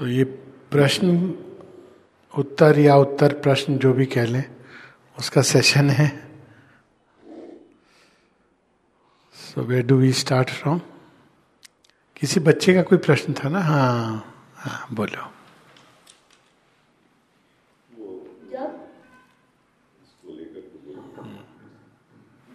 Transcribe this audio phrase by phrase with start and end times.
[0.00, 0.24] तो ये
[0.72, 1.08] प्रश्न,
[2.38, 4.44] उत्तर या उत्तर प्रश्न जो भी कह लें,
[5.18, 6.08] उसका सेशन है।
[9.34, 10.80] So where do we start from
[12.16, 13.60] किसी बच्चे का कोई प्रश्न था ना?
[13.60, 14.24] हाँ
[14.56, 15.28] हाँ बोलो।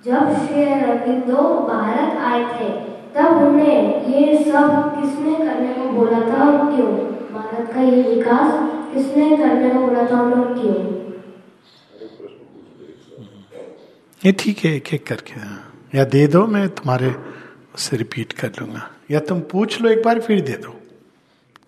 [0.06, 2.70] जब श्री अरविंदो भारत आए थे,
[3.14, 7.15] तब उन्हें ये सब किसने करने को बोला था और क्यों?
[7.46, 10.76] भारत का ये विकास किसने करने को बोला था और क्यों?
[14.26, 17.16] ये ठीक है एक एक करके हाँ। या दे दो मैं तुम्हारे
[17.76, 20.74] उससे रिपीट कर लूँगा। या तुम पूछ लो एक बार फिर दे दो।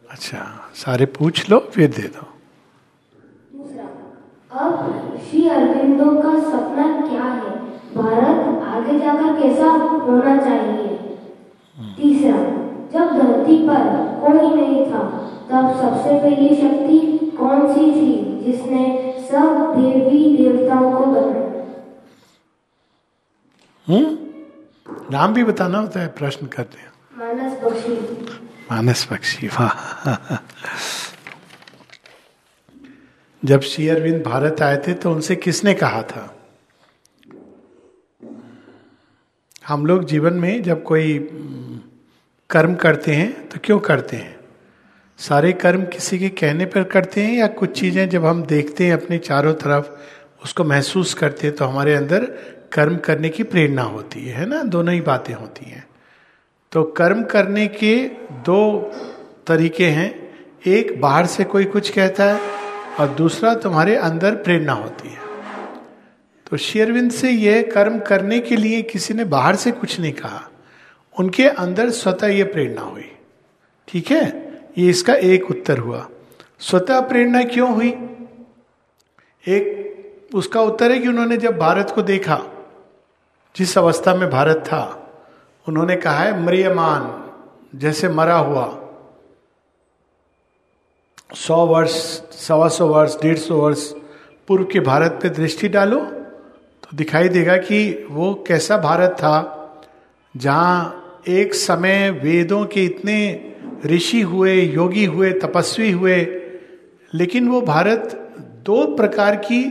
[0.09, 0.39] अच्छा
[0.75, 2.25] सारे पूछ लो फिर दे दो।
[3.53, 3.85] दूसरा
[4.65, 7.55] अब श्री अरविंदो का सपना क्या है?
[7.95, 9.71] भारत आगे जाकर कैसा
[10.05, 10.87] होना चाहिए?
[11.97, 12.37] तीसरा
[12.97, 13.89] जब धरती पर
[14.21, 15.01] कोई नहीं था
[15.49, 16.99] तब सबसे पहली शक्ति
[17.37, 18.13] कौन सी थी
[18.45, 18.85] जिसने
[19.31, 21.45] सब देवी देवताओं को बनाया
[23.87, 24.17] हम्म?
[25.11, 27.93] नाम भी बताना होता है प्रश्न करते हैं। मानस बख्शी
[28.71, 30.37] मानस पक्षी वाह।
[33.43, 36.23] जब श्री अरविंद भारत आए थे तो उनसे किसने कहा था?
[39.67, 41.17] हम लोग जीवन में जब कोई
[42.49, 44.37] कर्म करते हैं तो क्यों करते हैं?
[45.17, 48.93] सारे कर्म किसी के कहने पर करते हैं या कुछ चीज़ें जब हम देखते हैं
[48.93, 49.89] अपने चारों तरफ़,
[50.43, 52.25] उसको महसूस करते हैं तो हमारे अंदर
[52.73, 54.63] कर्म करने की प्रेरणा होती है ना?
[54.63, 55.87] दोनों ही बातें होती हैं।
[56.71, 58.91] तो कर्म करने के दो
[59.47, 60.29] तरीके हैं।
[60.67, 62.39] एक, बाहर से कोई कुछ कहता है,
[62.99, 65.19] और दूसरा, तुम्हारे अंदर प्रेरणा होती है।
[66.51, 70.46] तो शेरविंद से यह कर्म करने के लिए किसी ने बाहर से कुछ नहीं कहा।
[71.19, 73.11] उनके अंदर स्वतः ये प्रेरणा हुई।
[73.87, 74.47] ठीक है?
[74.77, 76.09] ये इसका एक उत्तर हुआ।
[76.59, 77.89] स्वतः प्रेरणा क्यों हुई?
[79.47, 79.77] एक,
[80.35, 82.41] उसका उत्तर है कि उन्होंने जब भारत को देखा,
[83.55, 85.03] जिस अवस्था में भारत था,
[85.67, 87.31] उन्होंने कहा है, मरियमान,
[87.75, 88.83] जैसे मरा हुआ,
[91.35, 91.91] सौ वर्ष,
[92.31, 93.91] सवा सौ वर्ष, डेढ़ सौ वर्ष
[94.47, 95.99] पूर्व के भारत पे दृष्टि डालो
[96.83, 99.53] तो दिखाई देगा कि वो कैसा भारत था,
[100.37, 103.17] जहाँ एक समय वेदों के इतने
[103.85, 106.15] ऋषि हुए, योगी हुए, तपस्वी हुए,
[107.13, 108.13] लेकिन वो भारत
[108.65, 109.63] दो प्रकार की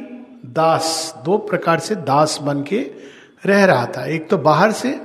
[0.46, 2.80] दास, दो प्रकार से दास बन के
[3.46, 4.98] रह रहा था। एक तो बाहर से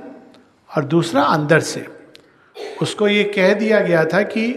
[0.70, 1.86] और दूसरा अंदर से।
[2.82, 4.52] उसको ये कह दिया गया था कि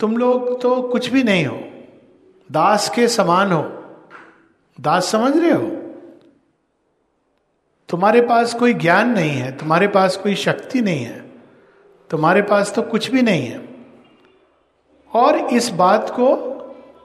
[0.00, 1.60] तुम लोग तो कुछ भी नहीं हो,
[2.50, 3.62] दास के समान हो।
[4.80, 5.79] दास समझ रहे हो?
[7.90, 11.24] तुम्हारे पास कोई ज्ञान नहीं है, तुम्हारे पास कोई शक्ति नहीं है,
[12.10, 13.68] तुम्हारे पास तो कुछ भी नहीं है।
[15.12, 16.36] और इस बात को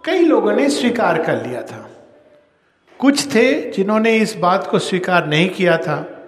[0.06, 1.91] कई लोगों ने स्वीकार कर लिया था।
[3.00, 6.23] कुछ थे जिन्होंने इस बात को स्वीकार नहीं किया था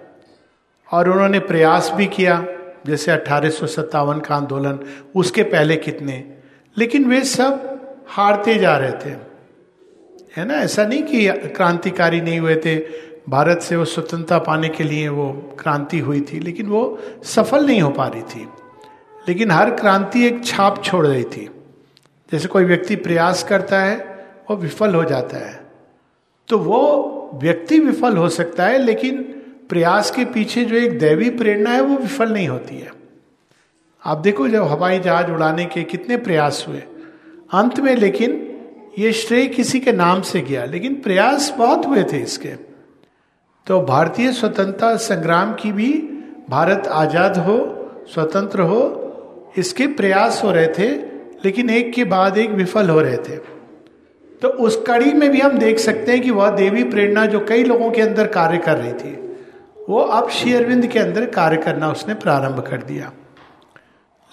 [0.92, 2.46] और उन्होंने प्रयास भी किया,
[2.86, 4.80] जैसे अठारह का आंदोलन,
[5.16, 6.38] उसके पहले कितने।
[6.78, 9.10] लेकिन वे सब हारते जा रहे थे।
[10.36, 10.54] है ना?
[10.54, 15.56] ऐसा नहीं कि क्रांतिकारी नहीं हुए थे भारत से वो स्वतंत्रता पाने के लिए वो
[15.60, 18.48] क्रांति हुई थी, लेकिन वो सफल नहीं हो पा रही थी।
[19.28, 21.50] लेकिन हर क्रांति एक छाप छोड़ रही थी।
[22.32, 25.66] जैसे कोई व्यक्ति प्रयास करता है, वो विफल हो जाता है।
[26.48, 29.22] तो वो व्यक्ति विफल हो सकता है, लेकिन
[29.68, 32.92] प्रयास के पीछे जो एक दैवी प्रेरणा है, वो विफल नहीं होती है।
[34.04, 36.82] आप देखो जब हवाई जहाज़ उड़ाने के कितने प्रयास हुए।
[37.52, 38.58] अंत में लेकिन
[38.98, 42.67] ये श्रेय किसी के नाम से गया, लेकिन प्रयास बहुत हुए थे इसके।
[43.68, 45.92] तो भारतीय स्वतंत्रता संग्राम की भी
[46.50, 47.56] भारत आज़ाद हो,
[48.14, 49.04] स्वतंत्र हो,
[49.58, 50.88] इसके प्रयास हो रहे थे,
[51.44, 53.36] लेकिन एक के बाद एक विफल हो रहे थे।
[54.42, 57.64] तो उस कड़ी में भी हम देख सकते हैं कि वह देवी प्रेरणा जो कई
[57.64, 59.36] लोगों के अंदर कार्य कर रही थी,
[59.88, 63.12] वो अब श्री अरविंद के अंदर कार्य करना उसने प्रारंभ कर दिया।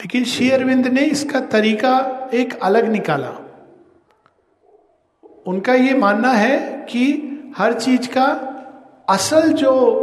[0.01, 3.29] लेकिन श्री अरविंद ने इसका तरीका एक अलग निकाला।
[5.47, 7.05] उनका ये मानना है कि
[7.57, 8.51] हर चीज़ का
[9.09, 10.01] असल जो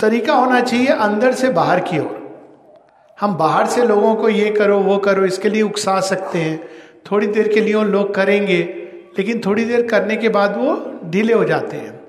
[0.00, 2.24] तरीका होना चाहिए अंदर से बाहर की ओर।
[3.20, 6.68] हम बाहर से लोगों को ये करो, वो करो, इसके लिए उकसा सकते हैं।
[7.10, 8.62] थोड़ी देर के लिए लोग करेंगे,
[9.18, 12.00] लेकिन थोड़ी देर करने के बाद वो ढीले हो जाते हैं।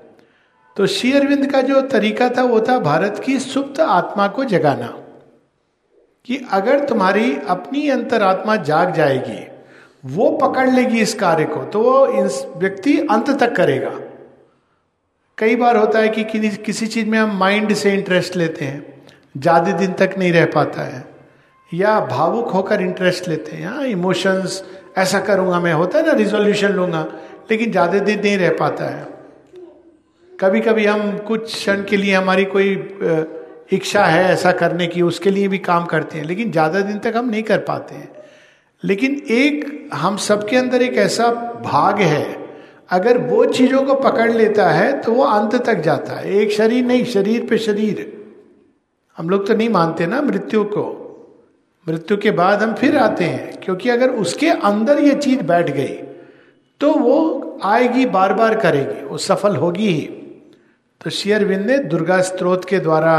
[0.76, 4.98] तो श्री अरविंद का जो तरीका था, वो था भारत की सुप्त आत्मा को जगाना।
[6.24, 9.46] कि अगर तुम्हारी अपनी अंतरात्मा जाग जाएगी,
[10.04, 14.05] वो पकड़ लेगी इस कार्य को तो वो इस व्यक्ति अंत तक करेगा।
[15.38, 16.24] कई बार होता है कि
[16.58, 18.84] किसी चीज़ में हम माइंड से इंटरेस्ट लेते हैं,
[19.36, 21.04] ज़्यादा दिन तक नहीं रह पाता है,
[21.70, 24.62] या भावुक होकर इंटरेस्ट लेते हैं हाँ इमोशंस
[24.98, 27.02] ऐसा करूँगा मैं, होता है ना रिजोल्यूशन लूँगा,
[27.50, 29.06] लेकिन ज़्यादा दिन नहीं रह पाता है।
[30.32, 32.72] कभी कभी हम कुछ क्षण के लिए हमारी कोई
[33.72, 37.16] इच्छा है ऐसा करने की, उसके लिए भी काम करते हैं, लेकिन ज़्यादा दिन तक
[37.16, 38.08] हम नहीं कर पाते हैं।
[38.82, 41.30] लेकिन एक, हम सबके अंदर एक ऐसा
[41.64, 42.45] भाग है
[42.90, 46.84] अगर वो चीज़ों को पकड़ लेता है तो वो अंत तक जाता है। एक शरीर
[46.84, 48.12] नहीं, शरीर पे शरीर।
[49.18, 51.02] हम लोग तो नहीं मानते ना मृत्यु को।
[51.86, 55.94] मृत्यु के बाद हम फिर आते हैं, क्योंकि अगर उसके अंदर ये चीज़ बैठ गई
[56.80, 60.06] तो वो आएगी बार बार करेगी। वो सफल होगी ही।
[61.00, 63.14] तो शेयरविंद ने दुर्गा स्त्रोत के द्वारा,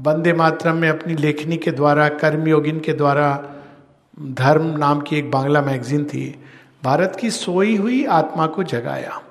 [0.00, 3.28] वंदे मातरम में अपनी लेखनी के द्वारा कर्मयोगिन के द्वारा,
[4.20, 6.39] धर्म नाम की एक बांग्ला मैगजीन थी
[6.84, 9.22] भारत की सोई हुई आत्मा को जगाया।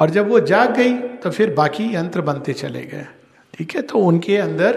[0.00, 3.06] और जब वो जाग गई तो फिर बाकी यंत्र बनते चले गए।
[3.54, 3.82] ठीक है?
[3.82, 4.72] तो उनके अंदर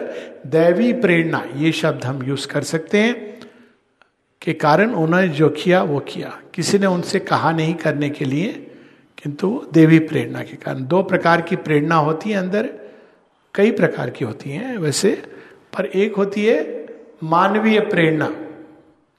[0.45, 3.39] दैवी प्रेरणा, ये शब्द हम यूज़ कर सकते हैं,
[4.41, 8.53] के कारण उन्होंने जो किया, वो किया। किसी ने उनसे कहा नहीं करने के लिए,
[9.23, 12.69] किंतु देवी प्रेरणा के कारण। दो प्रकार की प्रेरणा होती है अंदर,
[13.53, 15.23] कई प्रकार की होती हैं वैसे,
[15.77, 16.85] पर एक होती है
[17.23, 18.35] मानवीय प्रेरणा।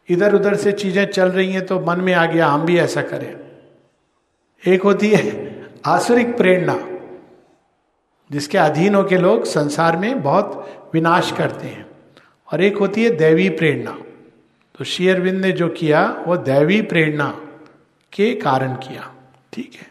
[0.09, 3.03] इधर उधर से चीज़ें चल रही हैं तो मन में आ गया, हम भी ऐसा
[3.03, 3.33] करें।
[4.63, 6.77] एक होती है आसुरिक प्रेरणा,
[8.31, 11.87] जिसके अधीन होकर लोग संसार में बहुत विनाश करते हैं।
[12.49, 13.99] और एक होती है दैवी प्रेरणा।
[14.79, 17.29] तो शेयरविंद ने जो किया, वो दैवी प्रेरणा
[18.13, 19.11] के कारण किया।
[19.53, 19.87] ठीक है।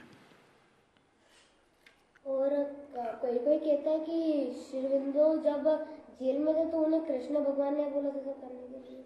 [2.26, 2.50] और
[3.22, 4.18] कोई कोई कहता है कि
[4.62, 5.68] शिरविंदो जब
[6.22, 9.04] जेल में थे तो उन्हें कृष्ण भगवान ने बोला था करने के लिए।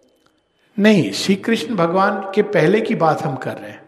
[0.78, 3.82] नहीं श्री कृष्ण भगवान के पहले की बात हम कर रहे हैं।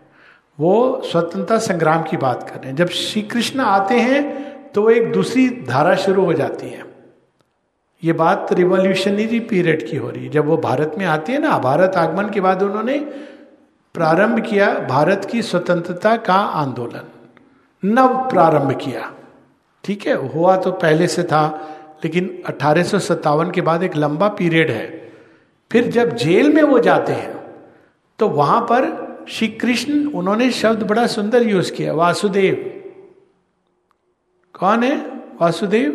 [0.60, 4.22] वो स्वतंत्रता संग्राम की बात कर रहे हैं। जब श्री कृष्ण आते हैं
[4.72, 6.84] तो एक दूसरी धारा शुरू हो जाती है।
[8.04, 11.58] ये बात रिवॉल्यूशनरी पीरियड की हो रही है। जब वो भारत में आती है ना,
[11.58, 12.98] भारत आगमन के बाद उन्होंने
[13.94, 17.08] प्रारंभ किया भारत की स्वतंत्रता का आंदोलन।
[17.84, 19.12] नव प्रारंभ किया।
[19.84, 22.84] ठीक है, हुआ तो पहले से था, लेकिन अठारह
[23.50, 25.09] के बाद एक लंबा पीरियड है।
[25.72, 27.40] फिर जब जेल में वो जाते हैं
[28.18, 32.82] तो वहाँ पर श्री कृष्ण, उन्होंने शब्द बड़ा सुंदर यूज़ किया, वासुदेव।
[34.54, 34.96] कौन है?
[35.40, 35.90] वासुदेव?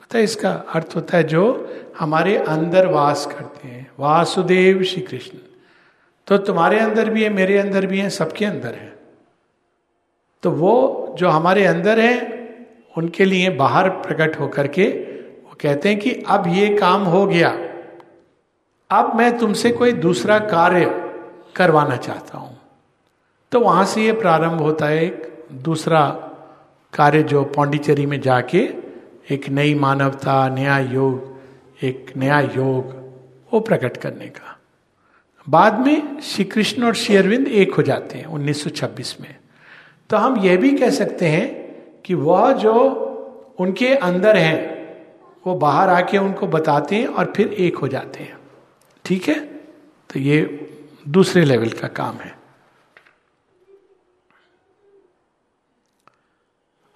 [0.00, 5.38] पता है इसका अर्थ होता है जो हमारे अंदर वास करते हैं। वासुदेव श्री कृष्ण।
[6.26, 8.92] तो तुम्हारे अंदर भी है, मेरे अंदर भी है, सबके अंदर है।
[10.42, 12.36] तो वो जो हमारे अंदर है,
[12.98, 14.84] उनके लिए बाहर प्रकट होकर के
[15.44, 17.65] वो कहते हैं कि अब ये काम हो गया।
[18.90, 20.84] अब मैं तुमसे कोई दूसरा कार्य
[21.56, 22.58] करवाना चाहता हूँ।
[23.52, 26.10] तो वहाँ से ये प्रारंभ होता है एक दूसरा
[26.92, 28.58] कार्य जो पौंडीचेरी में जाके
[29.30, 31.36] एक नई मानवता, नया योग,
[31.82, 33.12] एक नया योग,
[33.52, 34.58] वो प्रकट करने का।
[35.48, 39.36] बाद में श्री कृष्ण और श्री अरविंद एक हो जाते हैं 1926 में।
[40.10, 42.72] तो हम यह भी कह सकते हैं कि वह जो
[43.58, 44.76] उनके अंदर हैं,
[45.46, 48.35] वो बाहर आके उनको बताते हैं और फिर एक हो जाते हैं।
[49.06, 49.40] ठीक है?
[50.10, 50.38] तो ये
[51.08, 52.34] दूसरे लेवल का काम है।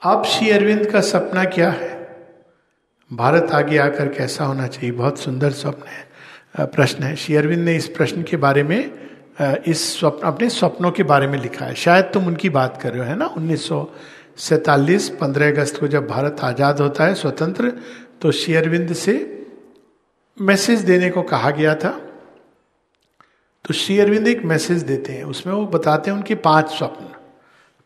[0.03, 1.89] अब श्री अरविंद का सपना क्या है?
[3.11, 4.91] भारत आगे आकर कैसा होना चाहिए?
[4.93, 8.79] बहुत सुंदर स्वप्न है प्रश्न है। श्री अरविंद ने इस प्रश्न के बारे में
[9.41, 13.01] इस स्वप्न, अपने स्वप्नों के बारे में लिखा है। शायद तुम उनकी बात कर रहे
[13.01, 13.27] हो, है ना?
[13.27, 13.69] उन्नीस
[14.39, 17.73] सैतालीस, पंद्रह अगस्त को जब भारत आज़ाद होता है, स्वतंत्र
[18.21, 19.40] तो शेयरविंद से
[20.41, 21.91] मैसेज देने को कहा गया था।
[23.65, 27.05] तो श्री अरविंद एक मैसेज देते हैं। उसमें वो बताते हैं उनके पाँच स्वप्न।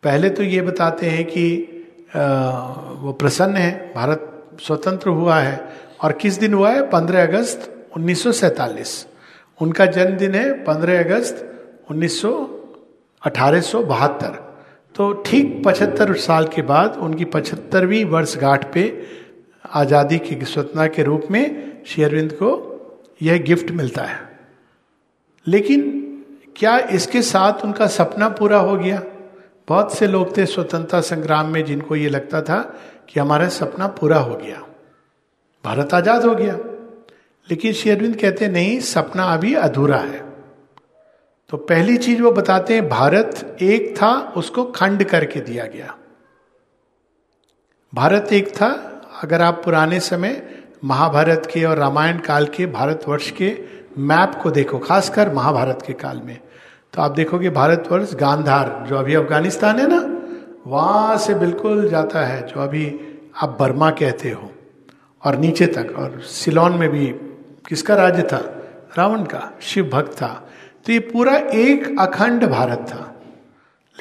[0.02, 1.46] पहले तो ये बताते हैं कि
[2.96, 5.56] वो प्रसन्न है, भारत स्वतंत्र हुआ है।
[6.02, 6.82] और किस दिन हुआ है?
[6.90, 9.06] पंद्रह अगस्त 1947
[9.60, 11.44] उनका जन्मदिन है पंद्रह अगस्त
[11.90, 12.20] उन्नीस
[13.76, 14.42] बहत्तर।
[14.94, 18.82] तो ठीक पचहत्तर साल के बाद उनकी पचहत्तरवीं वर्षगांठ पे
[19.74, 22.70] आज़ादी की स्वतंत्रता के रूप में शेयरविंद को
[23.22, 24.38] यह गिफ्ट मिलता है।
[25.46, 26.00] लेकिन
[26.56, 29.02] क्या इसके साथ उनका सपना पूरा हो गया?
[29.68, 34.18] बहुत से लोग थे स्वतंत्रता संग्राम में जिनको ये लगता था कि हमारा सपना पूरा
[34.18, 34.66] हो गया।
[35.64, 36.54] भारत आज़ाद हो गया।
[37.50, 40.20] लेकिन शेरविंद कहते, नहीं, सपना अभी अधूरा है।
[41.50, 45.98] तो पहली चीज़ वो बताते हैं, भारत एक था, उसको खंड करके दिया गया।
[47.94, 48.90] भारत एक था,
[49.22, 53.58] अगर आप पुराने समय महाभारत के और रामायण काल के भारतवर्ष के
[53.98, 56.40] मैप को देखो, खासकर महाभारत के काल में।
[56.92, 60.18] तो आप देखोगे भारतवर्ष गांधार, जो अभी अफ़गानिस्तान है ना,
[60.66, 63.00] वहाँ से बिल्कुल जाता है, जो अभी
[63.42, 64.52] आप बर्मा कहते हो,
[65.24, 67.06] और नीचे तक, और सिलोन में भी
[67.68, 68.62] किसका राज्य था?
[68.98, 70.48] रावण का, शिव भक्त था।
[70.86, 73.20] तो ये पूरा एक अखंड भारत था।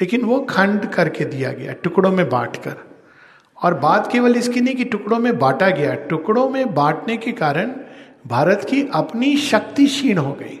[0.00, 2.93] लेकिन वो खंड करके दिया गया, टुकड़ों में बांटकर।
[3.64, 7.70] और बात केवल इसकी नहीं कि टुकड़ों में बांटा गया। टुकड़ों में बांटने के कारण
[8.26, 10.60] भारत की अपनी शक्ति क्षीण हो गई।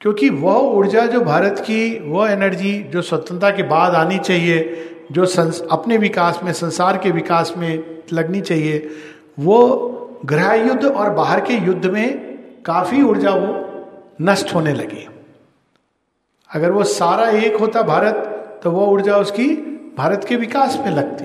[0.00, 5.26] क्योंकि वह ऊर्जा जो भारत की वह एनर्जी जो स्वतंत्रता के बाद आनी चाहिए जो
[5.26, 8.90] संस, अपने विकास में संसार के विकास में लगनी चाहिए
[9.38, 9.60] वो
[10.24, 13.64] गृह युद्ध और बाहर के युद्ध में काफ़ी ऊर्जा वो
[14.22, 15.08] नष्ट होने लगी।
[16.50, 19.67] अगर वो सारा एक होता भारत तो वो ऊर्जा उसकी
[19.98, 21.24] भारत के विकास में लगती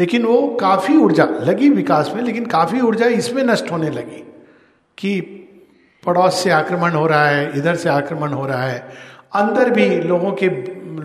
[0.00, 4.22] लेकिन वो काफ़ी ऊर्जा, लगी विकास में, लेकिन काफ़ी ऊर्जा इसमें नष्ट होने लगी
[4.98, 5.20] कि
[6.06, 8.78] पड़ोस से आक्रमण हो रहा है, इधर से आक्रमण हो रहा है।
[9.34, 10.48] अंदर भी लोगों के,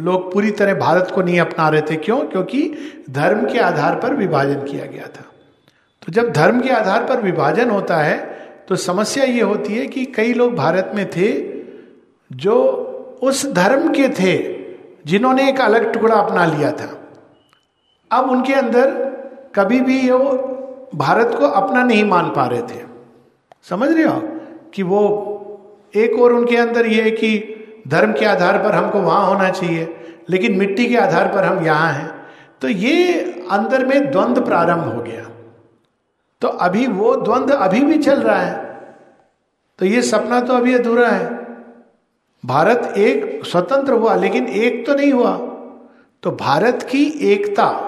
[0.04, 2.20] लोग पूरी तरह भारत को नहीं अपना रहे थे। क्यों?
[2.20, 2.74] क्योंकि
[3.10, 5.26] धर्म के आधार पर विभाजन किया गया था।
[6.02, 8.18] तो जब धर्म के आधार पर विभाजन होता है
[8.70, 11.32] तो समस्या ये होती है कि कई लोग भारत में थे
[12.32, 12.56] जो
[13.24, 14.59] उस धर्म के थे
[15.06, 16.90] जिन्होंने एक अलग टुकड़ा अपना लिया था।
[18.12, 18.92] अब उनके अंदर
[19.56, 20.32] कभी भी वो
[20.96, 22.84] भारत को अपना नहीं मान पा रहे थे।
[23.70, 24.22] समझ रहे हो
[24.74, 25.02] कि वो
[25.96, 27.56] एक और उनके अंदर ये है कि
[27.88, 29.96] धर्म के आधार पर हमको वहाँ होना चाहिए,
[30.30, 32.10] लेकिन मिट्टी के आधार पर हम यहाँ हैं।
[32.62, 35.24] तो ये अंदर में द्वंद्व प्रारंभ हो गया।
[36.42, 38.56] तो अभी वो द्वंद्व अभी भी चल रहा है।
[39.80, 41.39] तो ये सपना तो अभी अधूरा है।
[42.46, 45.38] भारत एक स्वतंत्र हुआ, लेकिन एक तो नहीं हुआ।
[46.24, 47.86] तो भारत की एकता,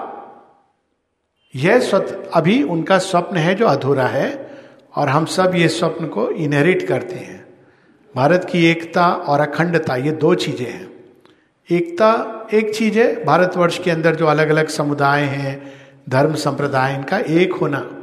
[1.54, 1.90] यह
[2.34, 4.50] अभी उनका स्वप्न है जो अधूरा है,
[4.96, 7.44] और हम सब ये स्वप्न को इनहेरिट करते हैं।
[8.16, 10.90] भारत की एकता और अखंडता, ये दो चीज़ें हैं।
[11.70, 15.72] एकता एक चीज़ है, भारतवर्ष के अंदर जो अलग अलग समुदाय हैं,
[16.08, 18.01] धर्म संप्रदाय, इनका एक होना।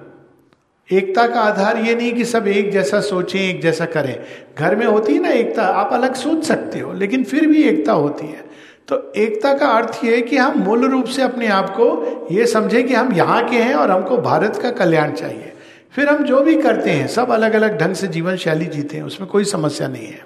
[0.92, 4.20] एकता का आधार ये नहीं कि सब एक जैसा सोचें, एक जैसा करें।
[4.60, 7.92] घर में होती है ना एकता, आप अलग सोच सकते हो, लेकिन फिर भी एकता
[7.92, 8.50] होती है।
[8.88, 12.46] तो एकता का अर्थ ये है कि हम मूल रूप से अपने आप को ये
[12.46, 15.54] समझें कि हम यहाँ के हैं और हमको भारत का कल्याण चाहिए।
[15.92, 19.04] फिर हम जो भी करते हैं, सब अलग अलग ढंग से जीवन शैली जीते हैं,
[19.04, 20.22] उसमें कोई समस्या नहीं है।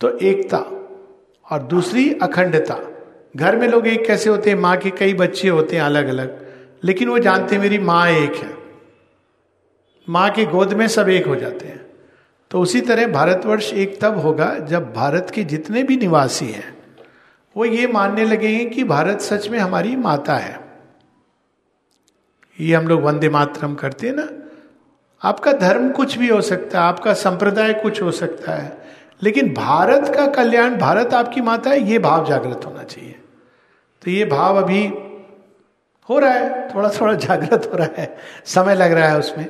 [0.00, 0.58] तो एकता
[1.50, 2.78] और दूसरी अखंडता।
[3.36, 4.58] घर में लोग एक कैसे होते हैं?
[4.58, 6.46] माँ के कई बच्चे होते हैं अलग अलग
[6.84, 8.61] लेकिन वो जानते हैं मेरी माँ एक है।
[10.08, 11.80] माँ की गोद में सब एक हो जाते हैं।
[12.50, 16.74] तो उसी तरह भारतवर्ष एक तब होगा जब भारत के जितने भी निवासी हैं,
[17.56, 20.60] वो ये मानने लगेंगे कि भारत सच में हमारी माता है।
[22.58, 24.28] ये हम लोग वंदे मातरम करते हैं ना।
[25.22, 28.76] आपका धर्म कुछ भी हो सकता है, आपका संप्रदाय कुछ हो सकता है,
[29.22, 33.18] लेकिन भारत का कल्याण, भारत आपकी माता है, ये भाव जागृत होना चाहिए।
[34.02, 34.86] तो ये भाव अभी
[36.08, 39.46] हो रहा है थोड़ा थोड़ा जागृत हो रहा है, समय लग रहा है उसमें।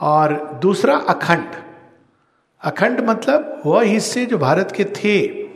[0.00, 1.48] और दूसरा अखंड।
[2.62, 5.46] अखंड मतलब वह हिस्से जो भारत के थे,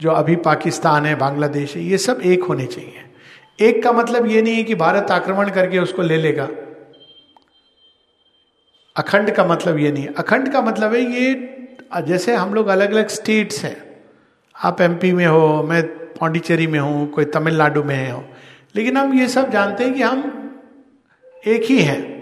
[0.00, 3.02] जो अभी पाकिस्तान है, बांग्लादेश है, ये सब एक होने चाहिए।
[3.60, 6.48] एक का मतलब ये नहीं है कि भारत आक्रमण करके उसको ले लेगा।
[8.96, 11.52] अखंड का मतलब ये नहीं। अखंड का मतलब है ये,
[12.02, 14.04] जैसे हम लोग अलग अलग स्टेट्स हैं।
[14.64, 18.24] आप एमपी में हो, मैं पौंडीचेरी में हूँ, कोई तमिलनाडु में हो।
[18.76, 20.42] लेकिन हम ये सब जानते हैं कि हम
[21.46, 22.15] एक ही हैं।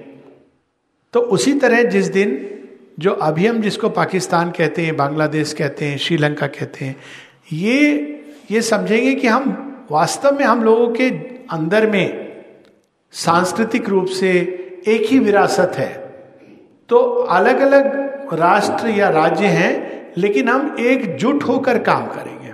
[1.14, 2.50] तो उसी तरह जिस दिन
[2.99, 6.97] जो अभी हम जिसको पाकिस्तान कहते हैं, बांग्लादेश कहते हैं, श्रीलंका कहते हैं,
[7.52, 8.11] ये
[8.50, 11.11] ये समझेंगे कि हम वास्तव में हम लोगों के
[11.50, 12.33] अंदर में
[13.12, 14.30] सांस्कृतिक रूप से
[14.88, 16.14] एक ही विरासत है।
[16.88, 16.99] तो
[17.30, 17.85] अलग अलग
[18.35, 22.52] राष्ट्र या राज्य हैं, लेकिन हम एकजुट होकर काम करेंगे।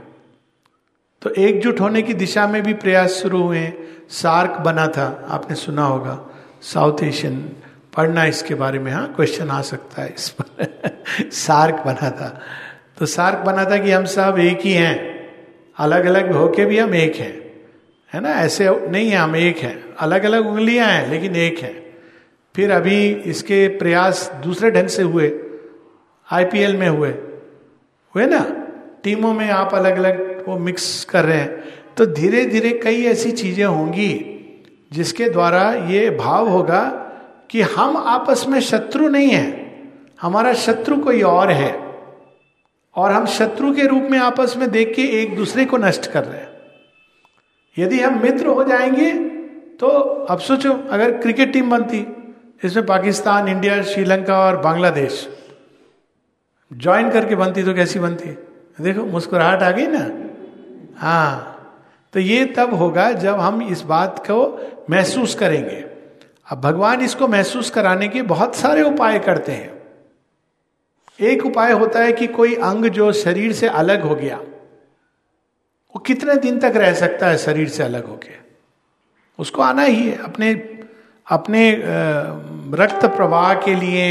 [1.23, 3.73] तो एकजुट होने की दिशा में भी प्रयास शुरू हुए।
[4.09, 6.31] सार्क बना था, आपने सुना होगा,
[6.63, 7.49] साउथ एशियन
[7.97, 11.01] पढ़ना इसके बारे में हाँ क्वेश्चन आ सकता है इस पर।
[11.33, 12.41] सार्क बना था।
[12.99, 15.11] तो सार्क बना था कि हम सब एक ही हैं।
[15.79, 17.51] अलग अलग होके भी हम एक हैं।
[18.15, 18.29] है ना?
[18.29, 21.95] ऐसे नहीं है, हम एक हैं। अलग अलग उंगलियाँ हैं, लेकिन एक हैं।
[22.57, 25.33] फिर अभी इसके प्रयास दूसरे ढंग से हुए।
[26.33, 27.11] आईपीएल में हुए।
[28.15, 28.67] हुए ना?
[29.03, 31.65] टीमों में आप अलग अलग वो मिक्स कर रहे हैं।
[31.97, 34.37] तो धीरे धीरे कई ऐसी चीज़ें होंगी
[34.93, 37.07] जिसके द्वारा ये भाव होगा
[37.51, 39.71] कि हम आपस में शत्रु नहीं है।
[40.21, 41.91] हमारा शत्रु कोई और है।
[42.97, 46.25] और हम शत्रु के रूप में आपस में देख के एक दूसरे को नष्ट कर
[46.25, 46.51] रहे हैं।
[47.79, 49.13] यदि हम मित्र हो जाएँगे
[49.81, 49.87] तो
[50.31, 52.07] अब सोचो, अगर क्रिकेट टीम बनती
[52.65, 55.29] इसमें पाकिस्तान, इंडिया, श्रीलंका और बांग्लादेश
[56.73, 58.31] ज्वाइन करके बनती तो कैसी बनती?
[58.81, 60.11] देखो, मुस्कुराहट आ गई ना?
[60.97, 61.47] हाँ।
[62.13, 65.90] तो ये तब होगा जब हम इस बात को महसूस करेंगे।
[66.51, 69.79] अब भगवान इसको महसूस कराने के बहुत सारे उपाय करते हैं।
[71.19, 76.35] एक उपाय होता है कि कोई अंग जो शरीर से अलग हो गया, वो कितने
[76.37, 78.33] दिन तक रह सकता है शरीर से अलग होके?
[79.39, 80.53] उसको आना ही है, अपने
[81.27, 81.73] अपने
[82.75, 84.07] रक्त प्रवाह के लिए।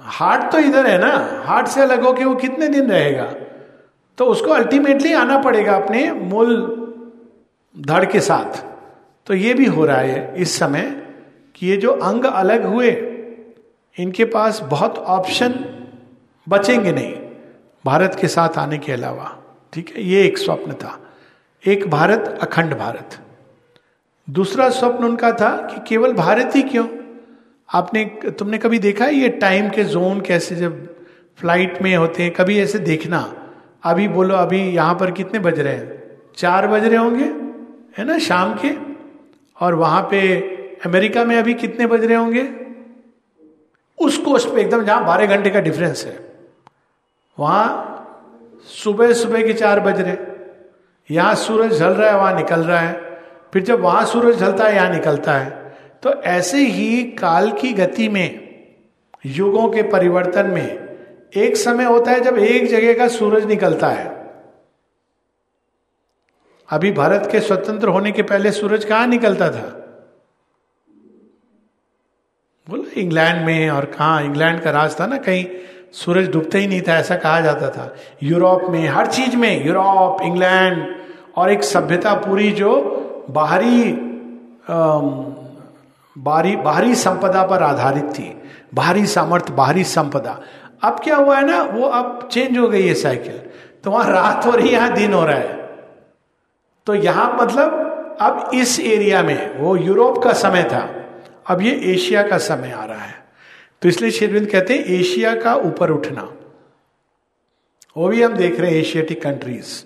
[0.00, 3.24] हार्ट तो इधर है ना, हार्ट से अलग होके वो कितने दिन रहेगा?
[4.18, 6.56] तो उसको अल्टीमेटली आना पड़ेगा अपने मूल
[7.74, 8.62] धड़ के साथ।
[9.26, 10.99] तो ये भी हो रहा है इस समय।
[11.60, 12.90] कि ये जो अंग अलग हुए,
[13.98, 15.64] इनके पास बहुत ऑप्शन
[16.48, 17.14] बचेंगे नहीं।
[17.86, 19.38] भारत के साथ आने के अलावा,
[19.72, 21.00] ठीक है, ये एक स्वप्न था।
[21.66, 23.18] एक भारत, अखंड भारत।
[24.30, 26.86] दूसरा स्वप्न उनका था कि केवल भारत ही क्यों?
[27.74, 30.86] आपने, तुमने कभी देखा है ये टाइम के जोन कैसे जब
[31.36, 33.34] फ़्लाइट में होते हैं, कभी ऐसे देखना?
[33.84, 36.02] अभी बोलो, अभी यहाँ पर कितने बज रहे हैं?
[36.36, 37.24] चार बज रहे होंगे,
[37.98, 38.70] है ना, शाम के?
[39.60, 40.40] और वहाँ पे
[40.86, 42.48] अमेरिका में अभी कितने बज रहे होंगे?
[43.98, 46.32] उस कोस्ट पे एकदम जहाँ बारह घंटे का डिफरेंस है।
[47.38, 47.86] वहाँ
[48.64, 50.16] सुबह सुबह के चार बज रहे।
[51.14, 53.20] यहाँ सूरज ढल रहा है, वहाँ निकल रहा है।
[53.52, 58.08] फिर जब वहाँ सूरज ढलता है, यहाँ निकलता है। तो ऐसे ही काल की गति
[58.08, 58.50] में,
[59.26, 60.80] युगों के परिवर्तन में,
[61.36, 64.08] एक समय होता है जब एक जगह का सूरज निकलता है।
[66.68, 69.76] अभी भारत के स्वतंत्र होने के पहले सूरज कहाँ निकलता था
[72.68, 75.44] बोला इंग्लैंड में और कहा, इंग्लैंड का राज था ना कहीं
[75.94, 80.22] सूरज डूबता ही नहीं था, ऐसा कहा जाता था। यूरोप में, हर चीज़ में, यूरोप,
[80.22, 80.86] इंग्लैंड
[81.36, 82.72] और एक सभ्यता पूरी जो
[83.30, 83.92] बाहरी
[86.16, 88.34] बाहरी बाहरी संपदा पर आधारित थी।
[88.74, 90.38] बाहरी सामर्थ्य, बाहरी संपदा।
[90.82, 93.40] अब क्या हुआ है ना, वो अब चेंज हो गई है साइकिल
[93.84, 95.58] तो वहाँ रात हो रही यहाँ दिन हो रहा है।
[96.86, 100.80] तो यहाँ मतलब अब इस एरिया में, वो यूरोप का समय था।
[101.50, 103.24] अब ये एशिया का समय आ रहा है।
[103.82, 106.36] तो इसलिए शेरविंद कहते हैं, एशिया का ऊपर उठना।
[107.96, 109.84] वो भी हम देख रहे हैं एशियाटिक कंट्रीज़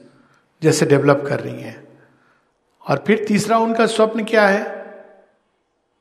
[0.62, 1.88] जैसे डेवलप कर रही हैं।
[2.90, 4.84] और फिर तीसरा उनका स्वप्न क्या है?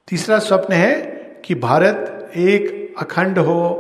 [0.08, 1.02] तीसरा स्वप्न है
[1.46, 3.80] कि भारत एक अखंड हो,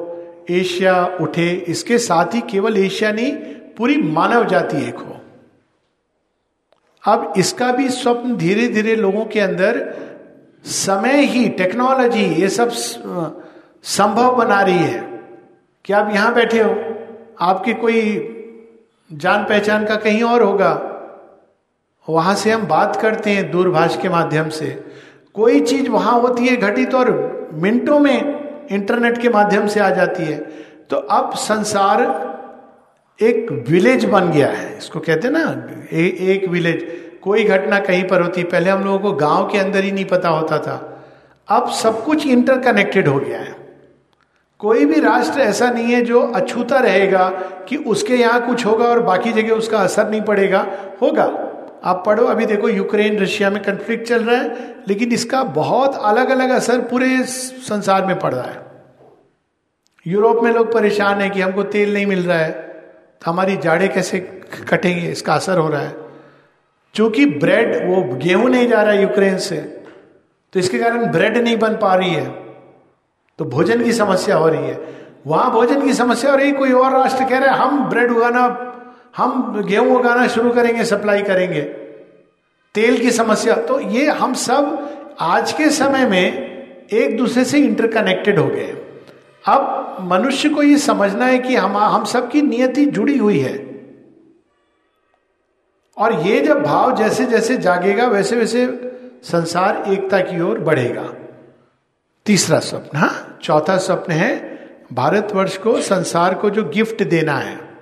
[0.49, 3.31] एशिया उठे। इसके साथ ही केवल एशिया नहीं,
[3.77, 5.21] पूरी मानव जाति एक हो।
[7.05, 10.03] अब इसका भी स्वप्न धीरे धीरे लोगों के अंदर
[10.65, 12.69] समय ही टेक्नोलॉजी ये सब
[13.83, 14.99] संभव बना रही है।
[15.85, 16.75] कि आप यहाँ बैठे हो?
[17.41, 18.01] आपकी कोई
[19.13, 20.89] जान पहचान का कहीं और होगा?
[22.09, 24.83] वहाँ से हम बात करते हैं दूरभाष के माध्यम से।
[25.33, 27.11] कोई चीज़ वहाँ होती है घटित और
[27.53, 30.37] मिनटों में इंटरनेट के माध्यम से आ जाती है।
[30.89, 32.01] तो अब संसार
[33.21, 38.03] एक विलेज बन गया है। इसको कहते हैं ना ए, एक विलेज। कोई घटना कहीं
[38.03, 41.03] पर होती, पहले हम लोगों को गाँव के अंदर ही नहीं पता होता था।
[41.47, 43.55] अब सब कुछ इंटरकनेक्टेड हो गया है।
[44.59, 47.29] कोई भी राष्ट्र ऐसा नहीं है जो अछूता रहेगा
[47.69, 50.65] कि उसके यहाँ कुछ होगा और बाकी जगह उसका असर नहीं पड़ेगा।
[51.01, 51.23] होगा।
[51.83, 56.29] आप पढ़ो, अभी देखो यूक्रेन रशिया में कंफ्लिक्ट चल रहा है, लेकिन इसका बहुत अलग
[56.29, 58.61] अलग असर पूरे संसार में पड़ रहा है।
[60.05, 63.87] यूरोप में लोग परेशान है कि हमको तेल नहीं मिल रहा है तो हमारी जाड़े
[63.87, 64.19] कैसे
[64.69, 66.02] कटेंगे, इसका असर हो रहा है।
[66.95, 69.55] क्योंकि ब्रेड वो गेहूँ नहीं जा रहा है यूक्रेन से
[70.53, 72.25] तो इसके कारण ब्रेड नहीं बन पा रही है।
[73.39, 74.79] तो भोजन की समस्या हो रही है।
[75.27, 78.43] वहाँ भोजन की समस्या हो रही कोई और राष्ट्र कह रहे हैं, हम ब्रेड उगाना,
[79.17, 81.61] हम गेहूँ उगाना शुरू करेंगे सप्लाई करेंगे।
[82.75, 88.39] तेल की समस्या तो ये हम सब आज के समय में एक दूसरे से इंटरकनेक्टेड
[88.39, 88.73] हो गए
[89.45, 93.72] अब मनुष्य को ये समझना है कि हम हम सबकी नियति जुड़ी हुई है।
[95.97, 98.79] और ये जब भाव जैसे जैसे जागेगा, वैसे वैसे
[99.23, 101.13] संसार एकता की ओर बढ़ेगा।
[102.25, 103.39] तीसरा स्वप्न हाँ?
[103.41, 104.59] चौथा स्वप्न है
[104.93, 107.73] भारतवर्ष को, संसार को जो गिफ्ट देना है।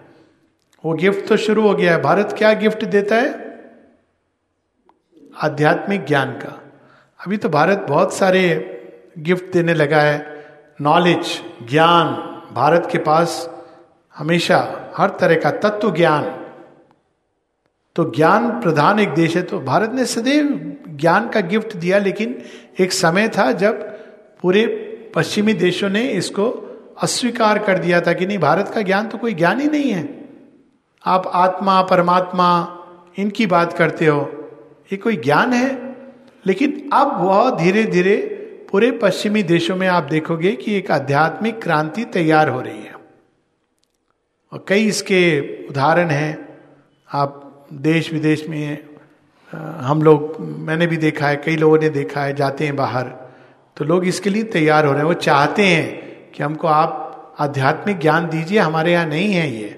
[0.86, 3.60] वो गिफ्ट तो शुरू हो गया है। भारत क्या गिफ्ट देता है?
[5.41, 6.63] आध्यात्मिक ज्ञान का।
[7.26, 8.67] अभी तो भारत बहुत सारे
[9.17, 10.45] गिफ्ट देने लगा है।
[10.82, 12.08] नॉलेज, ज्ञान,
[12.54, 13.50] भारत के पास
[14.15, 16.40] हमेशा हर तरह का तत्व ज्ञान।
[17.95, 22.41] तो ज्ञान प्रधान एक देश है। तो भारत ने सदैव ज्ञान का गिफ्ट दिया, लेकिन
[22.80, 23.82] एक समय था जब
[24.41, 24.65] पूरे
[25.15, 26.67] पश्चिमी देशों ने इसको
[27.01, 30.30] अस्वीकार कर दिया था कि नहीं, भारत का ज्ञान तो कोई ज्ञान ही नहीं है।
[31.06, 32.77] आप आत्मा, परमात्मा,
[33.17, 34.32] इनकी बात करते हो,
[34.91, 35.95] ये कोई ज्ञान है?
[36.45, 38.15] लेकिन अब वह धीरे धीरे
[38.71, 42.93] पूरे पश्चिमी देशों में आप देखोगे कि एक आध्यात्मिक क्रांति तैयार हो रही है।
[44.54, 46.60] और कई इसके उदाहरण हैं।
[47.13, 47.40] आप
[47.73, 48.77] देश विदेश में
[49.55, 53.03] हम लोग, मैंने भी देखा है, कई लोगों ने देखा है, जाते हैं बाहर।
[53.77, 57.99] तो लोग इसके लिए तैयार हो रहे हैं। वो चाहते हैं कि हमको आप आध्यात्मिक
[57.99, 59.69] ज्ञान दीजिए, हमारे यहाँ नहीं है ये।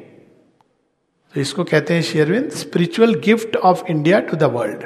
[1.33, 4.83] तो इसको कहते हैं शेरविंद spiritual gift of India to the world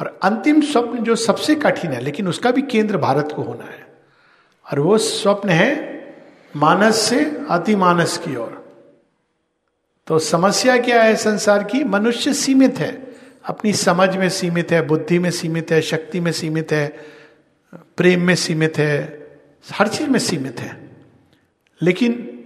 [0.00, 3.86] और अंतिम स्वप्न जो सबसे कठिन है, लेकिन उसका भी केंद्र भारत को होना है।
[4.72, 5.70] और वो स्वप्न है
[6.56, 8.67] मानस से अति मानस की ओर।
[10.08, 11.84] तो समस्या क्या है संसार की?
[11.84, 16.72] मनुष्य सीमित है। अपनी समझ में सीमित है, बुद्धि में सीमित है, शक्ति में सीमित
[16.72, 16.96] है,
[17.74, 19.26] प्रेम में सीमित है,
[19.72, 20.90] हर चीज़ में सीमित है।
[21.82, 22.38] लेकिन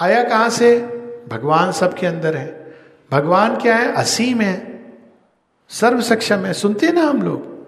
[0.00, 0.80] आया कहाँ से?
[1.28, 2.74] भगवान सबके अंदर है।
[3.12, 3.92] भगवान क्या है?
[3.92, 4.84] असीम है।
[5.68, 7.66] सर्व सक्षम है। सुनते हैं ना हम लोग।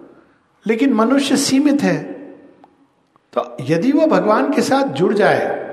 [0.67, 2.03] लेकिन मनुष्य सीमित है।
[3.39, 5.67] तो यदि वो भगवान के साथ जुड़ जाए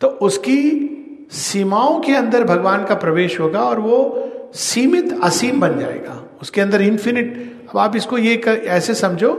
[0.00, 0.90] तो उसकी
[1.32, 6.82] सीमाओं के अंदर भगवान का प्रवेश होगा और वो सीमित असीम बन जाएगा। उसके अंदर
[6.82, 9.32] इंफिनिट अब आप इसको ये कर, ऐसे समझो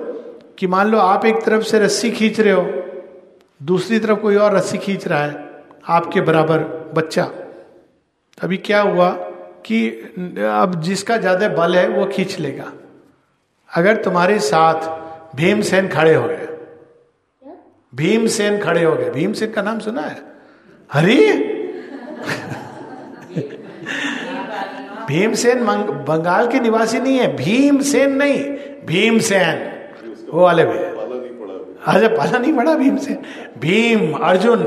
[0.60, 2.66] कि मान लो आप एक तरफ़ से रस्सी खींच रहे हो
[3.62, 6.64] दूसरी तरफ़ कोई और रस्सी खींच रहा है आपके बराबर
[6.96, 7.24] बच्चा।
[8.38, 9.10] अभी क्या हुआ
[9.66, 12.72] कि अब जिसका ज़्यादा बल है वो खींच लेगा।
[13.70, 16.48] अगर तुम्हारे साथ भीमसेन खड़े हो गए
[17.94, 20.18] भीमसेन खड़े हो गए। भीमसेन का नाम सुना है?
[20.90, 21.45] हरी?
[25.08, 25.66] भीमसेन
[26.08, 28.44] बंगाल के निवासी नहीं है, भीमसेन नहीं,
[28.86, 29.72] भीमसेन।
[30.34, 30.78] वो वाले भी।
[31.88, 33.18] अच्छा पाला नहीं पड़ा भीमसेन।
[33.60, 34.64] भीम, अर्जुन।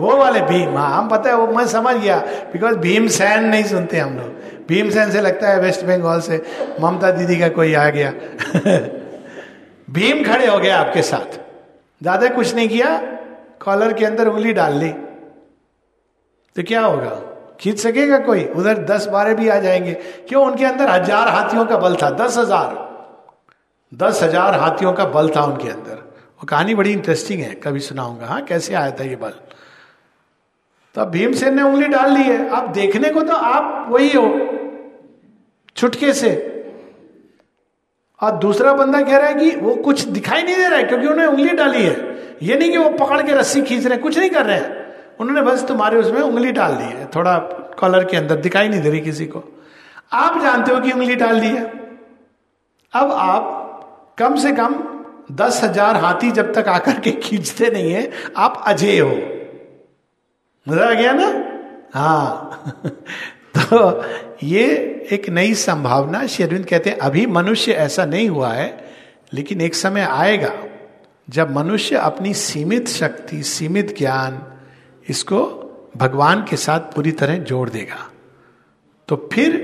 [0.00, 2.18] वो वाले भीम हाँ हम पता है, वो मैं समझ गया।
[2.52, 6.42] बिकॉज़ भीमसेन नहीं सुनते हम लोग। भीमसेन से लगता है वेस्ट बंगाल से
[6.80, 8.12] ममता दीदी का कोई आ गया।
[9.90, 11.38] भीम खड़े हो गए आपके साथ।
[12.02, 12.96] ज़्यादा कुछ नहीं किया,
[13.64, 14.94] कॉलर के अंदर उंगली डाल ली।
[16.58, 17.10] तो क्या होगा?
[17.60, 18.44] खींच सकेगा कोई?
[18.44, 19.92] उधर दस बारह भी आ जाएँगे।
[20.28, 20.44] क्यों?
[20.46, 22.72] उनके अंदर हज़ार हाथियों का बल था। दस हज़ार।
[23.92, 25.94] दस हज़ार हाथियों का बल था उनके अंदर।
[26.40, 29.34] वो कहानी बड़ी इंटरेस्टिंग है। कभी सुनाऊँगा। हाँ कैसे आया था ये बल?
[30.94, 34.26] तो भीमसेन ने उंगली डाल ली है। अब देखने को तो आप वही हो।
[35.76, 36.32] छुटके से।
[38.20, 41.06] और दूसरा बंदा कह रहा है कि वो कुछ दिखाई नहीं दे रहा है क्योंकि
[41.06, 41.96] उन्होंने उंगली डाली है।
[42.42, 44.77] ये नहीं कि वो पकड़ के रस्सी खींच रहे हैं। कुछ नहीं कर रहे हैं।
[45.20, 47.38] उन्होंने बस तुम्हारे उसमें उंगली डाल दी है। थोड़ा
[47.78, 49.44] कॉलर के अंदर दिखाई नहीं दे रही किसी को।
[50.12, 51.64] आप जानते हो कि उंगली डाल दी है?
[52.94, 53.54] अब आप
[54.18, 54.84] कम से कम
[55.32, 59.16] दस हज़ार हाथी जब तक आकर के खींचते नहीं है, आप अजय हो।
[60.68, 61.44] मज़ा आ गया ना?
[61.94, 62.74] हाँ।
[63.58, 64.04] तो
[64.42, 64.64] ये
[65.12, 68.84] एक नई संभावना शेरविंद कहते हैं, अभी मनुष्य ऐसा नहीं हुआ है,
[69.32, 70.52] लेकिन एक समय आएगा
[71.30, 74.57] जब मनुष्य अपनी सीमित शक्ति, सीमित ज्ञान
[75.08, 75.40] इसको
[75.96, 78.08] भगवान के साथ पूरी तरह जोड़ देगा।
[79.08, 79.56] तो फिर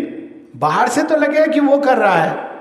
[0.57, 2.52] बाहर से तो लगेगा कि वो कर रहा है,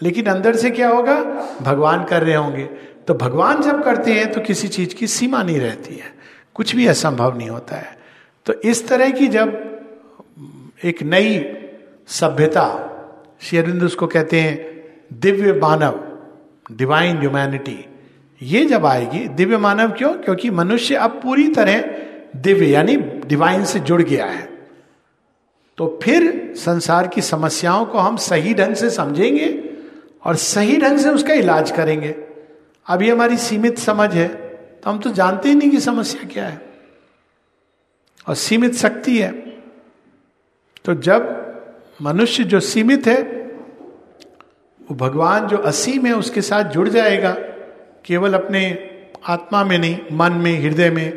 [0.00, 1.16] लेकिन अंदर से क्या होगा?
[1.62, 2.64] भगवान कर रहे होंगे।
[3.08, 6.12] तो भगवान जब करते हैं तो किसी चीज़ की सीमा नहीं रहती है।
[6.54, 7.98] कुछ भी असंभव नहीं होता है।
[8.46, 9.58] तो इस तरह की जब
[10.84, 11.38] एक नई
[12.08, 12.66] सभ्यता
[13.40, 14.58] शेरविंद उसको कहते हैं
[15.12, 16.00] दिव्य मानव
[16.72, 17.84] डिवाइन ह्यूमैनिटी
[18.42, 20.12] ये जब आएगी, दिव्य मानव क्यों?
[20.14, 21.80] क्योंकि मनुष्य अब पूरी तरह
[22.36, 24.48] दिव्य, यानी डिवाइन से जुड़ गया है।
[25.78, 29.70] तो फिर संसार की समस्याओं को हम सही ढंग से समझेंगे
[30.24, 32.14] और सही ढंग से उसका इलाज करेंगे।
[32.86, 34.28] अभी हमारी सीमित समझ है
[34.80, 36.60] तो हम तो जानते ही नहीं कि समस्या क्या है।
[38.26, 39.32] और सीमित शक्ति है।
[40.84, 41.22] तो जब
[42.02, 43.22] मनुष्य जो सीमित है,
[44.80, 47.36] वो भगवान जो असीम है, उसके साथ जुड़ जाएगा।
[48.04, 48.62] केवल अपने
[49.28, 51.10] आत्मा में नहीं मन में हृदय में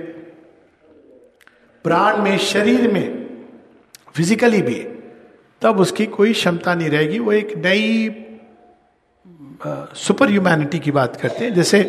[1.86, 3.08] प्राण में शरीर में
[4.16, 4.80] फिजिकली भी
[5.62, 8.10] तब उसकी कोई क्षमता नहीं रहेगी। वो एक नई
[9.98, 11.80] सुपर ह्यूमैनिटी की बात करते हैं। जैसे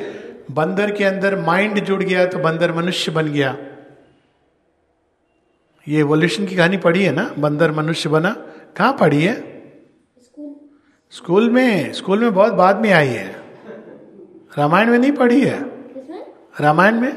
[0.51, 3.57] बंदर के अंदर माइंड जुड़ गया तो बंदर मनुष्य बन गया।
[5.87, 7.31] ये एवोल्यूशन की कहानी पढ़ी है ना?
[7.39, 8.31] बंदर मनुष्य बना।
[8.77, 9.35] कहाँ पढ़ी है?
[11.13, 13.34] स्कूल में स्कूल में बहुत बाद में आई है।
[14.59, 15.59] रामायण में नहीं पढ़ी है?
[16.61, 17.13] रामायण में?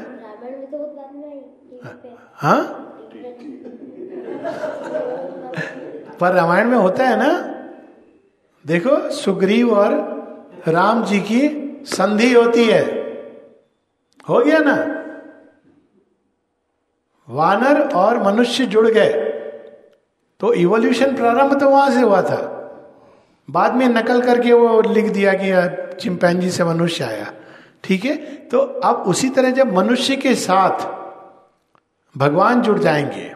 [2.34, 2.84] हाँ
[6.20, 7.30] पर रामायण में होता है ना
[8.66, 9.92] देखो सुग्रीव और
[10.68, 11.40] राम जी की
[11.86, 12.82] संधि होती है।
[14.28, 14.74] हो गया ना?
[17.28, 19.12] वानर और मनुष्य जुड़ गए।
[20.40, 22.57] तो इवोल्यूशन प्रारंभ तो वहाँ से हुआ था।
[23.48, 27.32] बाद में नकल करके वो लिख दिया कि चिंपैंजी से मनुष्य आया।
[27.84, 28.16] ठीक है?
[28.50, 30.86] तो अब उसी तरह जब मनुष्य के साथ
[32.14, 33.34] भगवान जुड़ जाएँगे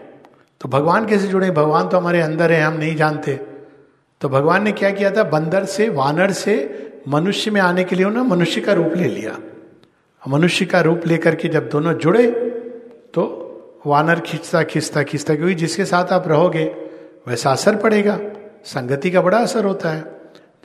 [0.60, 1.50] तो भगवान कैसे जुड़े?
[1.50, 3.32] भगवान तो हमारे अंदर है, हम नहीं जानते।
[4.20, 5.22] तो भगवान ने क्या किया था?
[5.24, 9.38] बंदर से, वानर से मनुष्य में आने के लिए उन्होंने मनुष्य का रूप ले लिया।
[10.22, 12.26] मनुष्य का रूप लेकर के जब दोनों जुड़े
[13.14, 13.22] तो
[13.86, 16.64] वानर खींचता खींचता खींचता क्योंकि जिसके साथ आप रहोगे,
[17.28, 18.18] वैसा असर पड़ेगा।
[18.64, 20.04] संगति का बड़ा असर होता है।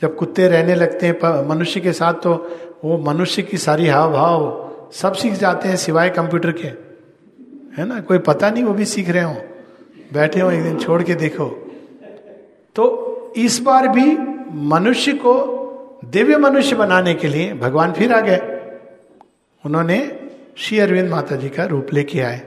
[0.02, 4.68] जब कुत्ते रहने लगते हैं मनुष्य के साथ तो वो मनुष्य की सारी हाव भाव
[4.92, 6.68] सब सीख जाते हैं सिवाय कंप्यूटर के।
[7.78, 8.00] है ना?
[8.00, 9.36] कोई पता नहीं, वो भी सीख रहे हो।
[10.12, 11.72] बैठे हो, एक दिन छोड़ के देखो।
[12.74, 12.84] तो
[13.36, 14.16] इस बार भी
[14.52, 15.54] मनुष्य को
[16.04, 18.60] दिव्य मनुष्य बनाने के लिए भगवान फिर आ गए।
[19.66, 20.20] उन्होंने
[20.56, 22.40] श्री अरविंद माता जी का रूप लेके आए।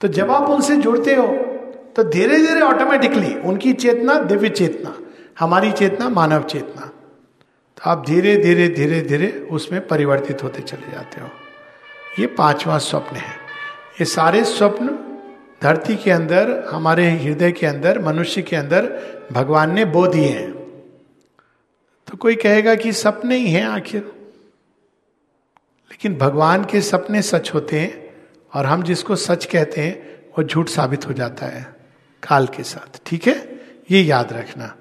[0.00, 1.47] तो जब आप उनसे जुड़ते हो
[1.98, 4.98] तो धीरे धीरे ऑटोमेटिकली उनकी चेतना दिव्य चेतना,
[5.38, 6.86] हमारी चेतना मानव चेतना।
[7.76, 11.28] तो आप धीरे धीरे धीरे धीरे उसमें परिवर्तित होते चले जाते हो।
[12.18, 13.30] ये पांचवा स्वप्न है।
[14.00, 14.86] ये सारे स्वप्न
[15.62, 19.00] धरती के अंदर, हमारे हृदय के अंदर, मनुष्य के अंदर
[19.32, 20.52] भगवान ने बो दिए हैं।
[22.06, 24.02] तो कोई कहेगा कि सपने ही हैं आखिर।
[25.90, 28.16] लेकिन भगवान के सपने सच होते हैं
[28.54, 31.77] और हम जिसको सच कहते हैं, वो झूठ साबित हो जाता है।
[32.22, 33.60] काल के साथ, ठीक है?
[33.90, 34.76] ये याद रखना।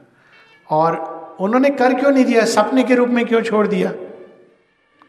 [0.70, 2.46] और उन्होंने कर क्यों नहीं दिया?
[2.46, 3.92] सपने के रूप में क्यों छोड़ दिया?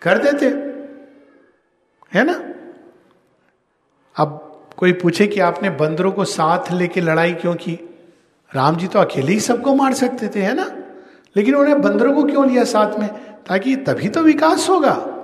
[0.02, 0.46] कर देते।
[2.18, 2.32] है ना?
[4.16, 7.80] अब कोई पूछे कि आपने बंदरों को साथ लेके लड़ाई क्यों की?
[8.54, 10.76] राम जी तो अकेले ही सबको मार सकते थे, है ना?
[11.36, 13.08] लेकिन उन्होंने बंदरों को क्यों लिया साथ में?
[13.34, 15.14] ताकि तभी तो विकास होगा।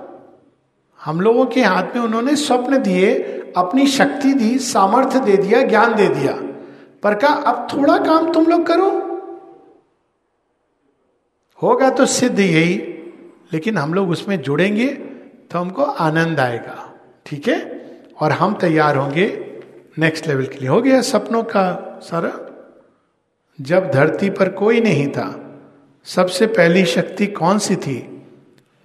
[1.01, 3.13] हम लोगों के हाथ में उन्होंने स्वप्न दिए,
[3.57, 6.54] अपनी शक्ति दी, सामर्थ्य दे दिया, ज्ञान दे दिया।
[7.05, 8.89] पर का अब थोड़ा काम तुम लोग करो।
[11.61, 12.75] होगा तो सिद्ध यही
[13.53, 14.87] लेकिन हम लोग उसमें जुड़ेंगे
[15.51, 16.93] तो हमको आनंद आएगा
[17.25, 17.59] ठीक है?
[18.19, 19.27] और हम तैयार होंगे
[19.99, 22.31] नेक्स्ट लेवल के लिए। हो गया सपनों का सारा?
[23.61, 25.27] जब धरती पर कोई नहीं था
[26.05, 28.27] सबसे पहली शक्ति कौन सी थी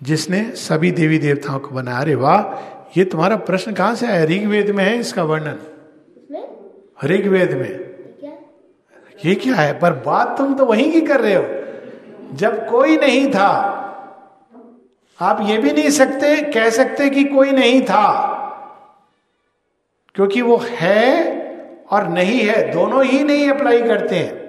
[0.02, 1.98] जिसने सभी देवी देवताओं को बनाया?
[1.98, 4.24] अरे वाह ये तुम्हारा प्रश्न कहाँ से आया?
[4.24, 5.58] ऋग्वेद में है इसका वर्णन।
[7.04, 7.89] ऋग्वेद में।
[9.24, 9.78] ये क्या है?
[9.78, 11.44] पर बात तुम तो वहीं की कर रहे हो।
[12.32, 13.76] जब कोई नहीं था,
[15.20, 18.36] आप ये भी नहीं सकते, कह सकते कि कोई नहीं था।
[20.14, 21.30] क्योंकि वो है
[21.90, 24.40] और नहीं है, दोनों ही नहीं अप्लाई करते हैं।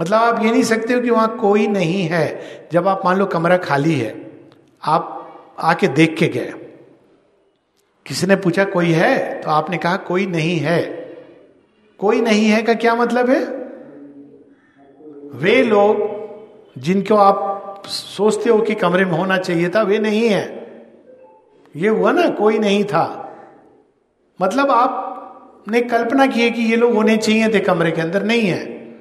[0.00, 2.40] मतलब आप ये नहीं सकते हो कि वहाँ कोई नहीं है।
[2.72, 4.30] जब आप मान लो कमरा खाली है,
[4.84, 5.16] आप
[5.58, 6.54] आके देख के गए।
[8.06, 9.40] किसी ने पूछा, कोई है?
[9.40, 10.99] तो आपने कहा, कोई नहीं है।
[12.00, 13.44] कोई नहीं है का क्या मतलब है?
[15.38, 16.20] वे लोग
[16.80, 20.60] जिनको आप सोचते हो कि कमरे में होना चाहिए था, वे नहीं है।
[21.76, 23.36] ये हुआ ना, कोई नहीं था।
[24.42, 28.42] मतलब आपने कल्पना की है कि ये लोग होने चाहिए थे कमरे के अंदर, नहीं
[28.42, 28.94] है।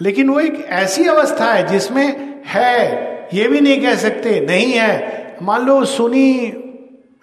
[0.00, 5.18] लेकिन वो एक ऐसी अवस्था है जिसमें है, ये भी नहीं कह सकते, नहीं है।
[5.42, 6.52] मान लो, सुनी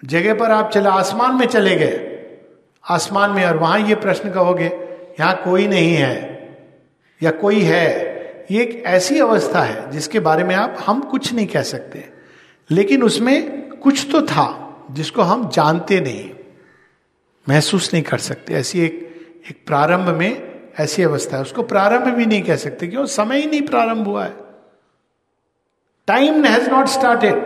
[0.04, 2.12] जगह पर आप चले, आसमान में चले गए।
[2.86, 4.66] आसमान में और वहाँ ये प्रश्न कहोगे,
[5.20, 6.14] यहाँ कोई नहीं है
[7.20, 7.84] या कोई है?
[8.50, 12.04] ये एक ऐसी अवस्था है जिसके बारे में आप, हम कुछ नहीं कह सकते।
[12.70, 16.30] लेकिन उसमें कुछ तो था जिसको हम जानते नहीं,
[17.46, 19.04] महसूस नहीं कर सकते। ऐसी एक
[19.50, 23.06] एक प्रारंभ में ऐसी अवस्था है। उसको प्रारंभ भी नहीं कह सकते क्यों?
[23.06, 24.34] समय ही नहीं प्रारंभ हुआ है।
[26.08, 27.44] Time has not started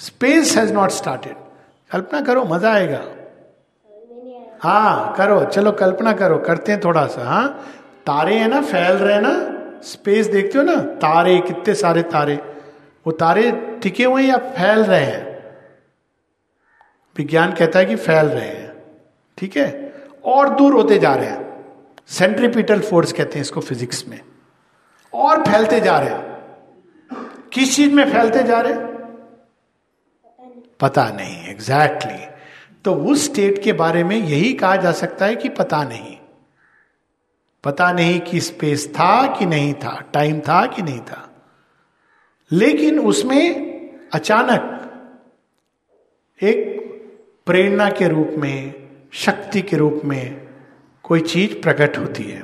[0.00, 1.36] space has not started
[1.90, 3.04] कल्पना करो, मज़ा आएगा।
[4.60, 7.48] हाँ करो, चलो कल्पना करो, करते हैं थोड़ा सा हाँ?
[8.06, 9.52] तारे हैं ना, फैल रहे ना?
[9.82, 10.74] स्पेस देखते हो ना?
[10.74, 12.34] तारे, कितने सारे तारे।
[13.06, 15.44] वो तारे टिके हुए या फैल रहे हैं?
[17.16, 18.72] विज्ञान कहता है कि फैल रहे हैं।
[19.38, 19.94] ठीक है?
[20.24, 21.64] और दूर होते जा रहे हैं।
[22.06, 24.20] सेंट्रीपिटल फोर्स कहते हैं इसको फिजिक्स में।
[25.14, 26.36] और फैलते जा रहे हैं।
[27.52, 28.96] किस चीज़ में फैलते जा रहे हैं?
[30.80, 32.35] पता नहीं एग्जैक्टली exactly.
[32.86, 36.16] तो उस स्टेट के बारे में यही कहा जा सकता है कि पता नहीं।
[37.64, 41.34] पता नहीं कि स्पेस था कि नहीं था टाइम था कि नहीं था।
[42.52, 43.66] लेकिन उसमें
[44.12, 44.72] अचानक
[46.42, 46.86] एक
[47.46, 50.48] प्रेरणा के रूप में, शक्ति के रूप में
[51.02, 52.42] कोई चीज़ प्रकट होती है।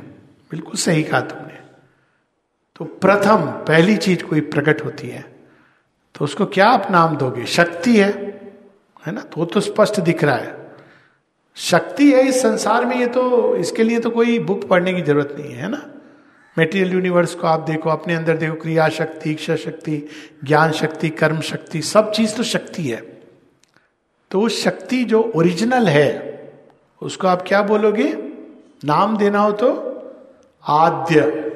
[0.50, 1.58] बिल्कुल सही कहा तुमने।
[2.76, 5.22] तो प्रथम, पहली चीज़ कोई प्रकट होती है
[6.14, 7.46] तो उसको क्या आप नाम दोगे?
[7.46, 8.31] शक्ति है।
[9.06, 9.20] है ना?
[9.20, 10.62] तो वो तो स्पष्ट दिख रहा है।
[11.54, 15.36] शक्ति है इस संसार में, ये तो इसके लिए तो कोई बुक पढ़ने की ज़रूरत
[15.38, 15.90] नहीं है ना?
[16.58, 20.08] मेटेरियल यूनिवर्स को आप देखो, अपने अंदर देखो, क्रिया शक्ति, इच्छा शक्ति,
[20.44, 23.00] ज्ञान शक्ति, कर्म शक्ति, सब चीज़ तो शक्ति है।
[24.30, 26.32] तो उस शक्ति जो ओरिजिनल है,
[27.02, 28.12] उसको आप क्या बोलोगे?
[28.84, 29.92] नाम देना हो तो
[30.68, 31.48] आद्य।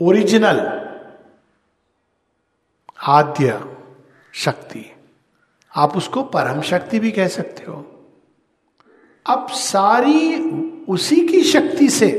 [0.00, 0.88] ओरिजिनल
[3.02, 3.60] आद्य।
[4.34, 4.92] शक्ति।
[5.78, 7.84] आप उसको परम शक्ति भी कह सकते हो।
[9.26, 10.38] अब सारी
[10.88, 12.10] उसी की शक्ति से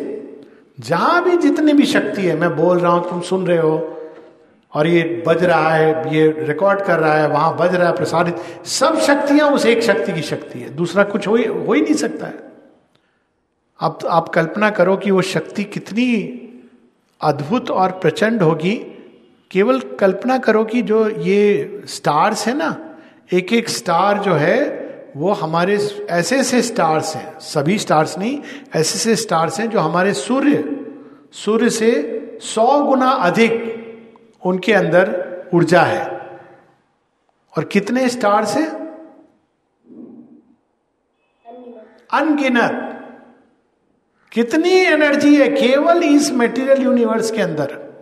[0.80, 3.95] जहाँ भी जितनी भी शक्ति है मैं बोल रहा हूँ तुम सुन रहे हो
[4.74, 8.65] और ये बज रहा है ये रिकॉर्ड कर रहा है वहाँ बज रहा है प्रसारित
[8.65, 11.93] सब शक्तियाँ उस एक शक्ति की शक्ति है। दूसरा कुछ हो ही, हो ही नहीं
[11.93, 12.52] सकता है।
[13.80, 16.13] अब तो आप कल्पना करो कि वो शक्ति कितनी
[17.22, 18.76] अद्भुत और प्रचंड होगी।
[19.52, 22.88] केवल कल्पना करो कि जो ये स्टार्स है ना
[23.33, 24.79] एक एक स्टार जो है,
[25.17, 25.75] वो हमारे
[26.09, 30.85] ऐसे ऐसे स्टार्स हैं। सभी स्टार्स नहीं ऐसे ऐसे स्टार्स हैं जो हमारे सूर्य
[31.31, 33.79] सूर्य से सौ गुना अधिक
[34.45, 36.07] उनके अंदर ऊर्जा है।
[37.57, 38.69] और कितने स्टार्स हैं?
[42.13, 42.85] अनगिनत।
[44.31, 47.93] कितनी एनर्जी है, केवल इस मेटीरियल यूनिवर्स के अंदर।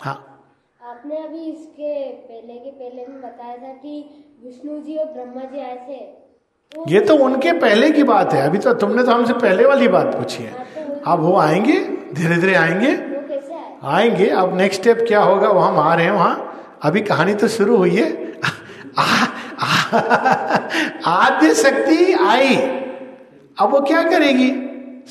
[0.00, 0.44] हाँ।
[0.82, 5.60] आपने अभी इसके पहले के पहले में बताया था कि विष्णु जी और ब्रह्मा जी
[5.60, 5.96] आए थे।
[6.72, 9.88] तो ये तो उनके पहले की बात है। अभी तो तुमने तो हमसे पहले वाली
[9.88, 11.78] बात पूछी है। हाँ, अब वो आएँगे?
[12.14, 12.90] धीरे धीरे आएँगे
[13.84, 15.48] आएँगे। अब नेक्स्ट स्टेप क्या होगा?
[15.48, 18.10] वो हम आ रहे हैं वहाँ। अभी कहानी तो शुरू हुई है।
[21.06, 22.56] आद्य शक्ति आई।
[23.60, 24.50] अब वो क्या करेगी?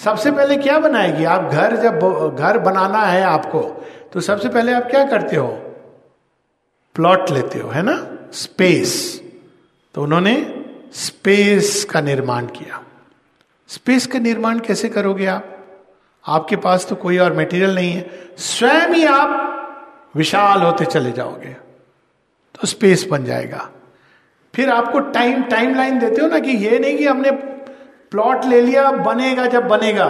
[0.03, 1.23] सबसे पहले क्या बनाएगी?
[1.25, 3.61] आप घर जब घर बनाना है आपको
[4.13, 5.47] तो सबसे पहले आप क्या करते हो?
[6.95, 7.99] प्लॉट लेते हो है ना?
[8.33, 9.20] स्पेस।
[9.93, 12.83] तो उन्होंने स्पेस का निर्माण किया।
[13.67, 15.67] स्पेस का निर्माण कैसे करोगे आप?
[16.27, 19.47] आपके पास तो कोई और मटेरियल नहीं है। स्वयं ही आप
[20.15, 21.53] विशाल होते चले जाओगे।
[22.55, 23.69] तो स्पेस बन जाएगा।
[24.55, 27.31] फिर आपको टाइम टाइम लाइन देते हो ना कि ये नहीं कि हमने
[28.11, 30.05] प्लॉट ले लिया, बनेगा जब बनेगा।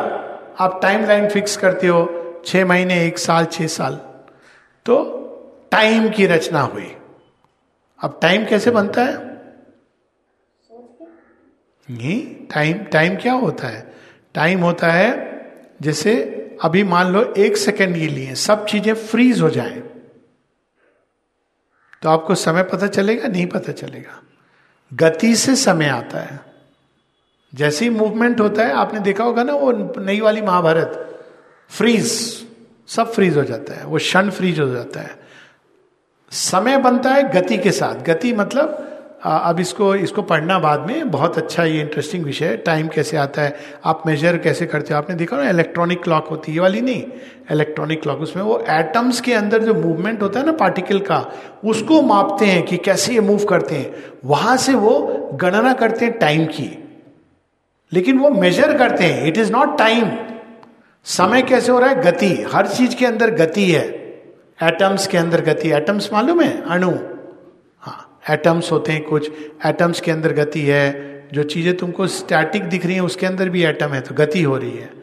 [0.60, 3.96] आप टाइम लाइन फिक्स करते हो, छह महीने, एक साल, छह साल।
[4.86, 5.17] तो
[5.72, 6.96] टाइम की रचना हुई।
[8.04, 9.31] अब टाइम कैसे बनता है?
[11.91, 13.93] नहीं टाइम टाइम क्या होता है?
[14.34, 15.32] टाइम होता है,
[15.82, 19.84] जैसे अभी मान लो एक सेकेंड के लिए, सब चीज़ें फ्रीज हो जाए।
[22.01, 24.23] तो आपको समय पता चलेगा, नहीं पता चलेगा।
[24.93, 26.39] गति से समय आता है।
[27.56, 31.19] जैसे ही मूवमेंट होता है, आपने देखा होगा ना, वो नई वाली महाभारत
[31.69, 32.12] फ्रीज
[32.88, 35.19] सब फ्रीज हो जाता है, वो क्षण फ्रीज हो जाता है।
[36.32, 38.88] समय बनता है गति के साथ। गति मतलब
[39.23, 43.41] अब इसको इसको पढ़ना बाद में बहुत अच्छा ये इंटरेस्टिंग विषय है। टाइम कैसे आता
[43.41, 43.57] है?
[43.86, 44.97] आप मेजर कैसे करते हो?
[44.97, 47.03] आपने देखा ना इलेक्ट्रॉनिक क्लॉक होती है वाली नहीं।
[47.51, 51.34] इलेक्ट्रॉनिक क्लॉक उसमें वो एटम्स के अंदर जो मूवमेंट होता है ना पार्टिकल का,
[51.65, 54.99] उसको मापते हैं कि कैसे ये मूव करते हैं। वहाँ से वो
[55.34, 56.84] गणना करते हैं टाइम की।
[57.93, 60.12] लेकिन वो मेजर करते हैं। इट इज़ नॉट टाइम
[61.05, 62.01] समय कैसे हो रहा है?
[62.01, 63.86] गति। हर चीज़ के अंदर गति है।
[64.63, 66.63] एटम्स के अंदर गति एटम्स मालूम है?
[66.69, 67.11] अणु।
[68.29, 69.31] एटम्स होते हैं कुछ
[69.65, 73.63] एटम्स के अंदर गति है, जो चीज़ें तुमको स्टैटिक दिख रही हैं, उसके अंदर भी
[73.63, 74.93] एटम है तो गति हो रही है।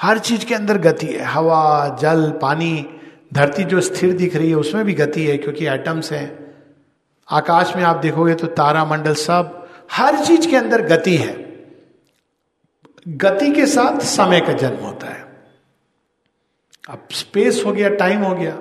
[0.00, 2.86] हर चीज़ के अंदर गति है, हवा, जल, पानी,
[3.32, 6.54] धरती जो स्थिर दिख रही है, उसमें भी गति है, क्योंकि एटम्स हैं।
[7.30, 11.46] आकाश में आप देखोगे तो तारा मंडल सब, हर चीज़ के अंदर गति है।
[13.08, 15.26] गति के साथ समय का जन्म होता है।
[16.90, 18.60] अब स्पेस हो गया टाइम हो गया।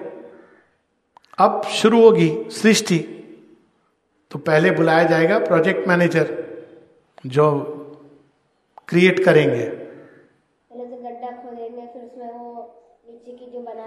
[1.37, 3.14] अब शुरू होगी सृष्टि।
[4.35, 6.29] तो पहले बुलाया जाएगा प्रोजेक्ट मैनेजर
[7.25, 7.45] जो
[8.87, 9.63] क्रिएट करेंगे।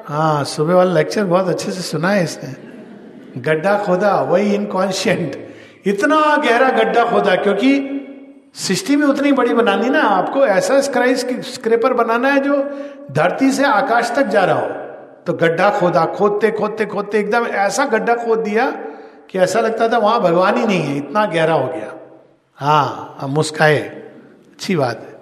[0.04, 2.54] हाँ सुबह वाला लेक्चर बहुत अच्छे से सुना है इसने।
[3.40, 5.36] गड्ढा खोदा वही इनकॉन्शियंट
[5.86, 7.76] इतना गहरा गड्ढा खोदा क्योंकि
[8.54, 12.62] सृष्टि में उतनी बड़ी बनानी ना आपको ऐसा स्क्राइस स्क्रेपर बनाना है जो
[13.12, 14.68] धरती से आकाश तक जा रहा हो।
[15.26, 18.72] तो गड्ढा खोदा खोदते खोदते खोदते एकदम ऐसा गड्ढा खोद दिया
[19.28, 21.94] कि ऐसा लगता था वहाँ भगवान ही नहीं है, इतना गहरा हो गया।
[22.54, 23.78] हाँ अब मुस्काए।
[24.52, 25.18] अच्छी बात है।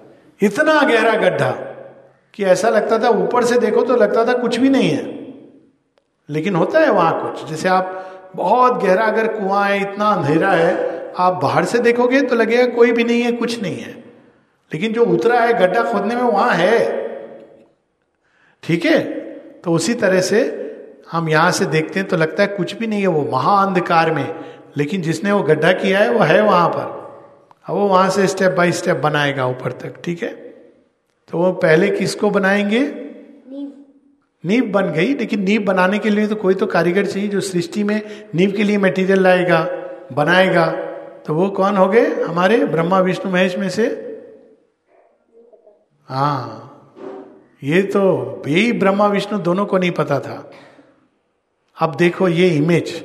[0.48, 1.50] इतना गहरा गड्ढा
[2.34, 5.04] कि ऐसा लगता था ऊपर से देखो तो लगता था कुछ भी नहीं है।
[6.30, 10.96] लेकिन होता है वहाँ कुछ। जैसे आप बहुत गहरा अगर कुआँ है, इतना अंधेरा है,
[11.18, 13.92] आप बाहर से देखोगे तो लगेगा कोई भी नहीं है, कुछ नहीं है।
[14.74, 17.06] लेकिन जो उतरा है गड्ढा खोदने में वहाँ है।
[18.62, 19.00] ठीक है?
[19.64, 20.55] तो उसी तरह से
[21.12, 24.34] हम यहाँ से देखते हैं तो लगता है कुछ भी नहीं है वो महाअंधकार में।
[24.76, 26.94] लेकिन जिसने वो गड्ढा किया है वो है वहाँ पर।
[27.66, 30.28] अब वो वहाँ से स्टेप बाय स्टेप बनाएगा ऊपर तक ठीक है?
[30.28, 32.80] तो वो पहले किसको बनाएँगे?
[34.44, 37.84] नींव। बन गई लेकिन नींव बनाने के लिए तो कोई तो कारीगर चाहिए जो सृष्टि
[37.84, 39.60] में नींव के लिए मटेरियल लाएगा
[40.12, 40.66] बनाएगा।
[41.26, 42.06] तो वो कौन हो गए?
[42.24, 43.86] हमारे ब्रह्मा विष्णु महेश में से?
[46.08, 46.62] हाँ।
[47.62, 50.50] ये तो यही ब्रह्मा विष्णु दोनों को नहीं पता था।
[51.78, 53.04] अब देखो ये इमेज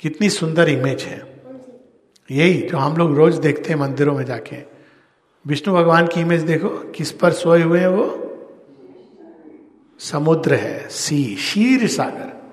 [0.00, 1.42] कितनी सुंदर इमेज है।
[2.30, 4.56] यही जो हम लोग रोज देखते हैं मंदिरों में जाके।
[5.46, 8.26] विष्णु भगवान की इमेज देखो किस पर सोए हुए हैं वो?
[9.98, 12.52] समुद्र है सी शीर सागर।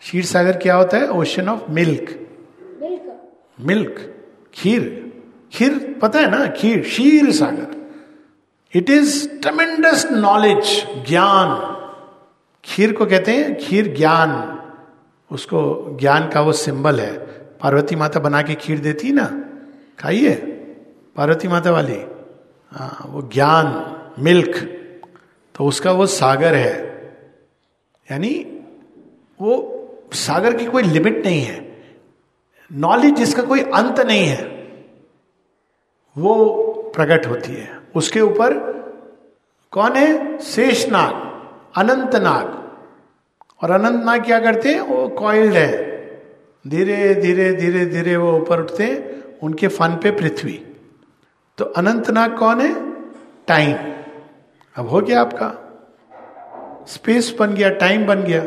[0.00, 1.10] शीर सागर क्या होता है?
[1.10, 2.18] ओशन ऑफ़ मिल्क
[3.60, 4.14] मिल्क
[4.54, 5.12] खीर।
[5.52, 6.46] खीर पता है ना?
[6.46, 7.90] खीर शीर सागर।
[8.74, 11.78] इट इज़ ट्रमेंडस नॉलेज ज्ञान।
[12.64, 14.51] खीर को कहते हैं खीर ज्ञान।
[15.32, 15.58] उसको
[16.00, 17.18] ज्ञान का वो सिंबल है।
[17.62, 19.26] पार्वती माता बना के खीर देती है ना?
[19.98, 20.34] खाइए।
[21.16, 22.00] पार्वती माता वाली।
[22.72, 23.66] हाँ वो ज्ञान,
[24.18, 24.56] मिल्क
[25.54, 26.72] तो उसका वो सागर है।
[28.10, 28.34] यानी
[29.40, 29.50] वो
[30.12, 31.82] सागर की कोई लिमिट नहीं है।
[32.72, 34.44] नॉलेज जिसका कोई अंत नहीं है,
[36.18, 36.44] वो
[36.96, 38.54] प्रकट होती है। उसके ऊपर
[39.70, 40.38] कौन है?
[40.38, 41.12] शेषनाग
[41.76, 42.61] अनंत नाग।
[43.62, 45.92] और अनंत नाग क्या करते हैं वो कॉइल्ड है।
[46.66, 50.66] धीरे धीरे धीरे धीरे वो ऊपर उठते हैं उनके फन पे पृथ्वी।
[51.58, 52.92] तो अनंत नाग कौन है?
[53.46, 53.76] टाइम
[54.76, 55.58] अब हो गया आपका।
[56.88, 58.42] स्पेस बन गया टाइम बन गया।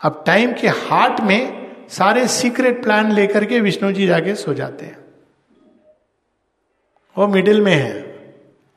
[0.00, 4.86] अब टाइम के हार्ट में सारे सीक्रेट प्लान लेकर के विष्णु जी जाके सो जाते
[4.86, 4.98] हैं।
[7.18, 8.18] वो मिडिल में है।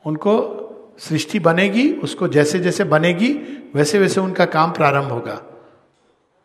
[0.06, 0.58] उनको
[0.98, 3.32] सृष्टि बनेगी, उसको जैसे जैसे बनेगी
[3.74, 5.51] वैसे वैसे उनका काम प्रारंभ होगा।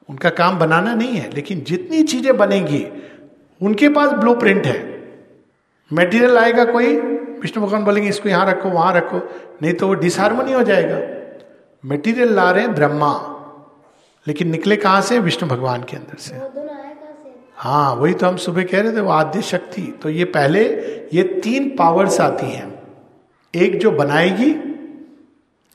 [0.09, 2.85] उनका काम बनाना नहीं है लेकिन जितनी चीज़ें बनेगी
[3.61, 4.77] उनके पास ब्लू है।
[5.91, 6.95] मेटीरियल आएगा कोई
[7.41, 9.17] विष्णु भगवान बोलेंगे इसको यहाँ रखो वहाँ रखो
[9.61, 10.99] नहीं तो वो डिसहारमोनी हो जाएगा।
[11.83, 13.13] मेटीरियल ला रहे हैं ब्रह्मा
[14.25, 15.19] लेकिन निकले कहाँ से?
[15.19, 16.35] विष्णु भगवान के अंदर से।
[17.55, 20.63] हाँ वही तो हम सुबह कह रहे थे वो आद्य शक्ति। तो ये पहले
[21.13, 22.67] ये तीन पावर्स आती हैं।
[23.53, 24.49] एक जो बनाएगी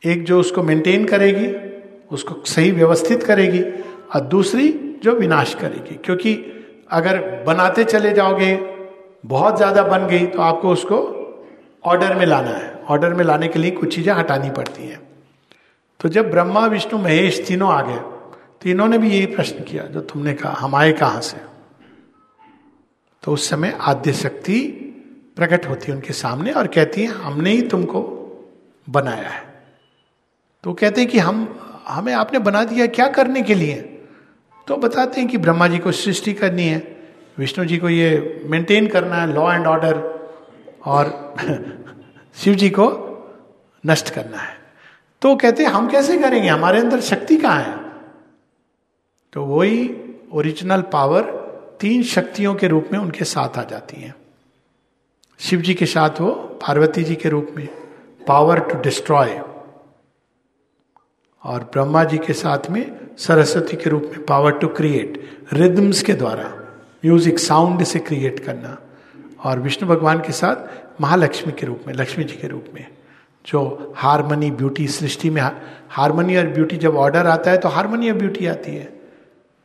[0.03, 1.47] एक जो उसको मेंटेन करेगी
[2.15, 3.63] उसको सही व्यवस्थित करेगी
[4.13, 4.69] और दूसरी
[5.05, 6.35] जो विनाश करेगी। क्योंकि
[6.91, 8.55] अगर बनाते चले जाओगे,
[9.27, 10.99] बहुत ज़्यादा बन गई तो आपको उसको
[11.85, 15.01] ऑर्डर में लाना है। ऑर्डर में लाने के लिए कुछ चीज़ें हटानी पड़ती हैं।
[16.01, 17.97] तो जब ब्रह्मा, विष्णु, महेश तीनों आ गए
[18.63, 21.37] तो इन्होंने भी यही प्रश्न किया, जो तुमने कहा, हम आए कहाँ से?
[23.23, 24.59] तो उस समय आद्य शक्ति
[25.37, 28.01] प्रकट होती है उनके सामने और कहती है, हमने ही तुमको
[28.91, 29.43] बनाया है।
[30.65, 33.92] तो कहते हैं कि, हम, हमें आपने बना दिया क्या करने के लिए?
[34.67, 37.03] तो बताते हैं कि ब्रह्मा जी को सृष्टि करनी है,
[37.39, 39.97] विष्णु जी को ये मेंटेन करना है लॉ एंड ऑर्डर
[40.85, 41.35] और
[42.35, 43.09] शिव जी को
[43.87, 44.57] नष्ट करना है।
[45.23, 46.49] तो कहते हैं, हम कैसे करेंगे?
[46.49, 47.93] हमारे अंदर शक्ति कहाँ है?
[49.33, 49.91] तो वही
[50.33, 51.23] ओरिजिनल पावर
[51.81, 54.15] तीन शक्तियों के रूप में उनके साथ आ जाती है।
[55.39, 57.69] शिव जी के साथ वो, पार्वती जी के रूप में
[58.29, 59.43] पावर टू डिस्ट्रॉय
[61.45, 62.85] और ब्रह्मा जी के साथ में
[63.19, 65.21] सरस्वती के रूप में पावर टू क्रिएट
[65.53, 66.49] रिदम्स के द्वारा
[67.05, 68.79] म्यूज़िक साउंड से क्रिएट करना।
[69.45, 72.87] और विष्णु भगवान के साथ महालक्ष्मी के रूप में, लक्ष्मी जी के रूप में,
[73.45, 75.43] जो हारमनी ब्यूटी सृष्टि में
[75.91, 78.85] हारमनी और ब्यूटी जब ऑर्डर आता है तो हारमनी और ब्यूटी आती है।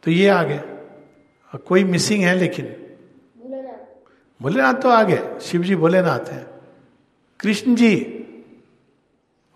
[0.04, 0.62] तो ये आ गए
[1.68, 2.66] कोई मिसिंग है लेकिन?
[4.42, 6.46] भोलेनाथ तो आ गए शिव जी भोलेनाथ हैं।
[7.40, 7.96] कृष्ण जी,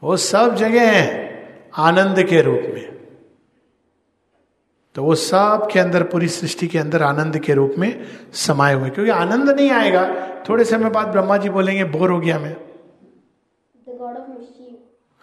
[0.04, 1.21] वो सब जगह हैं।
[1.76, 3.02] आनंद के रूप में।
[4.96, 8.90] तो वो सब के अंदर पूरी सृष्टि के अंदर आनंद के रूप में समाये हुए
[8.90, 10.16] क्योंकि आनंद नहीं आएगा।
[10.50, 12.56] थोड़े समय बाद ब्रह्मा जी बोलेंगे बोर हो गया मैं।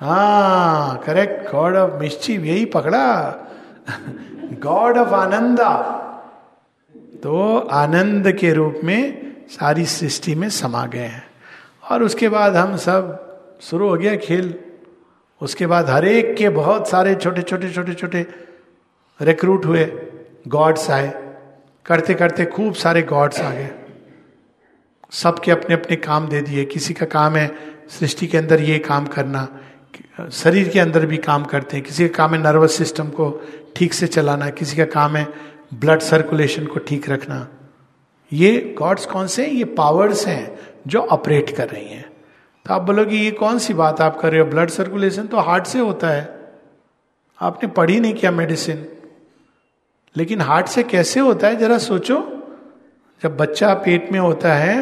[0.00, 3.36] हाँ करेक्ट गॉड ऑफ़ मिश्चिव यही पकड़ा।
[4.42, 5.94] God of Ananda.
[7.22, 11.24] तो आनंद के रूप में सारी सृष्टि में समा गए हैं।
[11.90, 13.24] और उसके बाद हम सब
[13.60, 14.64] शुरू हो गया खेल।
[15.40, 18.26] उसके बाद हर एक के बहुत सारे छोटे छोटे छोटे छोटे
[19.20, 19.84] रिक्रूट हुए।
[20.48, 21.12] गॉड्स आए।
[21.86, 23.70] करते करते खूब सारे गॉड्स आ गए।
[25.12, 27.50] सबके अपने अपने काम दे दिए। किसी का काम है
[27.90, 29.46] सृष्टि के अंदर ये काम करना,
[30.32, 33.30] शरीर के अंदर भी काम करते हैं। किसी का काम है नर्वस सिस्टम को
[33.76, 35.26] ठीक से चलाना, किसी का काम है
[35.74, 37.46] ब्लड सर्कुलेशन को ठीक रखना।
[38.32, 39.52] ये गॉड्स कौन से हैं?
[39.52, 42.04] ये पावर्स हैं जो ऑपरेट कर रही हैं।
[42.68, 44.46] तो आप बोलोगे ये कौन सी बात आप कर रहे हो?
[44.46, 46.52] ब्लड सर्कुलेशन तो हार्ट से होता है।
[47.40, 48.86] आपने पढ़ी नहीं किया मेडिसिन
[50.16, 52.16] लेकिन हार्ट से कैसे होता है जरा सोचो।
[53.22, 54.76] जब बच्चा पेट में होता है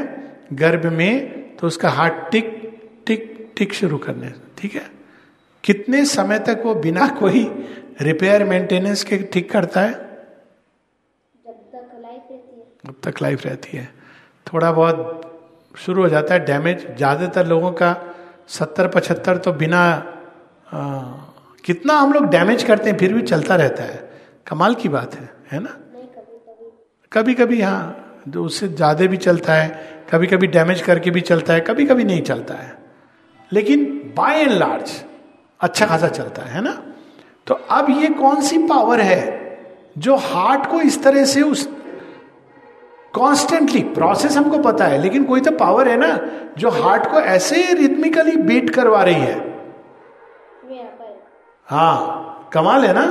[0.52, 2.48] गर्भ में तो उसका हार्ट टिक
[3.06, 4.90] टिक टिक शुरू करने ठीक है?
[5.64, 7.44] कितने समय तक वो बिना कोई
[8.00, 9.92] रिपेयर मेंटेनेंस के ठीक करता है?
[12.86, 13.88] जब तक लाइफ रहती है।
[14.52, 15.22] थोड़ा बहुत
[15.76, 17.94] शुरू हो जाता है डैमेज। ज़्यादातर लोगों का
[18.48, 19.82] सत्तर पचहत्तर तो बिना
[20.66, 20.78] आ,
[21.64, 24.08] कितना हम लोग डैमेज करते हैं फिर भी चलता रहता है।
[24.46, 25.70] कमाल की बात है है ना?
[27.12, 29.68] कभी कभी हाँ जो उससे ज़्यादा भी चलता है
[30.10, 32.76] कभी कभी डैमेज करके भी चलता है कभी कभी नहीं चलता है।
[33.52, 33.84] लेकिन
[34.16, 34.90] बाय एंड लार्ज
[35.60, 36.72] अच्छा खासा चलता है ना?
[37.46, 39.20] तो अब ये कौन सी पावर है
[39.98, 41.68] जो हार्ट को इस तरह से उस
[43.16, 46.18] कॉन्स्टेंटली प्रोसेस हमको पता है, लेकिन कोई तो पावर है ना,
[46.58, 49.34] जो हार्ट को ऐसे रिथमिकली बीट करवा रही है।
[51.66, 53.06] हाँ कमाल है ना?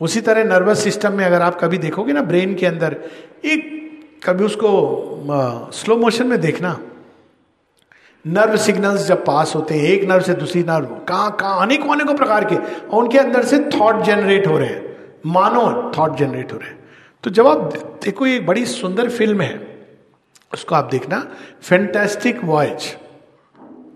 [0.00, 2.96] उसी तरह नर्वस सिस्टम में अगर आप कभी देखोगे ना ब्रेन के अंदर,
[3.44, 3.76] एक,
[4.24, 6.78] कभी उसको स्लो मोशन में देखना।
[8.26, 12.14] नर्व सिग्नल्स जब पास होते हैं, एक नर्व से दूसरी नर्व कहाँ कहाँ, अनेकों अनेकों
[12.14, 14.96] प्रकार के, और उनके अंदर से थॉट जनरेट हो रहे हैं।
[15.26, 16.77] मानो थॉट जनरेट हो रहे हैं।
[17.24, 19.60] तो जब आप देखो ये बड़ी सुंदर फ़िल्म है,
[20.54, 21.18] उसको आप देखना
[21.62, 22.96] फैंटेस्टिक वॉयज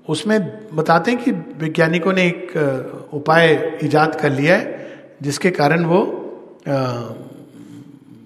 [0.09, 0.41] उसमें
[0.75, 6.01] बताते हैं कि वैज्ञानिकों ने एक उपाय इजाद कर लिया है, जिसके कारण वो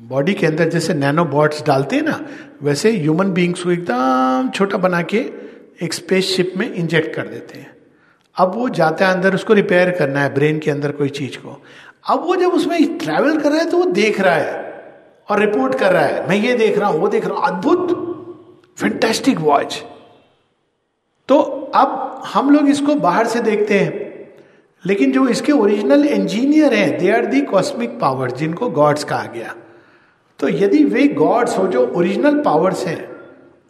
[0.08, 2.20] बॉडी के अंदर जैसे नैनो बॉट्स डालते हैं ना,
[2.62, 5.18] वैसे ह्यूमन बींग्स को एकदम छोटा बना के
[5.82, 7.74] एक स्पेसशिप में इंजेक्ट कर देते हैं।
[8.36, 11.62] अब वो जाता है अंदर, उसको रिपेयर करना है, ब्रेन के अंदर कोई चीज़ को।
[12.04, 14.65] अब वो जब उसमें ट्रैवल कर रहा है तो वो देख रहा है।
[15.28, 18.02] और रिपोर्ट कर रहा है। मैं ये देख रहा हूँ, वो देख रहा हूँ। अद्भुत
[18.78, 19.82] फैंटेस्टिक वॉच
[21.28, 21.38] तो
[21.74, 24.04] अब हम लोग इसको बाहर से देखते हैं।
[24.84, 29.54] लेकिन जो इसके ओरिजिनल इंजीनियर हैं they are the cosmic power जिनको गॉड्स कहा गया।
[30.40, 33.08] तो यदि वे गॉड्स हो, जो ओरिजिनल पावर्स हैं,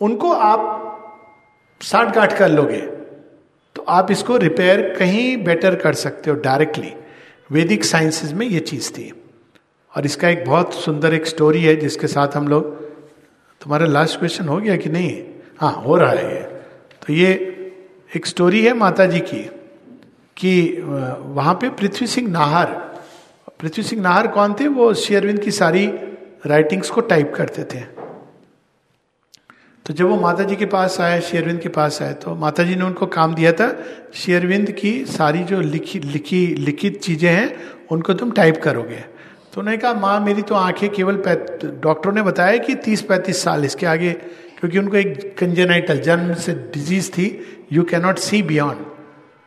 [0.01, 0.83] उनको आप
[1.81, 2.81] साठ गांठ कर लोगे
[3.77, 6.93] तो आप इसको रिपेयर कहीं बेटर कर सकते हो डायरेक्टली
[7.51, 9.13] वैदिक साइंसेस में ये चीज़ थी।
[9.97, 12.74] और इसका एक बहुत सुंदर एक स्टोरी है जिसके साथ हम लोग,
[13.61, 15.22] तुम्हारा लास्ट क्वेश्चन हो गया कि नहीं?
[15.61, 16.42] हाँ हो रहा है ये।
[17.03, 17.32] तो ये
[18.11, 19.42] एक स्टोरी है माता जी की
[20.36, 22.66] कि वहाँ पे पृथ्वी सिंह नाहर,
[23.61, 24.66] पृथ्वी सिंह नाहर कौन थे?
[24.68, 25.86] वो शेयरविंद की सारी
[26.47, 27.80] राइटिंग्स को टाइप करते थे।
[29.86, 32.74] तो जब वो माता जी के पास आए, शेयरविंद के पास आए तो माता जी
[32.74, 33.68] ने उनको काम दिया था,
[34.14, 37.57] शेयरविंद की सारी जो लिखी लिखी, लिखित चीज़ें हैं,
[37.90, 39.05] उनको तुम टाइप करोगे।
[39.57, 41.17] तो उन्होंने कहा, माँ, मेरी तो आँखें केवल
[41.83, 44.13] डॉक्टरों ने बताया कि तीस पैंतीस साल इसके आगे,
[44.59, 47.29] क्योंकि उनको एक कंजेनाइटल जन्म से डिज़ीज़ थी
[47.73, 48.85] यू कैनॉट सी बियॉन्ड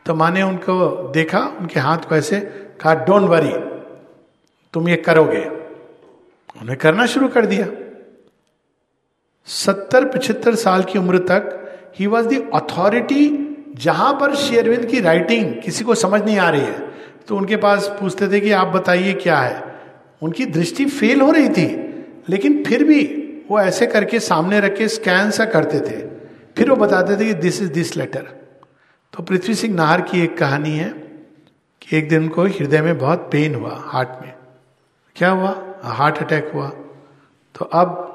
[0.06, 2.40] तो माँ ने उनको देखा, उनके हाथ को ऐसे
[2.80, 3.52] कहा डोंट वरी
[4.74, 5.44] तुम ये करोगे।
[6.60, 7.66] उन्हें करना शुरू कर दिया।
[9.46, 11.56] सत्तर पिछहत्तर साल की उम्र तक
[11.98, 13.24] ही वॉज़ द अथॉरिटी
[13.76, 16.78] जहाँ पर शेयरविंद की राइटिंग किसी को समझ नहीं आ रही है।
[17.28, 19.69] तो उनके पास पूछते थे कि, आप बताइए क्या है?
[20.22, 21.68] उनकी दृष्टि फेल हो रही थी
[22.28, 23.02] लेकिन फिर भी
[23.50, 26.00] वो ऐसे करके सामने रख के स्कैन सा करते थे।
[26.56, 28.28] फिर वो बताते थे कि दिस इज़ दिस लेटर
[29.12, 30.88] तो पृथ्वी सिंह नाहर की एक कहानी है
[31.82, 34.32] कि एक दिन उनको हृदय में बहुत पेन हुआ हार्ट में।
[35.16, 35.54] क्या हुआ?
[35.82, 36.68] हार्ट अटैक हुआ।
[37.54, 38.06] तो अब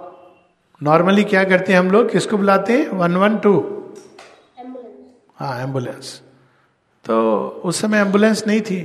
[0.81, 2.11] नॉर्मली क्या करते हैं हम लोग?
[2.11, 2.87] किसको बुलाते हैं?
[2.89, 3.53] वन वन टू
[5.37, 6.21] हाँ एंबुलेंस
[7.05, 8.77] तो उस समय एंबुलेंस नहीं थी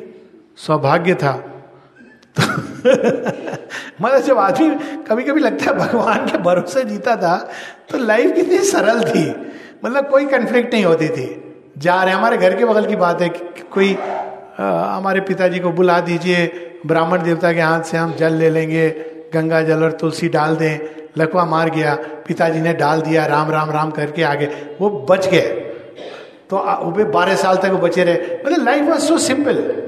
[0.56, 1.32] सौभाग्य था।
[2.36, 2.42] तो
[4.02, 4.70] मतलब जब आदमी
[5.04, 7.50] कभी कभी लगता है भगवान के भरोसे जीता था
[7.90, 9.30] तो लाइफ कितनी सरल थी।
[9.84, 13.28] मतलब कोई कन्फ्लिक्ट नहीं होती थी। जा रहे हमारे घर के बगल की बात है
[13.28, 13.98] कि कोई
[14.60, 16.46] हमारे पिताजी को बुला दीजिए,
[16.86, 18.90] ब्राह्मण देवता के हाथ से हम जल ले लेंगे,
[19.34, 20.78] गंगा, जल और तुलसी डाल दें,
[21.18, 21.94] लकवा मार गया,
[22.26, 24.46] पिताजी ने डाल दिया, राम राम राम करके आगे,
[24.80, 25.66] वो बच गए।
[26.50, 29.79] तो वो बारह साल तक वो बचे रहे। मतलब लाइफ वॉज़ सो सिंपल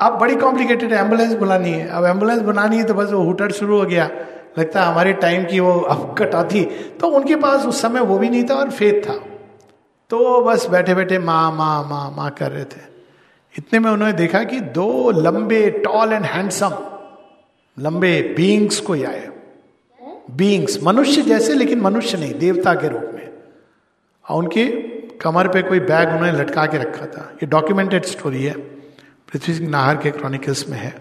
[0.00, 3.78] अब बड़ी कॉम्प्लिकेटेड एंबुलेंस बुलानी है। अब एंबुलेंस बनानी है तो बस वो हुटर शुरू
[3.78, 4.10] हो गया।
[4.58, 6.14] लगता है हमारे टाइम की वो अब
[6.52, 6.64] थी।
[7.00, 9.14] तो उनके पास उस समय वो भी नहीं था और फेथ था।
[10.10, 12.80] तो बस बैठे बैठे माँ माँ माँ माँ कर रहे थे।
[13.58, 16.72] इतने में उन्होंने देखा कि दो लंबे टॉल एंड हैंडसम
[17.78, 19.28] लंबे बींग्स को आए
[20.30, 23.28] बींग्स मनुष्य जैसे लेकिन मनुष्य नहीं, देवता के रूप में।
[24.28, 24.66] और उनके
[25.20, 28.77] कमर पे कोई बैग उन्होंने लटका के रखा था। ये डॉक्यूमेंटेड स्टोरी है।
[29.32, 30.94] पृथ्वी सिंह नाहर के क्रॉनिकल्स में है।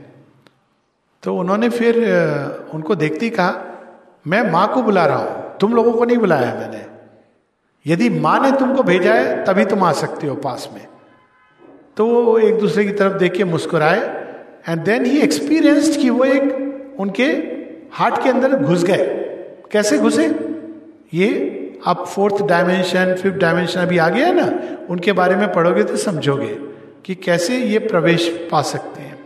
[1.24, 1.96] तो उन्होंने फिर
[2.74, 3.54] उनको देखते ही कहा,
[4.28, 6.86] मैं माँ को बुला रहा हूँ। तुम लोगों को नहीं बुलाया मैंने।
[7.86, 10.88] यदि माँ ने तुमको भेजा है, तभी तुम आ सकते हो पास में।
[11.98, 14.00] तो वो एक दूसरे की तरफ़ देख के मुस्कुराए
[14.70, 17.26] एंड देन ही एक्सपीरियंस्ड कि वो एक उनके
[17.92, 19.06] हार्ट के अंदर घुस गए।
[19.72, 20.28] कैसे घुसे?
[21.14, 24.78] ये आप फोर्थ डायमेंशन फिफ्थ डायमेंशन अभी आ गया है ना?
[24.90, 26.67] उनके बारे में पढ़ोगे तो समझोगे।
[27.08, 29.20] कि कैसे ये प्रवेश पा सकते हैं।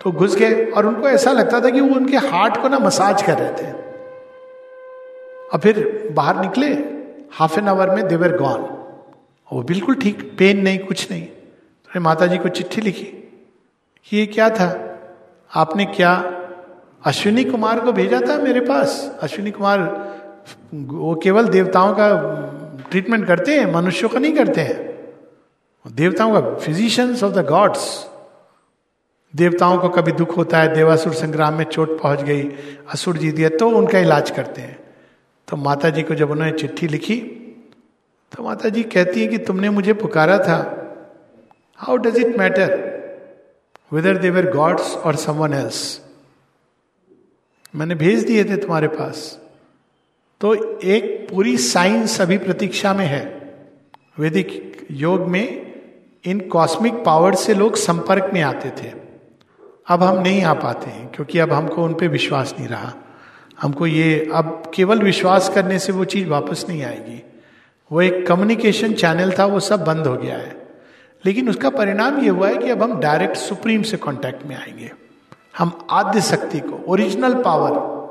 [0.00, 3.22] तो घुस गए और उनको ऐसा लगता था कि वो उनके हार्ट को ना मसाज
[3.22, 3.72] कर रहे थे।
[5.52, 6.68] और फिर बाहर निकले
[7.32, 8.60] हाफ़ एन आवर में देवर गॉन
[9.52, 11.26] वो बिल्कुल ठीक पेन नहीं, कुछ नहीं।
[11.94, 13.04] तो माता जी को चिट्ठी लिखी
[14.06, 14.98] कि ये क्या था?
[15.54, 16.38] आपने क्या
[17.04, 19.18] अश्विनी कुमार को भेजा था मेरे पास?
[19.22, 19.80] अश्विनी कुमार,
[20.74, 22.08] वो केवल देवताओं का
[22.90, 24.91] ट्रीटमेंट करते हैं, मनुष्यों का नहीं करते हैं।
[25.84, 27.84] देवताओं का फिजिशियंस ऑफ़ द गॉड्स
[29.34, 32.42] देवताओं को कभी दुख होता है, देवासुर संग्राम में चोट पहुँच गई,
[32.90, 34.78] असुर जीत गया तो उनका इलाज करते हैं।
[35.48, 37.16] तो माता जी को जब उन्होंने चिट्ठी लिखी
[38.32, 40.58] तो माता जी कहती है कि तुमने मुझे पुकारा था।
[41.78, 42.70] How does it matter
[43.92, 46.00] whether they're gods और समवन एल्स
[47.74, 49.38] मैंने भेज दिए थे तुम्हारे पास।
[50.40, 50.54] तो
[50.84, 53.24] एक पूरी साइंस अभी प्रतीक्षा में है।
[54.18, 55.61] वैदिक योग में
[56.26, 58.92] इन कॉस्मिक पावर से लोग संपर्क में आते थे।
[59.88, 62.92] अब हम नहीं आ पाते हैं, क्योंकि अब हमको उन पर विश्वास नहीं रहा।
[63.62, 67.42] हमको ये, अब केवल विश्वास करने से वो चीज़ वापस नहीं आएगी।
[67.92, 70.68] वो एक कम्युनिकेशन चैनल था, वो सब बंद हो गया है।
[71.26, 74.92] लेकिन उसका परिणाम ये हुआ है कि अब हम डायरेक्ट सुप्रीम से कांटेक्ट में आएँगे।
[75.58, 78.02] हम आद्य शक्ति को ओरिजिनल पावर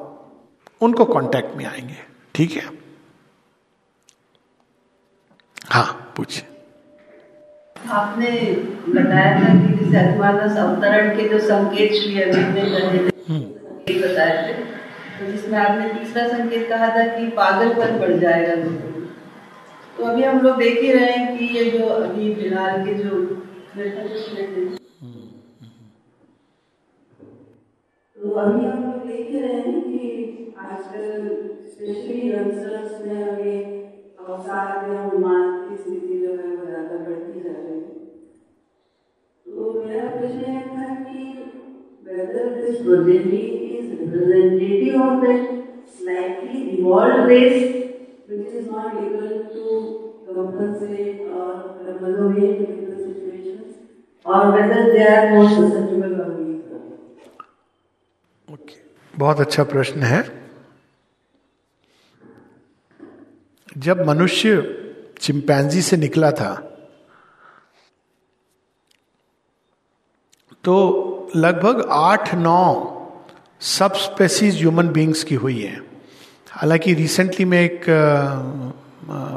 [0.82, 1.98] उनको कांटेक्ट में आएँगे।
[2.36, 2.70] ठीक है?
[5.66, 6.51] हाँ पूछिए।
[7.92, 8.32] आपने
[8.90, 12.62] बताया था कि जैसे अतिमानस अवतरण के जो संकेत श्री अरविंद ने
[13.30, 14.54] हम्म। बताए थे
[15.18, 18.56] तो जिसमें आपने तीसरा संकेत कहा था कि पागलपन बढ़ जाएगा
[19.98, 23.20] तो अभी हम लोग देख ही रहे हैं कि ये जो अभी फ़िलहाल के जो
[28.16, 31.30] तो अभी हम लोग देख ही रहे हैं कि आजकल
[31.68, 33.54] स्पेशली यंगस्टर्स में अभी
[34.22, 37.31] अवसाद में उन्माद की स्थिति जो है वो ज़्यादा बढ़ती है
[59.16, 60.42] बहुत अच्छा प्रश्न है।
[63.78, 64.62] जब मनुष्य
[65.22, 66.71] चिंपैंजी से निकला था
[70.64, 72.98] तो लगभग आठ, नौ
[73.62, 75.82] सब स्पेसीज ह्यूमन बींग्स की हुई है।
[76.52, 77.86] हालाँकि रिसेंटली मैं एक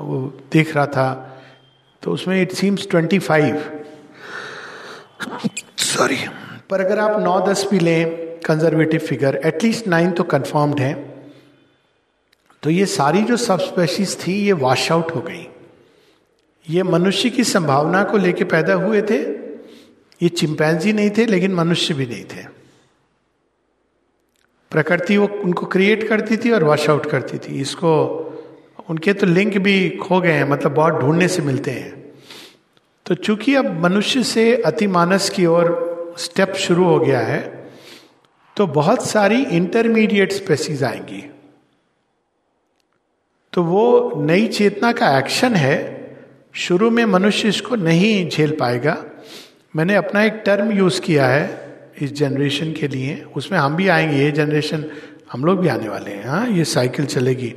[0.03, 0.19] वो
[0.53, 1.09] देख रहा था
[2.03, 3.63] तो उसमें it seems twenty five
[5.79, 6.17] sorry
[6.71, 10.95] पर अगर आप नौ, दस भी लें conservative figure at least nine तो कंफर्म्ड है।
[12.63, 15.47] तो ये सारी जो सब स्पेशीज थी, ये वॉश आउट हो गई।
[16.67, 19.23] ये मनुष्य की संभावना को लेके पैदा हुए थे
[20.21, 22.45] ये चिंपैंजी नहीं थे, लेकिन मनुष्य भी नहीं थे।
[24.73, 27.91] प्रकृति वो उनको क्रिएट करती थी और वॉश आउट करती थी। इसको,
[28.91, 31.93] उनके तो लिंक भी खो गए हैं मतलब बहुत ढूँढने से मिलते हैं।
[33.07, 37.43] तो चूँकि अब मनुष्य से अतिमानस की ओर स्टेप शुरू हो गया है
[38.57, 41.23] तो बहुत सारी इंटरमीडिएट स्पेसीज आएँगी।
[43.53, 45.79] तो वो नई चेतना का एक्शन है,
[46.55, 48.95] शुरू में मनुष्य इसको नहीं झेल पाएगा।
[49.75, 51.47] मैंने अपना एक टर्म यूज़ किया है
[52.03, 54.85] इस जनरेशन के लिए। उसमें हम भी आएँगे, ये जनरेशन
[55.33, 57.49] हम लोग भी आने वाले हैं। हाँ ये साइकिल चलेगी।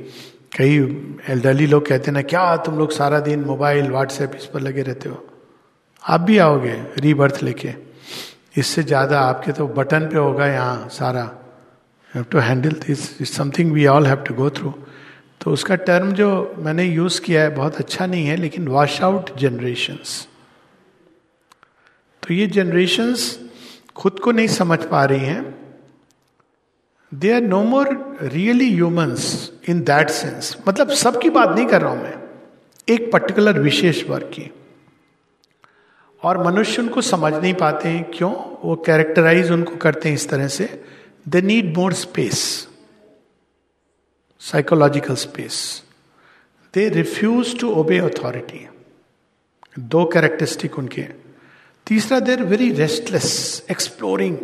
[0.56, 0.76] कई
[1.30, 4.82] एल्डरली लोग कहते हैं ना, क्या तुम लोग सारा दिन मोबाइल व्हाट्सएप इस पर लगे
[4.82, 5.24] रहते हो?
[6.04, 7.72] आप भी आओगे रीबर्थ लेके।
[8.56, 11.22] इससे ज़्यादा आपके तो बटन पे होगा यहाँ सारा।
[12.14, 14.72] Have to handle this is something we all have to go through
[15.40, 19.36] तो उसका टर्म जो मैंने यूज़ किया है, बहुत अच्छा नहीं है, लेकिन वॉश आउट
[19.38, 20.26] जनरेशन्स
[22.28, 23.38] तो ये जनरेशन्स
[23.96, 25.42] खुद को नहीं समझ पा रही हैं।
[27.12, 27.88] They are no more
[28.22, 32.16] really humans in that sense मतलब सबकी बात नहीं कर रहा हूँ मैं।
[32.88, 34.50] एक पर्टिकुलर विशेष वर्ग की।
[36.22, 38.32] और मनुष्य उनको समझ नहीं पाते हैं क्यों?
[38.64, 40.84] वो कैरेक्टराइज उनको करते हैं इस तरह से।
[41.28, 42.68] They need more space
[44.40, 45.82] psychological space
[46.74, 48.66] they refuse to obey authority
[49.78, 51.27] दो कैरेक्टरिस्टिक उनके।
[51.88, 53.28] तीसरा देर वेरी रेस्टलेस
[53.70, 54.36] एक्सप्लोरिंग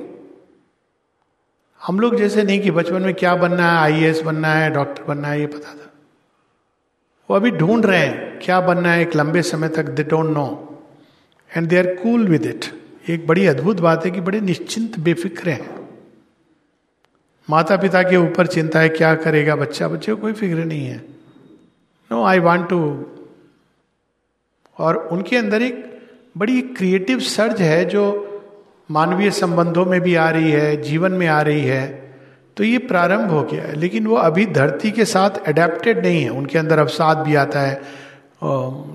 [1.87, 5.29] हम लोग जैसे नहीं कि बचपन में क्या बनना है आईएएस बनना है डॉक्टर बनना
[5.29, 5.91] है, ये पता था।
[7.29, 10.47] वो अभी ढूंढ रहे हैं, क्या बनना है, एक लंबे समय तक they don't know
[11.51, 12.65] and they are cool with it
[13.11, 15.89] एक बड़ी अद्भुत बात है कि बड़े निश्चिंत, बेफिक्र हैं।
[17.49, 19.89] माता पिता के ऊपर चिंता है, क्या करेगा बच्चा?
[19.89, 20.97] बच्चे को कोई फ़िक्र नहीं है।
[22.11, 22.81] नो आई वॉन्ट टू
[24.79, 25.93] और उनके अंदर एक
[26.39, 28.31] बड़ी क्रिएटिव सर्ज है जो
[28.91, 32.15] मानवीय संबंधों में भी आ रही है, जीवन में आ रही है।
[32.57, 36.29] तो ये प्रारंभ हो गया है। लेकिन वो अभी धरती के साथ अडेप्टेड नहीं है।
[36.29, 37.83] उनके अंदर अवसाद भी आता है।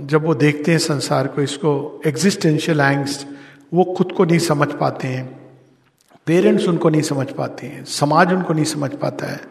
[0.05, 3.25] जब वो देखते हैं संसार को, इसको एग्जिस्टेंशियल एंग्स
[3.73, 5.39] वो खुद को नहीं समझ पाते हैं।
[6.25, 9.41] पेरेंट्स उनको नहीं समझ पाते हैं। समाज उनको नहीं समझ पाता है।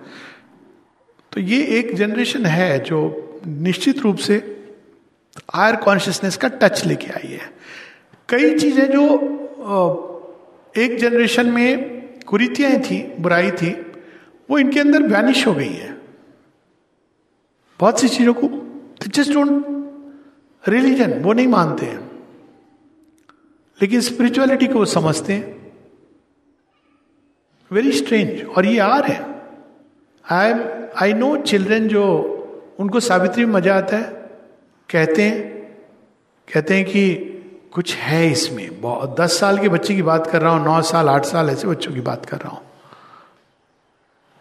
[1.32, 4.57] तो ये एक जनरेशन है जो निश्चित रूप से
[5.54, 7.52] हायर कॉन्शियसनेस का टच लेके आई है।
[8.28, 9.04] कई चीज़ें जो
[10.76, 13.70] एक जनरेशन में कुरीतियाँ थी, बुराई थी,
[14.50, 15.96] वो इनके अंदर वैनिश हो गई है।
[17.80, 18.48] बहुत सी चीज़ों को
[19.06, 19.64] जस्ट डोंट
[20.68, 22.10] रिलीजन वो नहीं मानते हैं।
[23.82, 25.72] लेकिन स्पिरिचुअलिटी को वो समझते हैं।
[27.70, 29.20] वेरी स्ट्रेंज और ये आर है।
[30.24, 30.52] आई
[31.02, 32.04] आई नो चिल्ड्रेन जो,
[32.80, 34.17] उनको सावित्री में मज़ा आता है।
[34.88, 35.40] कहते हैं
[36.48, 37.24] कहते हैं कि
[37.72, 41.08] कुछ है इसमें। बहुत, दस साल के बच्चे की बात कर रहा हूँ, नौ साल,
[41.08, 42.66] आठ साल ऐसे बच्चों की बात कर रहा हूँ।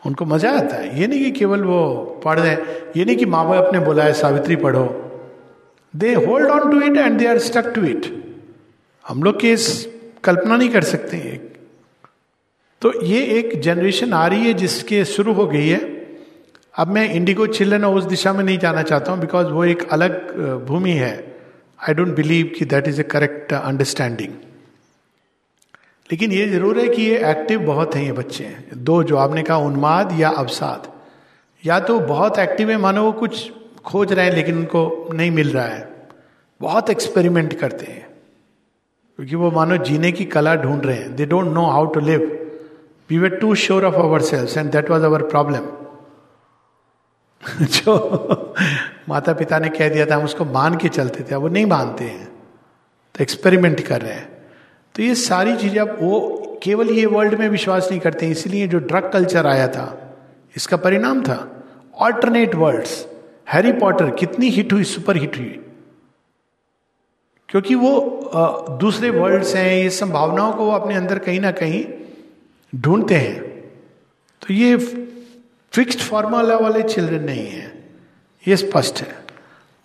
[0.04, 1.82] उनको मज़ा आता है। ये नहीं कि केवल वो
[2.26, 2.54] पढ़ रहे
[2.98, 4.86] ये नहीं कि माँ बाप ने बोला है सावित्री पढ़ो।
[5.94, 8.06] They hold on to it and they are stuck to it
[9.06, 9.68] हम लोग के इस
[10.24, 11.18] कल्पना नहीं कर सकते
[12.82, 15.97] तो ये एक जनरेशन आ रही है जिसके शुरू हो गई है।
[16.78, 20.66] अब मैं इंडिगो चिल्ड्रन उस दिशा में नहीं जाना चाहता हूँ बिकॉज़ वो एक अलग
[20.66, 21.38] भूमि है।
[21.88, 24.34] आई डोंट बिलीव कि that is a correct understanding
[26.10, 29.44] लेकिन ये ज़रूर है कि ये एक्टिव बहुत हैं, ये बच्चे हैं। दो जो आपने
[29.44, 30.88] कहा, उन्माद या अवसाद।
[31.66, 33.52] या तो बहुत एक्टिव है, मानो वो कुछ
[33.86, 35.90] खोज रहे हैं, लेकिन उनको नहीं मिल रहा है।
[36.62, 38.08] बहुत एक्सपेरिमेंट करते हैं।
[39.20, 42.48] क्योंकि वो मानो जीने की कला ढूंढ रहे हैं। They don't know how to live
[43.10, 45.68] we were too sure of our selves and that was our problem
[47.62, 48.54] जो
[49.10, 52.04] माता पिता ने कह दिया था, हम उसको मान के चलते थे वो नहीं मानते
[52.04, 52.28] हैं
[53.16, 54.30] तो एक्सपेरिमेंट कर रहे हैं।
[54.96, 56.20] तो ये सारी चीज़ें अब वो
[56.64, 60.16] केवल ये वर्ल्ड में विश्वास नहीं करते इसलिए जो ड्रग कल्चर आया था,
[60.56, 61.38] इसका परिणाम था।
[61.96, 63.06] ऑल्टरनेट वर्ल्ड्स
[63.50, 65.60] हैरी पॉटर कितनी हिट हुई सुपर हिट हुई।
[67.50, 67.92] क्योंकि वो
[68.82, 71.84] दूसरे वर्ल्ड्स हैं, ये संभावनाओं को वो अपने अंदर कहीं ना कहीं
[72.74, 73.40] ढूंढते हैं।
[74.42, 74.76] तो ये
[75.78, 77.66] फिक्स्ड फॉर्मूला वाले चिल्ड्रन नहीं है।
[78.44, 79.16] ये स्पष्ट है।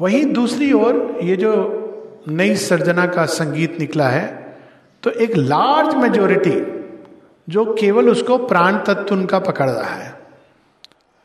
[0.01, 1.51] वहीं दूसरी ओर ये जो
[2.29, 4.27] नई सर्जना का संगीत निकला है
[5.03, 6.61] तो एक लार्ज मेजोरिटी
[7.49, 10.13] जो केवल उसको प्राण तत्व उनका पकड़ रहा है,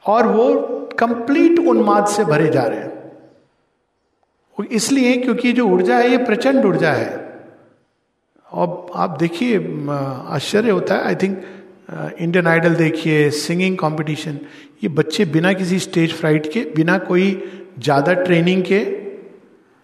[0.06, 0.46] और वो
[1.00, 2.96] कंप्लीट उन्माद से भरे जा रहे हैं।
[4.72, 7.10] इसलिए क्योंकि जो ऊर्जा है, ये प्रचंड ऊर्जा है।
[8.50, 9.58] और आप देखिए
[9.90, 11.44] आश्चर्य होता है। आई थिंक
[11.94, 14.40] इंडियन आइडल देखिए सिंगिंग कंपटीशन
[14.84, 17.30] ये बच्चे बिना किसी स्टेज फ्राइट के बिना कोई
[17.80, 18.80] ज़्यादा ट्रेनिंग के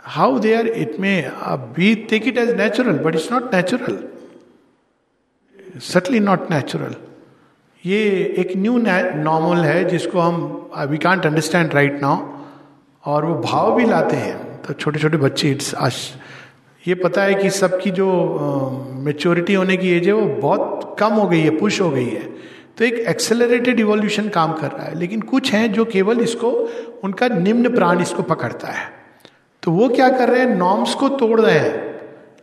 [0.04, 1.32] how they are it may
[1.78, 3.98] we take it as natural but it's not natural
[5.80, 6.96] subtly not natural
[7.86, 8.00] ये
[8.38, 12.28] एक न्यू नॉर्मल है जिसको हम we can't understand right now
[13.06, 15.98] और वो भाव भी लाते हैं। तो छोटे छोटे बच्चे इट्स आश
[16.88, 18.08] ये पता है कि सबकी जो
[18.94, 22.06] मेच्योरिटी uh, होने की एज है वो बहुत कम हो गई है पुश हो गई
[22.06, 22.24] है।
[22.78, 26.50] तो एक एक्सेलरेटेड इवोल्यूशन काम कर रहा है। लेकिन कुछ हैं जो केवल इसको,
[27.04, 28.88] उनका निम्न प्राण इसको पकड़ता है।
[29.64, 30.56] तो वो क्या कर रहे हैं?
[30.56, 31.92] नॉर्म्स को तोड़ रहे हैं।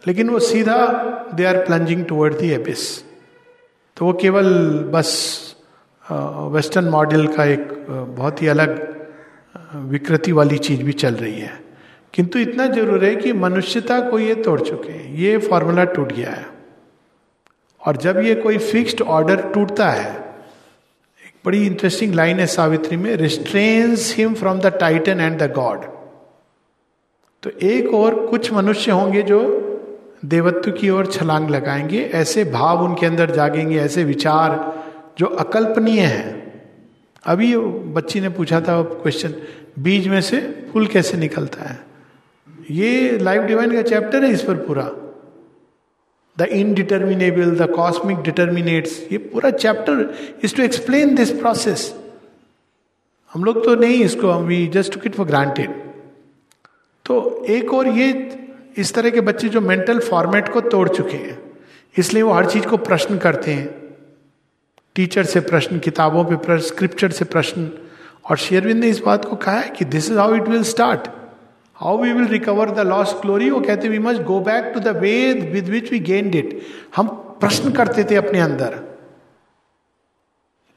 [0.07, 0.76] लेकिन वो सीधा
[1.34, 3.03] they are plunging toward the abyss
[3.96, 4.46] तो वो केवल
[4.92, 5.11] बस
[6.53, 8.78] वेस्टर्न मॉडल का एक बहुत ही अलग
[9.88, 11.61] विकृति वाली चीज़ भी चल रही है।
[12.14, 16.30] किंतु इतना ज़रूर है कि मनुष्यता को ये तोड़ चुके हैं। ये फॉर्मूला टूट गया
[16.30, 16.46] है।
[17.86, 20.10] और जब ये कोई फिक्स्ड ऑर्डर टूटता है,
[21.26, 25.84] एक बड़ी इंटरेस्टिंग लाइन है सावित्री में restrains him from the Titan and the god
[27.42, 29.66] तो एक और कुछ मनुष्य होंगे जो
[30.24, 34.84] देवत्व की ओर छलांग लगाएँगे, ऐसे भाव उनके अंदर जागेंगे, ऐसे विचार
[35.18, 36.52] जो अकल्पनीय हैं।
[37.24, 39.34] अभी बच्ची ने पूछा था क्वेश्चन
[39.78, 41.78] बीज में से फूल कैसे निकलता है?
[42.70, 44.90] ये लाइफ डिवाइन का चैप्टर है इस पर पूरा।
[46.36, 51.92] The indeterminable the cosmic determinates ये पूरा chapter is to explain this process
[53.32, 55.70] हम लोग तो नहीं इसको we just to kit for granted
[57.06, 58.08] तो एक और ये
[58.78, 61.38] इस तरह के बच्चे जो मेंटल फॉर्मेट को तोड़ चुके हैं,
[61.96, 63.68] इसलिए वो हर चीज़ को प्रश्न करते हैं।
[64.96, 67.70] टीचर से प्रश्न, किताबों पे प्रश्न स्क्रिप्चर से प्रश्न।
[68.24, 71.08] और शेरविंद ने इस बात को कहा है कि this is how it will start
[71.80, 74.96] how we will recover the lost glory वो कहते we must go back to the
[74.98, 76.60] Veda with which we gained it
[76.96, 77.08] हम
[77.40, 78.74] प्रश्न करते थे अपने अंदर।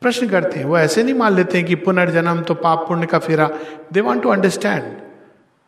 [0.02, 3.20] प्रश्न करते हैं, वो ऐसे नहीं मान लेते हैं कि पुनर्जन्म तो पाप पुण्य का
[3.20, 3.50] फेरा।
[3.94, 4.84] दे वॉन्ट टू अंडरस्टैंड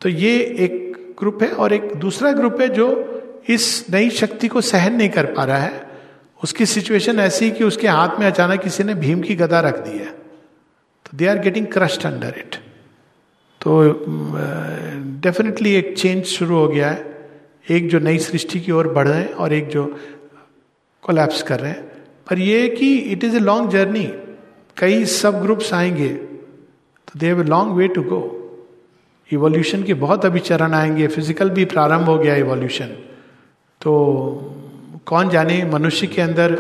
[0.02, 2.88] तो ये एक ग्रुप है और एक दूसरा ग्रुप है जो
[3.50, 5.84] इस नई शक्ति को सहन नहीं कर पा रहा है।
[6.44, 9.98] उसकी सिचुएशन ऐसी कि उसके हाथ में अचानक किसी ने भीम की गदा रख दी
[9.98, 12.56] है। तो they are getting crushed under it
[13.66, 13.72] तो
[15.22, 17.30] डेफिनेटली एक चेंज शुरू हो गया है।
[17.72, 19.86] एक जो नई सृष्टि की ओर बढ़ रहे हैं और एक जो
[21.04, 21.82] कोलैप्स कर रहे हैं।
[22.30, 24.04] पर ये कि it is a long journey
[24.78, 28.22] कई सब ग्रुप्स आएँगे तो they have a long way to go
[29.30, 32.96] evolution के बहुत अभी चरण आएँगे फ़िज़िकल भी प्रारंभ हो गया इवोल्यूशन
[33.82, 33.94] तो
[35.06, 36.58] कौन जाने, मनुष्य के अंदर,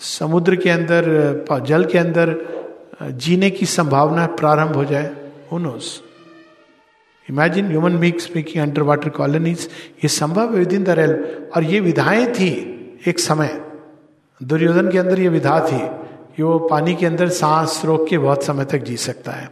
[0.00, 1.04] समुद्र के अंदर,
[1.66, 2.36] जल के अंदर,
[3.02, 5.10] जीने की संभावना प्रारंभ हो जाए?
[5.52, 6.02] Nose
[7.30, 11.64] imagine human being speaking under water colonies ये संभव है विद इन द रेल और
[11.64, 12.48] ये विधाएँ थी
[13.08, 13.60] एक समय।
[14.42, 18.42] दुर्योधन के अंदर ये विधा थी। कि वो पानी के अंदर सांस रोक के बहुत
[18.42, 19.50] समय तक जी सकता है।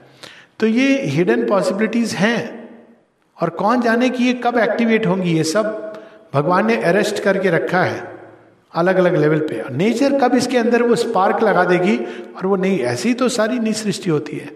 [0.61, 2.69] तो ये हिडन पॉसिबिलिटीज हैं।
[3.43, 5.95] और कौन जाने कि ये कब एक्टिवेट होंगी ये सब?
[6.35, 8.19] भगवान ने अरेस्ट करके रखा है।
[8.75, 11.99] अलग अलग लेवल पे नेचर कब इसके अंदर वो स्पार्क लगा देगी?
[12.37, 14.47] और वो नहीं, ऐसी तो सारी नई सृष्टि होती है।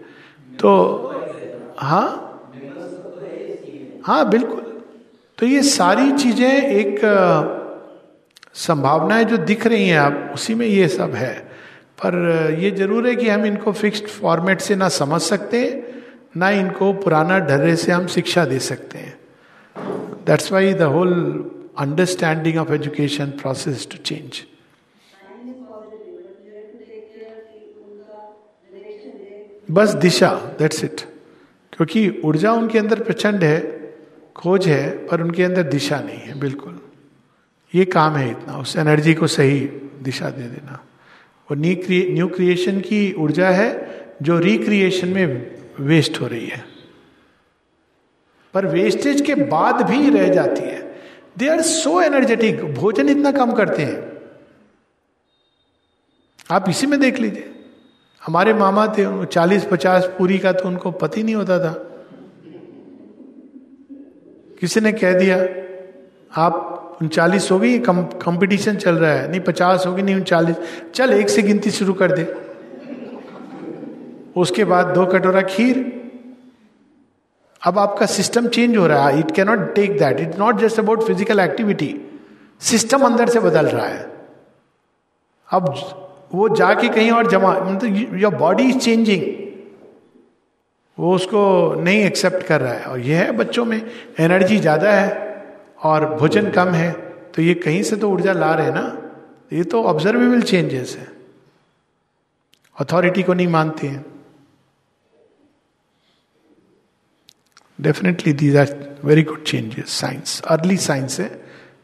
[0.59, 0.93] तो
[1.77, 2.29] हाँ?
[4.03, 4.61] हाँ बिल्कुल।
[5.37, 6.99] तो ये सारी चीज़ें एक
[8.55, 11.33] संभावनाएँ जो दिख रही हैं आप, उसी में ये सब है।
[11.99, 12.15] पर
[12.59, 15.61] ये ज़रूर है कि हम इनको फिक्स्ड फॉर्मेट से ना समझ सकते,
[16.37, 19.17] ना इनको पुराना ढर्रे से हम शिक्षा दे सकते हैं।
[20.25, 21.13] That's why the whole
[21.79, 24.41] understanding of education process to change
[29.71, 30.29] बस दिशा
[30.59, 31.01] दैट्स इट
[31.73, 33.59] क्योंकि ऊर्जा उनके अंदर प्रचंड है
[34.35, 36.79] खोज है, पर उनके अंदर दिशा नहीं है, बिल्कुल।
[37.75, 39.59] ये काम है इतना, उस एनर्जी को सही
[40.01, 40.85] दिशा दे देना।
[41.51, 46.65] वो न्यू क्रिए न्यू क्रिएशन की ऊर्जा है, जो रिक्रिएशन में वेस्ट हो रही है।
[48.53, 50.95] पर वेस्टेज के बाद भी रह जाती है।
[51.37, 54.13] दे आर सो एनर्जेटिक भोजन इतना कम करते हैं।
[56.51, 57.49] आप इसी में देख लीजिए।
[58.25, 61.92] हमारे मामा थे, चालीस पचास पूरी का तो उनको पति नहीं होता था।
[64.63, 65.37] किसी ने कह दिया,
[66.33, 70.55] आप उनचालीस हो गई कंपटीशन चल रहा है। नहीं, पचास होगी, नहीं, उनचालीस।
[70.95, 72.23] चल, एक से गिनती शुरू कर दे।
[74.35, 75.81] उसके बाद दो कटोरा खीर।
[77.61, 81.03] अब आपका सिस्टम चेंज हो रहा है। It cannot take that it not just about
[81.03, 81.95] physical activity
[82.61, 84.11] system अंदर से बदल रहा है।
[85.49, 85.73] अब
[86.33, 89.21] वो जाके कहीं और जमा मतलब योर बॉडी इज़ चेंजिंग
[90.97, 91.41] वो उसको
[91.75, 93.81] नहीं एक्सेप्ट कर रहा है। और यह है बच्चों में
[94.19, 95.09] एनर्जी ज़्यादा है
[95.83, 96.91] और भोजन कम है
[97.35, 98.85] तो ये कहीं से तो ऊर्जा ला रहे हैं ना?
[99.53, 101.07] ये तो ऑब्जर्वेबल चेंजेस है।
[102.77, 104.05] अथॉरिटी को नहीं मानते हैं।
[107.79, 108.75] Definitely these are
[109.05, 111.29] very good changes science early science है।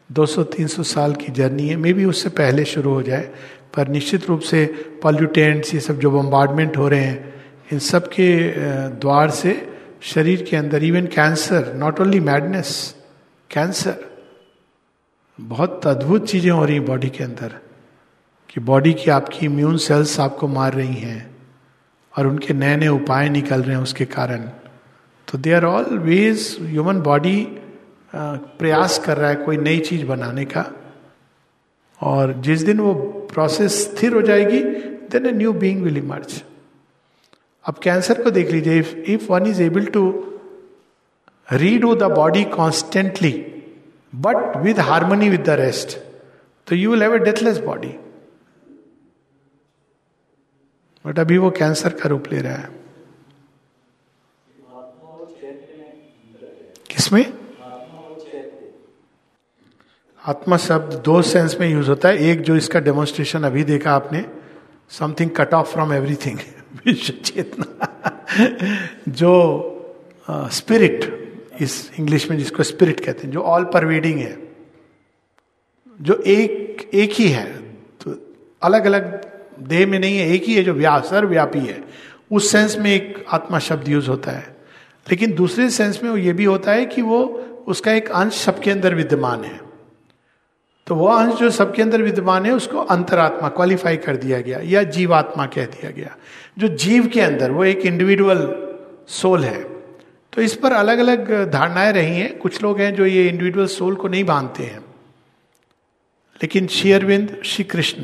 [0.10, 3.30] 200-300 साल की जर्नी है। मे बी उससे पहले शुरू हो जाए,
[3.76, 4.66] पर निश्चित रूप से
[5.04, 7.39] पॉल्यूटेंट्स ये सब जो बम्बार्डमेंट हो रहे हैं
[7.70, 8.30] इन सब के
[9.00, 9.52] द्वार से
[10.02, 12.72] शरीर के अंदर even cancer not only madness
[13.50, 14.06] cancer
[15.40, 17.54] बहुत अद्भुत चीज़ें हो रही हैं बॉडी के अंदर,
[18.50, 21.36] कि बॉडी की आपकी इम्यून सेल्स आपको मार रही हैं,
[22.14, 24.50] और उनके नए नए उपाय निकल रहे हैं उसके कारण।
[25.28, 27.48] तो they are all ways human body
[28.14, 30.66] प्रयास कर रहा है कोई नई चीज़ बनाने का।
[32.02, 32.94] और जिस दिन वो
[33.34, 34.62] प्रोसेस स्थिर हो जाएगी
[35.12, 36.42] then a new being will emerge
[37.66, 40.04] अब कैंसर को देख लीजिए if if one is able to
[41.54, 43.32] redo the body constantly
[44.16, 45.98] but with harmony with the rest
[46.68, 47.96] तो you will have a deathless body
[51.06, 52.70] but अभी वो कैंसर का रूप ले रहा है।
[56.90, 57.26] किसमें?
[60.24, 64.26] आत्मा शब्द दो सेंस में यूज़ होता है। एक जो इसका डेमोन्स्ट्रेशन अभी देखा आपने
[64.90, 66.40] something cut off from everything
[66.86, 67.88] विश्व चेतना।
[69.10, 69.66] जो
[70.32, 71.30] स्पिरिट
[71.62, 74.38] इस इंग्लिश में जिसको स्पिरिट कहते हैं, जो ऑल परवेडिंग है,
[76.02, 77.58] जो एक एक ही है
[78.02, 81.84] तो अलग अलग देह में नहीं है, एक ही है, जो व्या, सर्वव्यापी है,
[82.32, 84.58] उस सेंस में एक आत्मा शब्द यूज़ होता है।
[85.10, 87.24] लेकिन दूसरे सेंस में वो ये भी होता है कि वो,
[87.68, 89.69] उसका एक अंश सबके अंदर विद्यमान है।
[90.90, 94.84] तो वो अंश जो सबके अंदर विद्यमान है, उसको अंतरात्मा क्वालिफाई कर दिया गया, या
[94.84, 96.18] जीवात्मा कह दिया गया।
[96.58, 98.68] जो जीव के अंदर, वो एक इंडिविजुअल
[99.08, 99.64] सोल है।
[100.34, 103.96] तो इस पर अलग अलग धारणाएँ रही हैं। कुछ लोग हैं जो ये इंडिविजुअल सोल
[103.96, 104.80] को नहीं मानते हैं।
[106.44, 108.04] लेकिन श्री अरविंद श्री कृष्ण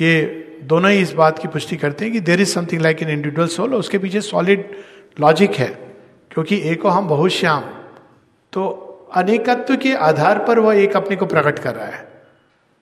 [0.00, 0.26] ये
[0.62, 3.48] दोनों ही इस बात की पुष्टि करते हैं कि there is something like an individual
[3.48, 4.70] soul उसके पीछे सॉलिड
[5.20, 5.96] लॉजिक है।
[6.30, 7.60] क्योंकि एक को हम बहुत श्याम
[8.52, 8.82] तो
[9.14, 12.08] अनेकत्व के आधार पर वह एक अपने को प्रकट कर रहा है।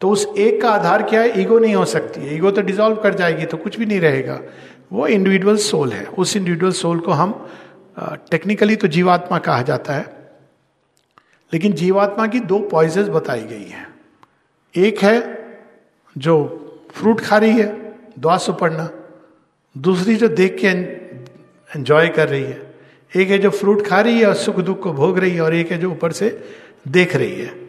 [0.00, 1.40] तो उस एक का आधार क्या है?
[1.40, 4.40] ईगो नहीं हो सकती है। ईगो तो डिजोल्व कर जाएगी तो कुछ भी नहीं रहेगा।
[4.92, 7.48] वो इंडिविजुअल सोल है। उस इंडिविजुअल सोल को हम
[8.30, 10.06] टेक्निकली तो जीवात्मा कहा जाता है।
[11.52, 13.86] लेकिन जीवात्मा की दो पॉइजेस बताई गई हैं।
[14.76, 15.16] एक है
[16.18, 16.34] जो
[16.94, 18.90] फ्रूट खा रही है दुआ पढ़ना।
[19.78, 22.63] दूसरी जो देख के एंजॉय कर रही है।
[23.16, 25.54] एक है जो फ्रूट खा रही है और सुख दुख को भोग रही है, और
[25.54, 26.44] एक है जो ऊपर से
[26.88, 27.64] देख रही है।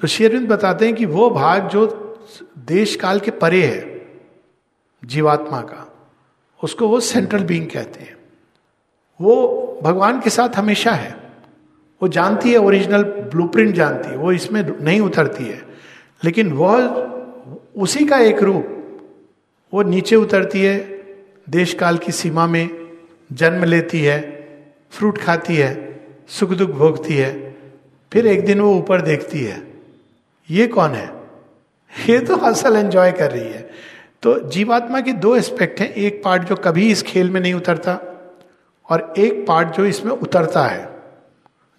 [0.00, 2.04] तो शेरविंद बताते हैं कि वो भाग जो
[2.58, 4.06] देश काल के परे है,
[5.04, 6.10] जीवात्मा का,
[6.64, 8.16] उसको वो सेंट्रल बीइंग कहते हैं।
[9.20, 11.16] वो भगवान के साथ हमेशा है।
[12.02, 15.62] वो जानती है ओरिजिनल ब्लूप्रिंट जानती है। वो इसमें नहीं उतरती है।
[16.24, 16.88] लेकिन वह
[17.76, 18.66] उसी का एक रूप,
[19.74, 20.78] वो नीचे उतरती है,
[21.50, 22.96] देश काल की सीमा में
[23.32, 24.37] जन्म लेती है।
[24.90, 27.56] फ्रूट खाती है सुख दुख भोगती है,
[28.12, 29.72] फिर एक दिन वो ऊपर देखती है,
[30.50, 31.12] ये कौन है?
[32.08, 33.70] ये तो असल एंजॉय कर रही है।
[34.22, 37.98] तो जीवात्मा के दो एस्पेक्ट हैं, एक पार्ट जो कभी इस खेल में नहीं उतरता
[38.90, 40.98] और एक पार्ट जो इसमें उतरता है।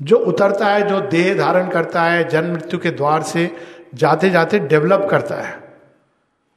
[0.01, 3.55] जो उतरता है, जो देह धारण करता है, जन्म मृत्यु के द्वार से
[3.95, 5.74] जाते जाते डेवलप करता है।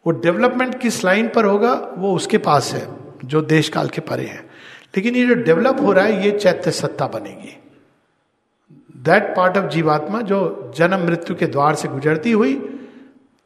[0.07, 2.89] वो डेवलपमेंट किस लाइन पर होगा, वो उसके पास है,
[3.25, 4.52] जो देश काल के परे है।
[4.97, 7.59] लेकिन ये जो डेवलप हो रहा है, ये चैत्य सत्ता बनेगी।
[8.97, 12.79] दैट पार्ट ऑफ़ जीवात्मा जो जन्म मृत्यु के द्वार से गुजरती हुई,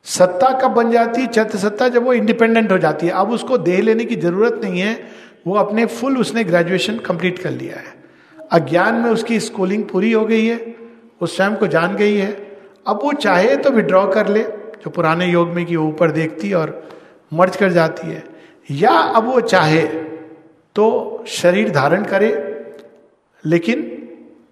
[0.05, 1.26] सत्ता कब बन जाती है?
[1.26, 4.80] चैत्य सत्ता जब वो इंडिपेंडेंट हो जाती है। अब उसको देह लेने की ज़रूरत नहीं
[4.80, 5.09] है।
[5.47, 8.05] वो अपने फुल उसने ग्रेजुएशन कंप्लीट कर लिया है।
[8.53, 10.76] अज्ञान में उसकी स्कूलिंग पूरी हो गई है।
[11.20, 15.26] उस स्वयं को जान गई है। अब वो चाहे तो विड्रॉ कर ले, जो पुराने
[15.26, 16.88] योग में कि वो ऊपर देखती और
[17.34, 18.24] मर्ज कर जाती है।
[18.70, 20.05] या अब वो चाहे
[20.77, 22.31] तो शरीर धारण करे,
[23.45, 23.93] लेकिन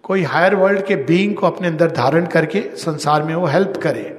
[0.02, 4.10] कोई हायर वर्ल्ड के बीइंग को अपने अंदर धारण करके संसार में वो हेल्प करे।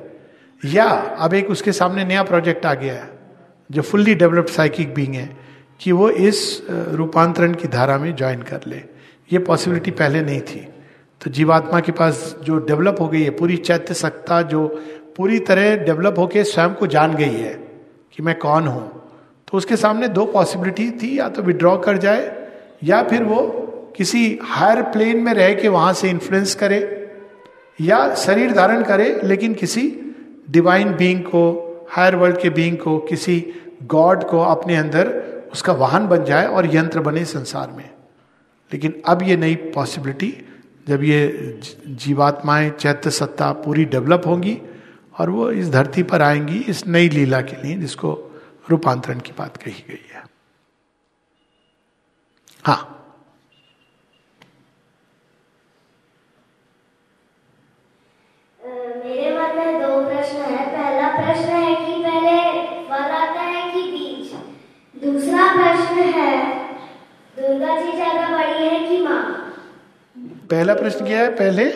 [0.64, 0.86] या
[1.20, 3.10] अब एक उसके सामने नया प्रोजेक्ट आ गया है,
[3.70, 5.30] जो फुल्ली डेवलप्ड साइकिक बीइंग है,
[5.82, 8.84] कि वो इस रूपांतरण की धारा में ज्वाइन कर ले।
[9.32, 10.60] ये पॉसिबिलिटी पहले नहीं थी।
[11.22, 14.68] तो जीवात्मा के पास जो डेवलप हो गई है, पूरी चैत्य सत्ता जो
[15.18, 17.54] पूरी तरह डेवलप होके स्वयं को जान गई है
[18.14, 19.05] कि मैं कौन हूँ।
[19.52, 22.50] तो उसके सामने दो पॉसिबिलिटी थी, या तो विड्रॉ कर जाए,
[22.84, 23.42] या फिर वो
[23.98, 27.12] किसी हायर प्लेन में रह के वहाँ से इन्फ्लुएंस करे,
[27.82, 30.14] या शरीर धारण करे, लेकिन किसी
[30.50, 35.08] डिवाइन बीइंग को हायर वर्ल्ड के बीइंग को, किसी गॉड को अपने अंदर
[35.54, 37.90] उसका वाहन बन जाए और यंत्र बने संसार में।
[38.72, 40.34] लेकिन अब ये नई पॉसिबिलिटी
[40.88, 44.58] जब ये जीवात्माएँ, चैत्य सत्ता पूरी डेवलप होंगी
[45.20, 48.25] और वो इस धरती पर आएँगी, इस नई लीला के लिए जिसको
[48.70, 50.24] रूपांतरण की बात कही गई है।
[52.66, 52.92] हाँ।
[59.06, 62.38] मेरे मन में दो प्रश्न है। पहला प्रश्न है कि पहले
[62.90, 64.32] फल आता है कि बीज?
[64.96, 66.38] दूसरा प्रश्न है
[67.38, 69.22] दुर्गा जी ज़्यादा बड़ी है कि माँ?
[70.52, 71.30] पहला प्रश्न क्या है?
[71.36, 71.70] पहले?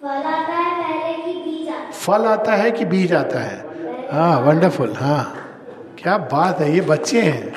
[0.00, 1.92] फल आता है पहले कि बीज आता है?
[1.92, 3.66] फल आता है कि बीज आता है।
[4.12, 5.47] हाँ वंडरफुल हाँ।
[5.98, 7.52] क्या बात है, ये बच्चे हैं।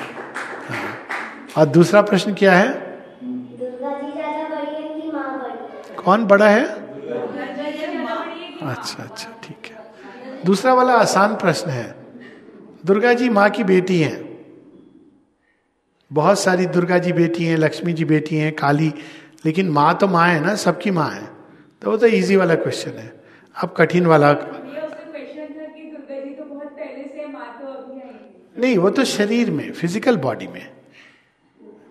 [0.68, 0.98] हाँ।
[1.58, 2.92] और दूसरा प्रश्न क्या है?
[6.04, 6.64] कौन बड़ा है?
[8.62, 9.76] अच्छा अच्छा ठीक है।
[10.44, 11.96] दूसरा वाला आसान प्रश्न है।
[12.86, 14.38] दुर्गा जी माँ की बेटी हैं।
[16.12, 18.94] बहुत सारी दुर्गा जी बेटी हैं लक्ष्मी जी बेटी हैं, काली,
[19.46, 21.28] लेकिन माँ तो माँ है ना, सबकी माँ है।
[21.82, 23.22] तो वो तो इजी वाला क्वेश्चन है।
[23.62, 27.58] अब कठिन वाला ये उससे क्वेश्चन था कि दुर्गा जी तो बहुत पहले से माँ
[27.60, 30.66] तो अभी आई नहीं, वो तो शरीर में फ़िज़िकल बॉडी में।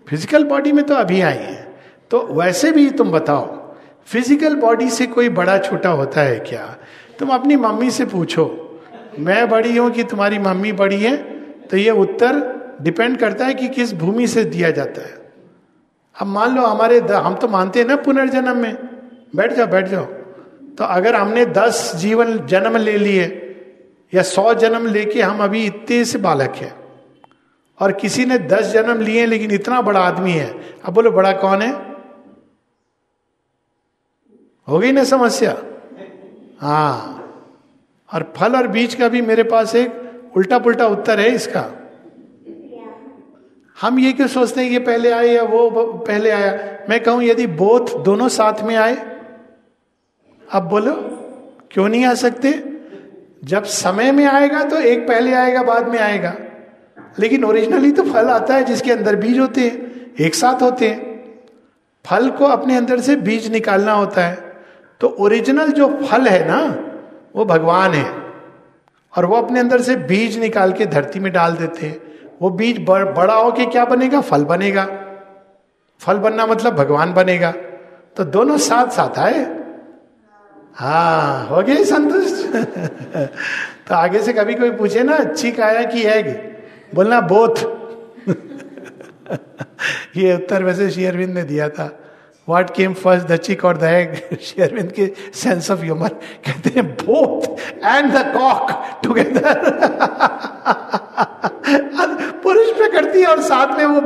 [0.08, 1.66] फ़िज़िकल बॉडी में तो अभी आई है।
[2.10, 3.60] तो वैसे भी तुम बताओ
[4.06, 6.64] फ़िज़िकल बॉडी से कोई बड़ा छोटा होता है क्या?
[7.18, 8.44] तुम अपनी मम्मी से पूछो।
[9.18, 11.16] मैं बड़ी हूँ कि तुम्हारी मम्मी बड़ी है?
[11.62, 12.40] तो ये उत्तर
[12.82, 15.20] डिपेंड करता है कि किस भूमि से दिया जाता है।
[16.16, 18.76] अब मान लो हमारे हम तो मानते हैं ना पुनर्जन्म में।
[19.36, 20.04] बैठ जाओ बैठ जाओ।
[20.74, 23.26] तो अगर हमने दस जीवन जन्म ले लिए
[24.14, 26.74] या सौ जन्म लेके हम अभी इतने से बालक है।
[27.80, 31.62] और किसी ने दस जन्म लिए लेकिन इतना बड़ा आदमी है। अब बोलो, बड़ा कौन
[31.62, 31.72] है?
[34.68, 35.56] हो गई ना समस्या?
[36.60, 37.18] हाँ।
[38.14, 41.70] और फल और बीज का भी मेरे पास एक उल्टा पुल्टा उत्तर है इसका।
[43.80, 46.78] हम ये क्यों सोचते हैं ये पहले आए या वो पहले आया?
[46.88, 48.94] मैं कहूँ, यदि बोथ दोनों साथ में आए,
[50.52, 50.92] अब बोलो,
[51.70, 52.71] क्यों नहीं आ सकते?
[53.44, 56.34] जब समय में आएगा तो एक पहले आएगा, बाद में आएगा।
[57.18, 61.24] लेकिन ओरिजिनली तो फल आता है जिसके अंदर बीज होते हैं, एक साथ होते हैं।
[62.06, 64.62] फल को अपने अंदर से बीज निकालना होता है।
[65.00, 66.88] तो ओरिजिनल जो फल है ना,
[67.36, 68.22] वो भगवान है।
[69.16, 72.00] और वो अपने अंदर से बीज निकाल के धरती में डाल देते हैं।
[72.42, 74.20] वो बीज बड़ा होके क्या बनेगा?
[74.20, 74.84] फल बनेगा।
[76.00, 77.50] फल बनना मतलब भगवान बनेगा।
[78.16, 79.64] तो दोनों साथ साथ आए।
[80.74, 82.41] हाँ हो गए संतुष्ट?
[83.88, 86.28] तो आगे से कभी कोई पूछे ना चिक आया कि एग
[86.94, 87.54] बोलना, बोथ.
[90.16, 91.98] ये उत्तर वैसे शेयरविंद ने दिया था।
[92.48, 96.08] व्हाट केम फ़र्स्ट द चिक और द एग शेयरविंद के सेंस ऑफ़ ह्यूमर
[96.46, 97.42] कहते हैं both
[97.84, 98.70] and the cock
[99.04, 99.54] together
[102.42, 104.00] Purusha Prakriti और साथ में वो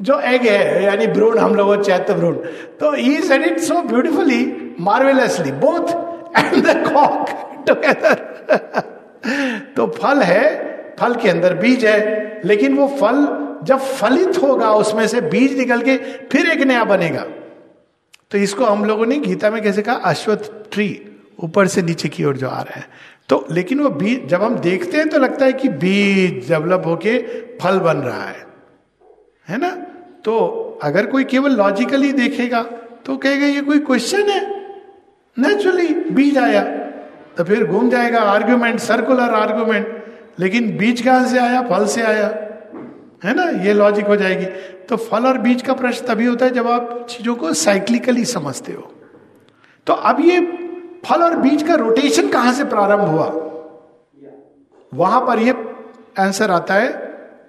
[0.00, 2.34] जो एग है, यानी भ्रूण, हम लोग चैत्य भ्रूण।
[2.80, 7.28] तो he said it so beautifully marvellously both and the cock
[7.68, 8.14] together
[9.76, 10.44] तो फल है,
[10.98, 13.26] फल के अंदर बीज है, लेकिन वो फल
[13.64, 15.96] जब फलित होगा, उसमें से बीज निकल के
[16.28, 17.24] फिर एक नया बनेगा।
[18.30, 19.94] तो इसको हम लोगों ने गीता में कैसे कहा?
[20.04, 20.88] अश्वत्थ ट्री
[21.44, 22.86] ऊपर से नीचे की ओर जो आ रहा है।
[23.28, 27.18] तो लेकिन वो बीज, जब हम देखते हैं तो लगता है कि बीज डेवलप होके
[27.58, 28.44] फल बन रहा है।
[29.48, 29.70] है ना?
[30.24, 32.62] तो अगर कोई केवल लॉजिकली देखेगा
[33.06, 34.65] तो कहेगा, ये कोई क्वेश्चन है?
[35.38, 36.62] नेचुरली बीज आया।
[37.36, 40.04] तो फिर घूम जाएगा आर्ग्यूमेंट सर्कुलर आर्ग्यूमेंट
[40.38, 41.62] लेकिन बीज कहाँ से आया?
[41.62, 42.26] फल से आया।
[43.24, 43.44] है ना?
[43.64, 44.44] ये लॉजिक हो जाएगी।
[44.88, 48.72] तो फल और बीज का प्रश्न तभी होता है जब आप चीज़ों को साइक्लिकली समझते
[48.72, 48.92] हो।
[49.86, 50.40] तो अब ये
[51.06, 53.26] फल और बीज का रोटेशन कहाँ से प्रारंभ हुआ?
[54.94, 55.54] वहाँ पर ये
[56.18, 56.88] आंसर आता है।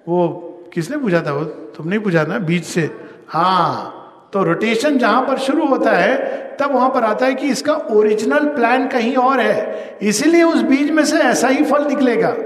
[0.08, 0.28] वो
[0.74, 1.34] किसने पूछा था?
[1.34, 2.40] वो तुमने पूछा ना?
[2.40, 2.90] बीज से।
[3.28, 3.94] हाँ।
[4.38, 6.18] तो रोटेशन जहाँ पर शुरू होता है,
[6.60, 10.92] तब वहाँ पर आता है कि इसका ओरिजिनल प्लान कहीं और है। इसीलिए उस बीज
[10.92, 12.38] में से ऐसा ही फल निकलेगा।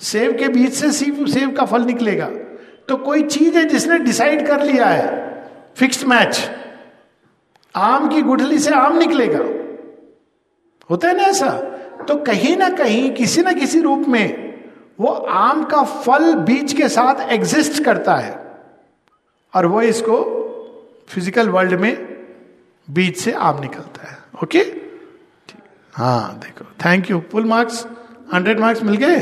[0.00, 0.92] सेब के बीज से
[1.32, 2.26] सेब का फल निकलेगा।
[2.88, 5.34] तो कोई चीज़ है जिसने डिसाइड कर लिया है।
[5.76, 6.50] फिक्स्ड मैच
[7.76, 9.44] आम की गुठली से आम निकलेगा।
[10.90, 11.50] होता है ना ऐसा?
[12.08, 14.54] तो कहीं ना कहीं, किसी ना किसी रूप में
[15.00, 18.48] वो आम का फल बीज के साथ एग्जिस्ट करता है।
[19.54, 20.37] और वो इसको
[21.08, 21.94] फ़िज़िकल वर्ल्ड में
[22.88, 24.58] बीज से आम निकलता है। ओके
[25.92, 27.86] हाँ देखो। Thank you full marks
[28.34, 29.18] hundred marks मिल गए?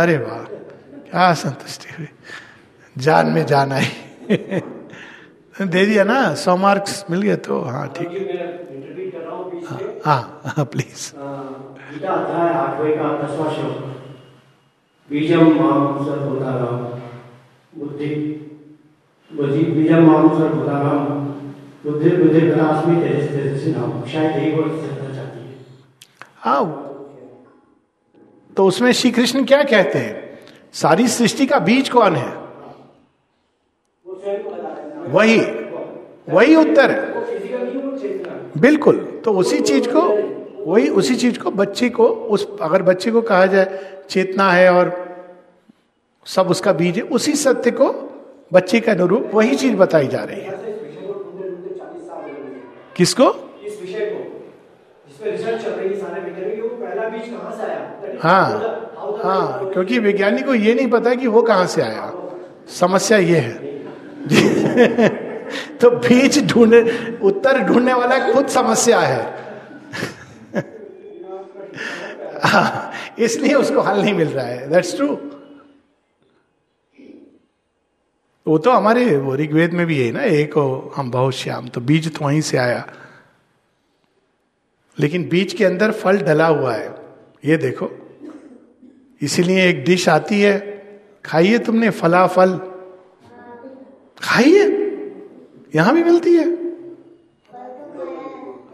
[0.00, 0.42] अरे वाह
[1.10, 2.08] क्या संतुष्टि हुई।
[2.96, 3.88] जान में जान आई।
[5.72, 8.48] दे दिया ना सौ मार्क्स मिल गए तो हाँ ठीक। है
[10.04, 11.12] हाँ हाँ प्लीज़
[15.10, 15.44] बीजम
[17.78, 18.10] बुद्धि
[19.32, 21.04] बीजम मामुसर भूताराम
[21.84, 25.54] बुद्धि बुद्धि विलासमी तेजस तेजस्वी शायद यही वो कहना चाहती है।
[26.36, 26.86] हाँ
[28.56, 30.38] तो उसमें श्री कृष्ण क्या कहते हैं?
[30.72, 32.28] सारी सृष्टि का बीज कौन है?
[34.06, 34.36] रहे
[35.08, 35.38] वही।
[36.28, 40.02] वही उत्तर है। बिल्कुल। तो उसी चीज़ को
[40.72, 45.10] वही उसी चीज़ को बच्चे को उस अगर बच्चे को कहा जाए, चेतना है और
[46.26, 48.09] सब उसका बीज है, उसी सत्य को
[48.52, 50.58] बच्चे के अनुरूप वही चीज़ बताई जा रही है।
[52.96, 53.24] किसको?
[53.66, 54.18] इस विषय को
[55.08, 58.00] जिसमें रिसर्च चल रही है सारे विज्ञानी कि वो पहला बीज कहाँ से आया?
[58.00, 58.46] That is, हाँ
[59.24, 62.12] हाँ क्योंकि विज्ञानी को ये नहीं पता कि वो कहाँ से आया।
[62.68, 63.54] समस्या ये है।
[65.80, 66.80] तो बीज ढूँढने
[67.22, 69.22] उत्तर ढूँढने वाला खुद समस्या है।
[72.44, 75.18] हाँ, इसलिए उसको हल नहीं मिल रहा है। दैट्स ट्रू
[78.46, 80.54] वो तो हमारे वो ऋग्वेद में भी है ना, एक
[80.96, 82.86] हम बहुत श्याम तो बीज तो वहीं से आया।
[84.98, 86.88] लेकिन बीज के अंदर फल डला हुआ है,
[87.44, 87.90] ये देखो।
[89.20, 90.58] इसीलिए एक डिश आती है,
[91.24, 92.56] खाइए तुमने फला फल
[94.22, 94.64] खाइए,
[95.74, 96.46] यहाँ भी मिलती है।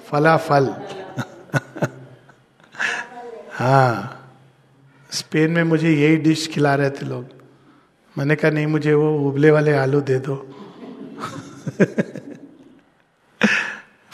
[0.09, 0.66] फला फल
[3.52, 4.12] हाँ
[5.10, 7.35] स्पेन में मुझे यही डिश खिला रहे थे लोग।
[8.18, 10.34] मैंने कहा नहीं मुझे वो उबले वाले आलू दे दो।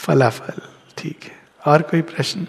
[0.04, 0.60] फला फल
[0.98, 1.34] ठीक है।
[1.72, 2.46] और कोई प्रश्न?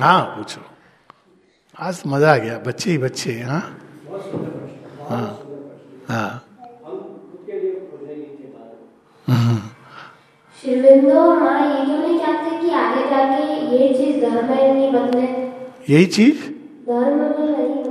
[0.00, 0.60] हाँ पूछो।
[1.76, 3.60] आज मज़ा आ गया बच्चे ही बच्चे हाँ
[5.10, 5.28] हाँ?
[6.08, 6.30] हाँ
[10.62, 13.42] शिविंदो ये क्यों नहीं चाहते कि आगे जाके
[13.76, 15.26] ये चीज़ धर्म में नहीं बदले
[15.94, 16.38] यही चीज़?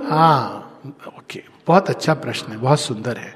[0.09, 3.35] हाँ ओके बहुत अच्छा प्रश्न है, बहुत सुंदर है।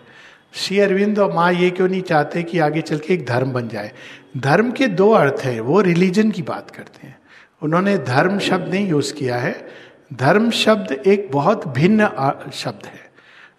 [0.53, 3.68] श्री अरविंद, और माँ ये क्यों नहीं चाहते कि आगे चल के एक धर्म बन
[3.68, 3.91] जाए?
[4.38, 7.19] धर्म के दो अर्थ है, वो रिलीजन की बात करते हैं।
[7.61, 9.68] उन्होंने धर्म शब्द नहीं यूज़ किया है।
[10.14, 12.10] धर्म शब्द एक बहुत भिन्न
[12.53, 13.11] शब्द है।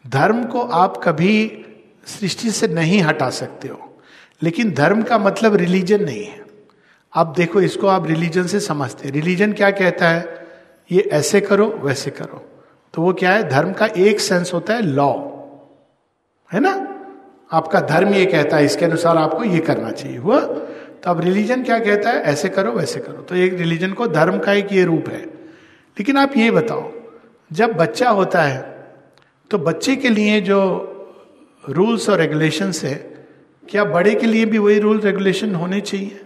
[0.06, 1.64] धर्म को आप कभी
[2.06, 4.02] सृष्टि से नहीं हटा सकते हो।
[4.42, 6.44] लेकिन धर्म का मतलब रिलीजन नहीं है।
[7.16, 10.43] आप देखो, इसको आप रिलीजन से समझते हैं। रिलीजन क्या कहता है?
[10.92, 12.44] ये ऐसे करो, वैसे करो।
[12.94, 13.48] तो वो क्या है?
[13.48, 15.12] धर्म का एक सेंस होता है लॉ
[16.50, 16.72] है ना?
[17.52, 20.40] आपका धर्म ये कहता है, इसके अनुसार आपको ये करना चाहिए। हुआ?
[20.40, 22.20] तो अब रिलीजन क्या कहता है?
[22.22, 25.24] ऐसे करो, वैसे करो। तो एक रिलीजन को धर्म का एक ये रूप है।
[25.96, 26.92] लेकिन आप ये बताओ,
[27.52, 28.72] जब बच्चा होता है
[29.50, 30.58] तो बच्चे के लिए जो
[31.68, 32.94] रूल्स और रेगुलेशंस है,
[33.70, 36.20] क्या बड़े के लिए भी वही रूल रेगुलेशन होने चाहिए?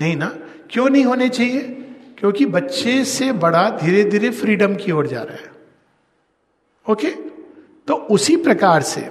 [0.00, 0.32] नहीं ना?
[0.70, 1.85] क्यों नहीं होने चाहिए?
[2.18, 5.50] क्योंकि बच्चे से बड़ा धीरे धीरे फ्रीडम की ओर जा रहा है।
[6.86, 7.10] ओके
[7.88, 9.08] तो उसी प्रकार से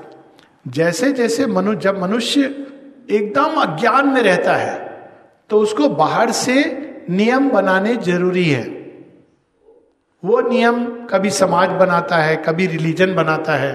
[0.67, 2.41] जैसे जैसे मनु, जब मनुष्य
[3.09, 4.77] एकदम अज्ञान में रहता है
[5.49, 6.63] तो उसको बाहर से
[7.09, 8.63] नियम बनाने ज़रूरी है।
[10.23, 13.73] वो नियम कभी समाज बनाता है, कभी रिलीजन बनाता है।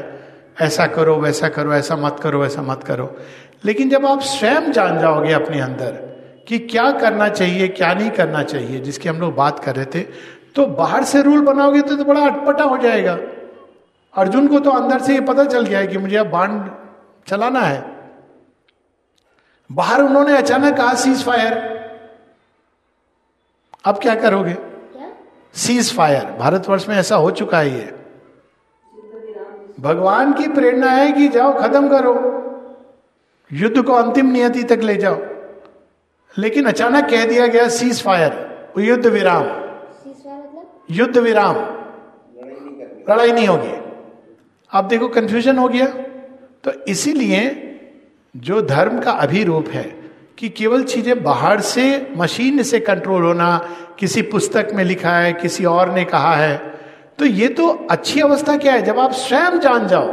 [0.61, 3.17] ऐसा करो, वैसा करो, ऐसा मत करो ऐसा मत करो।
[3.65, 6.10] लेकिन जब आप स्वयं जान जाओगे अपने अंदर
[6.51, 10.01] कि क्या करना चाहिए क्या नहीं करना चाहिए जिसकी हम लोग बात कर रहे थे
[10.55, 13.19] तो बाहर से रूल बनाओगे तो, तो बड़ा अटपटा हो जाएगा।
[14.15, 16.59] अर्जुन को तो अंदर से ये पता चल गया है कि मुझे अब बाण
[17.27, 17.81] चलाना है।
[19.71, 21.55] बाहर उन्होंने अचानक कहा सीज फायर
[23.85, 24.57] अब क्या करोगे?
[25.55, 27.95] सीज फायर भारतवर्ष में ऐसा हो चुका है ये।
[29.81, 32.15] भगवान की प्रेरणा है कि जाओ खत्म करो।
[33.53, 35.17] युद्ध को अंतिम नियति तक ले जाओ।
[36.37, 38.49] लेकिन अचानक कह दिया गया सीज फायर
[38.79, 39.45] युद्ध विराम.
[40.91, 41.57] युद्ध विराम।
[43.09, 43.73] लड़ाई नहीं होगी।
[44.73, 45.87] आप देखो कंफ्यूजन हो गया।
[46.65, 47.43] तो इसीलिए
[48.35, 49.83] जो धर्म का अभिरूप है
[50.39, 51.85] कि केवल चीज़ें बाहर से
[52.17, 53.57] मशीन से कंट्रोल होना
[53.99, 56.57] किसी पुस्तक में लिखा है किसी और ने कहा है
[57.19, 58.83] तो ये तो अच्छी अवस्था क्या है?
[58.83, 60.09] जब आप स्वयं जान जाओ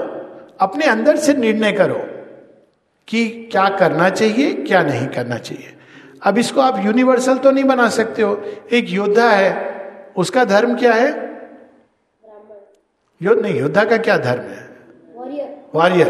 [0.59, 1.99] अपने अंदर से निर्णय करो
[3.07, 5.76] कि क्या करना चाहिए क्या नहीं करना चाहिए।
[6.23, 8.41] अब इसको आप यूनिवर्सल तो नहीं बना सकते हो।
[8.71, 9.49] एक योद्धा है
[10.17, 11.09] उसका धर्म क्या है?
[13.21, 14.65] योद्ध नहीं योद्धा का क्या धर्म है?
[15.75, 16.09] वॉरियर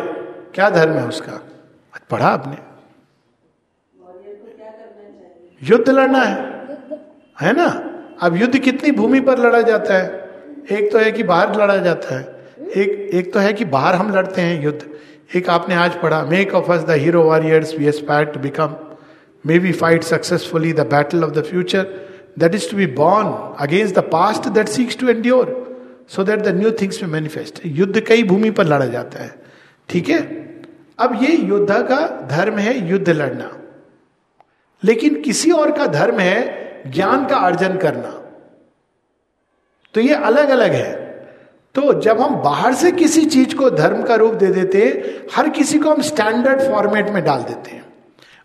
[0.55, 1.39] क्या धर्म है उसका?
[2.11, 2.57] पढ़ा आपने।
[5.61, 6.35] युद्ध लड़ना है।
[7.41, 7.67] है ना?
[8.21, 10.05] अब युद्ध कितनी भूमि पर लड़ा जाता है?
[10.71, 12.23] एक तो है कि बाहर लड़ा जाता है।
[12.77, 14.89] एक एक तो है कि बाहर हम लड़ते हैं युद्ध।
[15.35, 18.75] एक आपने आज पढ़ा make of us the hero warriors we aspire to become
[19.45, 21.83] may we fight successfully the battle of the future
[22.39, 25.67] that is to be born against the past that seeks to endure
[26.09, 29.35] so that the new things may manifest युद्ध कई भूमि पर लड़ा जाता है।
[29.89, 30.47] ठीक है?
[30.99, 33.57] अब ये योद्धा का धर्म है युद्ध लड़ना।
[34.83, 38.23] लेकिन किसी और का धर्म है ज्ञान का अर्जन करना।
[39.93, 41.07] तो ये अलग अलग है।
[41.75, 44.79] तो जब हम बाहर से किसी चीज़ को धर्म का रूप दे देते
[45.35, 47.85] हर किसी को हम स्टैंडर्ड फॉर्मेट में डाल देते हैं।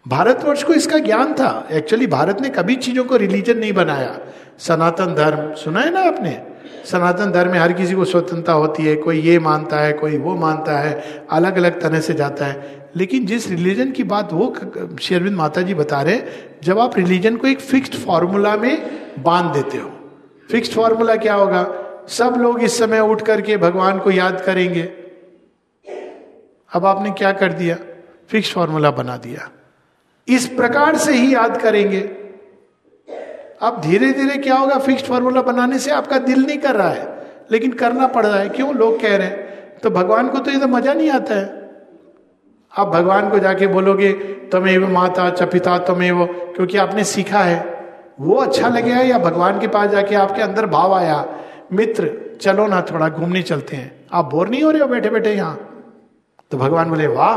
[0.08, 4.18] भारतवर्ष को इसका ज्ञान था। एक्चुअली भारत ने कभी चीज़ों को रिलीजन नहीं बनाया।
[4.58, 6.42] सनातन धर्म, सुना है ना आपने?
[6.84, 10.34] सनातन धर्म में हर किसी को स्वतंत्रता होती है, कोई ये मानता है, कोई वो
[10.34, 14.56] मानता है अलग अलग तरह से जाता है। लेकिन जिस रिलीजन की बात वो
[15.00, 16.20] शेरविंद माता जी बता रहे
[16.62, 19.90] जब आप रिलीजन को एक फिक्स्ड फार्मूला में बाँध देते हो
[20.50, 21.62] फिक्स्ड फार्मूला क्या होगा?
[22.08, 24.82] सब लोग इस समय उठ करके भगवान को याद करेंगे।
[26.72, 27.76] अब आपने क्या कर दिया?
[28.28, 29.50] फिक्स फार्मूला बना दिया।
[30.28, 32.00] इस प्रकार से ही याद करेंगे।
[33.62, 37.08] अब धीरे धीरे क्या होगा फिक्स्ड फॉर्मूला बनाने से आपका दिल नहीं कर रहा है,
[37.50, 38.74] लेकिन करना पड़ रहा है। क्यों?
[38.74, 41.60] लोग कह रहे हैं तो भगवान को तो ये तो मज़ा नहीं आता है।
[42.72, 44.12] आप भगवान को जाके बोलोगे
[44.52, 47.58] तुम्हें वो माता चपिता तुम्हें वो क्योंकि आपने सीखा है।
[48.20, 51.24] वो अच्छा लगेगा या भगवान के पास जाके आपके अंदर भाव आया,
[51.72, 52.10] मित्र,
[52.42, 55.54] चलो ना, थोड़ा घूमने चलते हैं। आप बोर नहीं हो रहे हो बैठे बैठे यहाँ?
[56.50, 57.36] तो भगवान बोले, वाह,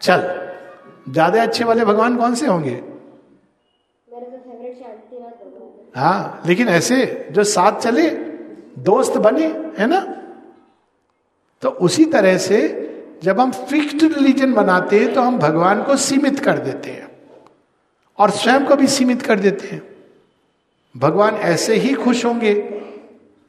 [0.00, 0.43] चल।
[1.08, 2.82] ज़्यादा अच्छे वाले भगवान कौन से होंगे?
[5.96, 8.10] हाँ। लेकिन ऐसे जो साथ चले
[8.78, 9.46] दोस्त बने
[9.78, 10.00] है ना?
[11.62, 12.80] तो उसी तरह से
[13.22, 17.10] जब हम फिक्स्ड रिलीजन बनाते हैं तो हम भगवान को सीमित कर देते हैं।
[18.18, 19.82] और स्वयं को भी सीमित कर देते हैं।
[20.96, 22.80] भगवान ऐसे ही खुश होंगे।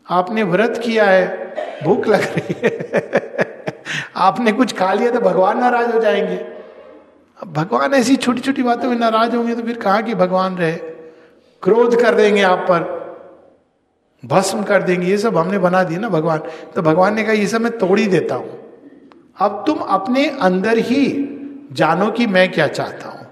[0.09, 1.45] आपने व्रत किया है
[1.83, 2.93] भूख लग रही है।
[4.15, 6.54] आपने कुछ खा लिया तो भगवान नाराज़ हो जाएँगे।
[7.39, 10.71] अब भगवान ऐसी छोटी छोटी बातों में नाराज़ होंगे तो फिर कहा कि भगवान रहे,
[11.63, 12.83] क्रोध कर देंगे आप पर,
[14.23, 16.39] भस्म कर देंगे, ये सब हमने बना दिया ना भगवान।
[16.75, 18.59] तो भगवान ने कहा, ये सब मैं तोड़ ही देता हूँ।
[19.39, 21.29] अब तुम अपने अंदर ही
[21.71, 23.27] जानो कि मैं क्या चाहता हूँ।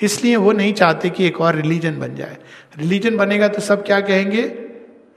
[0.00, 2.36] इसलिए वो नहीं चाहते कि एक और रिलीजन बन जाए।
[2.78, 4.42] रिलीजन बनेगा तो सब क्या कहेंगे?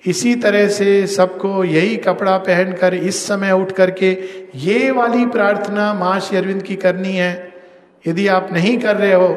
[0.06, 4.12] इसी तरह से सबको यही कपड़ा पहनकर इस समय उठ करके
[4.56, 7.49] ये वाली प्रार्थना माँ श्री अरविंद की करनी है।
[8.06, 9.30] यदि आप नहीं कर रहे हो,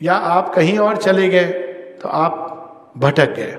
[0.00, 1.48] या आप कहीं और चले गए
[2.02, 3.56] तो आप भटक गए।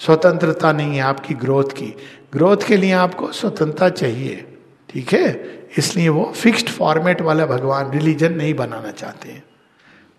[0.00, 1.94] स्वतंत्रता नहीं है आपकी ग्रोथ की।
[2.32, 4.44] ग्रोथ के लिए आपको स्वतंत्रता चाहिए,
[4.88, 5.68] ठीक है?
[5.78, 9.44] इसलिए वो फिक्स्ड फॉर्मेट वाला भगवान, रिलीजन नहीं बनाना चाहते हैं।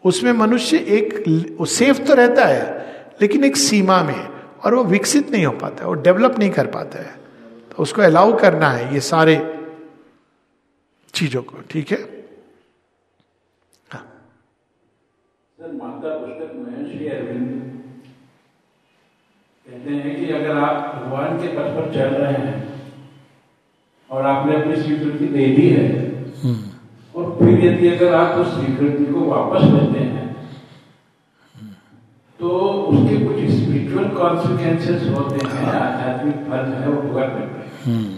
[0.04, 1.24] उसमें मनुष्य एक
[1.70, 2.64] सेफ़ तो रहता है,
[3.22, 4.28] लेकिन एक सीमा में
[4.60, 7.16] और वो विकसित नहीं हो पाता है, वो डेवलप नहीं कर पाता है।
[7.72, 9.36] तो उसको अलाउ करना है ये सारे
[11.14, 12.04] चीज़ों को, ठीक है
[15.60, 17.52] सर माता पुस्तक में श्री अरविंद
[19.86, 22.54] कहते हैं कि अगर आप भगवान के पथ पर चल रहे हैं
[24.10, 26.54] और आपने अपनी स्वीकृति दे दी है
[27.16, 30.24] और फिर यदि अगर आप उस स्वीकृति को वापस लेते हैं
[32.40, 32.50] तो
[32.88, 38.14] उसके कुछ स्पिरिचुअल कॉन्सिक्वेंसेस होते हैं आध्यात्मिक फल है वो भुगत में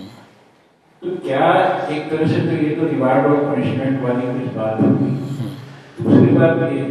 [1.02, 1.48] तो क्या
[1.88, 5.12] एक तरह से तो ये तो रिवार्ड और पनिशमेंट वाली कुछ बात होगी
[6.00, 6.86] दूसरी बात ये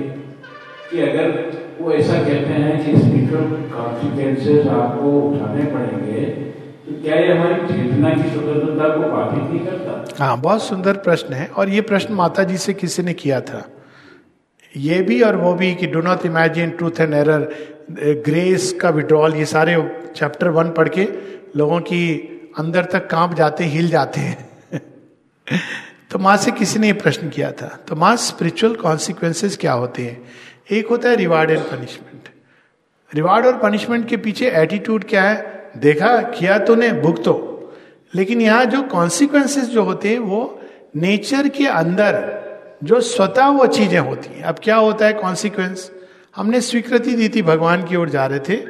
[0.91, 6.21] कि अगर वो ऐसा कहते हैं कि स्पिरिचुअल कॉन्सिक्वेंसेस आपको उठाने पड़ेंगे।
[6.87, 10.25] तो क्या ये हमारी चेतना की स्वतंत्रता को बाधित नहीं करता?
[10.25, 13.69] हाँ बहुत सुंदर प्रश्न है और ये प्रश्न माता जी से किसी ने किया था।
[14.77, 17.49] ये भी और वो भी कि do not imagine truth and error
[18.27, 19.77] grace का विड्रॉल ये सारे
[20.17, 21.09] चैप्टर वन पढ़ के
[21.57, 22.19] लोगों की
[22.59, 24.49] अंदर तक काँप जाते, हिल जाते हैं।
[26.11, 30.03] तो माँ से किसी ने ये प्रश्न किया था। तो माँ स्पिरिचुअल कॉन्सिक्वेंसेस क्या होते
[30.03, 30.46] हैं?
[30.71, 32.29] एक होता है रिवार्ड एंड पनिशमेंट
[33.15, 35.71] रिवार्ड और पनिशमेंट के पीछे एटीट्यूड क्या है?
[35.77, 37.73] देखा, किया तो ने, भुगतो।
[38.15, 40.61] लेकिन यहाँ जो कॉन्सिक्वेंसेस जो होते हैं, वो
[40.97, 42.17] नेचर के अंदर
[42.85, 45.91] जो स्वतः वो चीज़ें होती हैं। अब क्या होता है कॉन्सिक्वेंस
[46.37, 48.61] हमने स्वीकृति दी थी भगवान की ओर जा रहे थे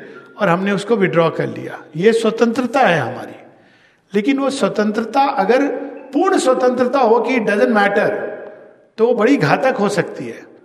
[0.40, 3.36] और हमने उसको विड्रॉ कर लिया। ये स्वतंत्रता है हमारी।
[4.14, 5.66] लेकिन वो स्वतंत्रता, अगर
[6.12, 8.09] पूर्ण स्वतंत्रता हो कि इट डजेंट मैटर
[8.98, 10.56] तो वो बड़ी घातक हो सकती है।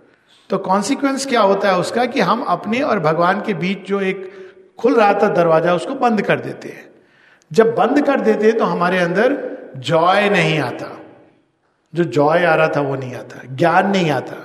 [0.52, 4.30] तो कॉन्सिक्वेंस क्या होता है उसका कि हम अपने और भगवान के बीच जो एक
[4.78, 6.84] खुल रहा था दरवाज़ा, उसको बंद कर देते हैं।
[7.50, 9.36] जब बंद कर देते हैं तो हमारे अंदर
[9.78, 10.88] जॉय नहीं आता।
[11.94, 14.36] जो जॉय आ रहा था वो नहीं आता, ज्ञान नहीं आता।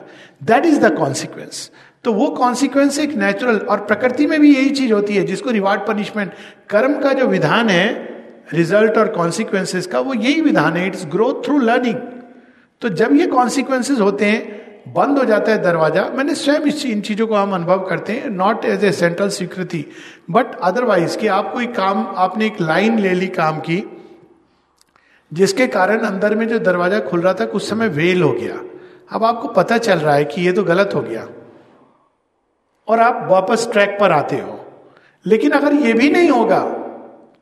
[0.44, 1.70] दैट इज़ द कॉन्सिक्वेंस
[2.04, 5.82] तो वो कॉन्सिक्वेंस एक नेचुरल और प्रकृति में भी यही चीज़ होती है, जिसको रिवार्ड
[5.88, 6.32] पनिशमेंट
[6.70, 7.88] कर्म का जो विधान है
[8.54, 11.96] रिज़ल्ट और कॉन्सिक्वेंसेस का, वो यही विधान है। इट्स ग्रोथ थ्रू लर्निंग
[12.82, 14.56] तो जब ये कॉन्सिक्वेंसेस होते हैं
[14.94, 18.30] बंद हो जाता है दरवाज़ा। मैंने स्वयं इस, इन चीज़ों को हम अनुभव करते हैं
[18.30, 19.86] नॉट एज ए सेंट्रल स्वीकृति
[20.32, 23.84] बट अदरवाइज़ कि आप कोई काम, आपने एक लाइन ले ली काम की,
[25.32, 28.62] जिसके कारण अंदर में जो दरवाज़ा खुल रहा था, कुछ समय वेल हो गया।
[29.12, 31.28] अब आपको पता चल रहा है कि ये तो गलत हो गया।
[32.88, 34.60] और आप वापस ट्रैक पर आते हो।
[35.26, 36.60] लेकिन अगर ये भी नहीं होगा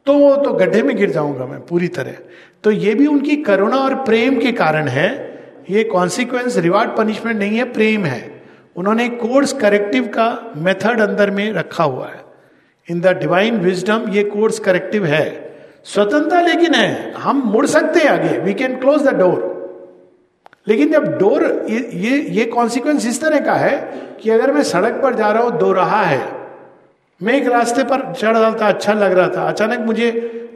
[0.07, 2.15] तो तो गड्ढे में गिर जाऊँगा मैं पूरी तरह।
[2.63, 5.09] तो ये भी उनकी करुणा और प्रेम के कारण है
[5.69, 8.43] ये कॉन्सिक्वेंस रिवार्ड पनिशमेंट नहीं है, प्रेम है।
[8.75, 12.23] उन्होंने कोर्स करेक्टिव का मेथड अंदर में रखा हुआ है।
[12.87, 15.25] इन द डिवाइन विजडम ये कोर्स करेक्टिव है।
[15.83, 19.53] स्वतंत्रता लेकिन है। हम मुड़ सकते हैं आगे। We can close the door
[20.67, 23.77] लेकिन जब डोर ये ये ये कॉन्सिक्वेंस इस तरह का है
[24.21, 26.21] कि अगर मैं सड़क पर जा रहा हूँ, दो रहा है।
[27.21, 30.09] मैं एक रास्ते पर चढ़ रहा था अच्छा लग रहा था। अचानक मुझे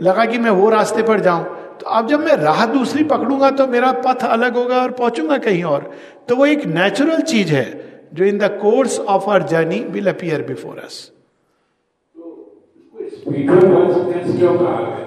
[0.03, 3.67] लगा कि मैं वो रास्ते पर जाऊँ। तो अब जब मैं राह दूसरी पकड़ूँगा तो
[3.67, 5.91] मेरा पथ अलग होगा और पहुंचूँगा कहीं और।
[6.29, 7.67] तो वो एक नेचुरल चीज़ है
[8.13, 11.11] जो in the course of our journey will appear before us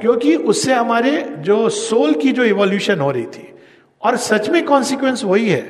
[0.00, 3.48] क्योंकि उससे हमारे जो सोल की जो इवोल्यूशन हो रही थी
[4.02, 5.62] और सच में कॉन्सिक्वेंस वही है।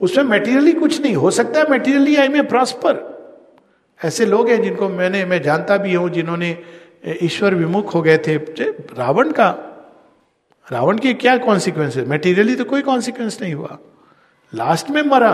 [0.00, 3.08] उसमें मेटीरियली कुछ नहीं हो सकता है मेटीरियली आई मे प्रॉस्पर
[4.00, 6.56] ऐसे लोग हैं जिनको मैंने मैं जानता भी हूँ जिन्होंने
[7.22, 8.36] ईश्वर विमुख हो गए थे
[8.98, 9.48] रावण का
[10.72, 13.78] रावण के क्या कॉन्सिक्वेंस है मेटीरियली तो कोई कॉन्सिक्वेंस नहीं हुआ।
[14.54, 15.32] लास्ट में मरा।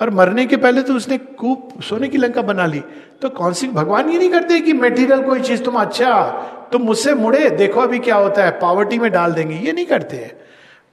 [0.00, 2.80] पर मरने के पहले तो उसने कूप सोने की लंका बना ली।
[3.22, 6.32] तो कौन भगवान ये नहीं करते कि मेटीरियल कोई चीज़, तुम अच्छा
[6.72, 10.16] तुम मुझसे मुड़े, देखो अभी क्या होता है पावर्टी में डाल देंगे। ये नहीं करते
[10.16, 10.40] हैं।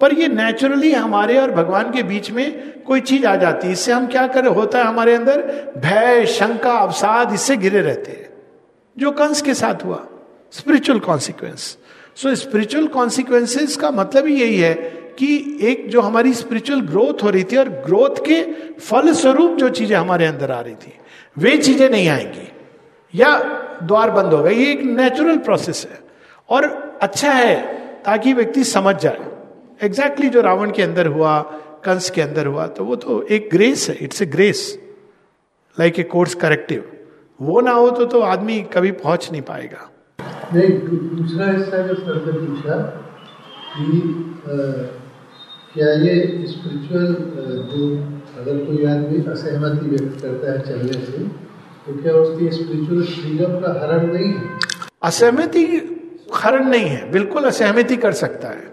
[0.02, 3.92] पर ये नेचुरली हमारे और भगवान के बीच में कोई चीज़ आ जाती है। इससे
[3.92, 5.42] हम क्या कर, होता है हमारे अंदर?
[5.78, 8.30] भय, शंका, अवसाद, इससे घिरे रहते हैं।
[8.98, 10.06] जो कंस के साथ हुआ
[10.52, 11.78] spiritual consequence
[12.22, 14.74] so spiritual consequences का मतलब ही यही है
[15.20, 18.42] कि एक जो हमारी स्पिरिचुअल ग्रोथ हो रही थी और ग्रोथ के
[18.80, 20.94] फल स्वरूप जो चीज़ें हमारे अंदर आ रही थी,
[21.38, 22.48] वे चीज़ें नहीं आएँगी।
[23.14, 23.38] या
[23.84, 26.00] द्वार बंद होगा ये एक नेचुरल प्रोसेस है।
[26.50, 26.66] और
[27.02, 27.56] अच्छा है
[28.04, 29.20] ताकि व्यक्ति समझ जाए।
[29.82, 31.40] एग्जैक्टली exactly जो रावण के अंदर हुआ,
[31.86, 34.80] कंस के अंदर हुआ तो वो तो एक ग्रेस है। It's a grace
[35.78, 36.92] like a course corrective
[37.40, 39.88] वो ना हो तो तो आदमी कभी पहुँच नहीं पाएगा।
[40.54, 40.70] नहीं
[41.18, 42.78] दूसरा हिस्सा जो सर ने पूछा
[43.76, 44.00] कि
[45.74, 46.16] क्या ये
[46.48, 47.14] स्पिरिचुअल
[47.72, 47.86] जो
[48.42, 51.24] अगर कोई आदमी असहमति व्यक्त करता है चलने से
[51.86, 54.50] तो क्या उसकी स्पिरिचुअल फ्रीडम का हरण नहीं है?
[55.04, 55.64] असहमति
[56.36, 58.70] हरण नहीं है बिल्कुल असहमति कर सकता है।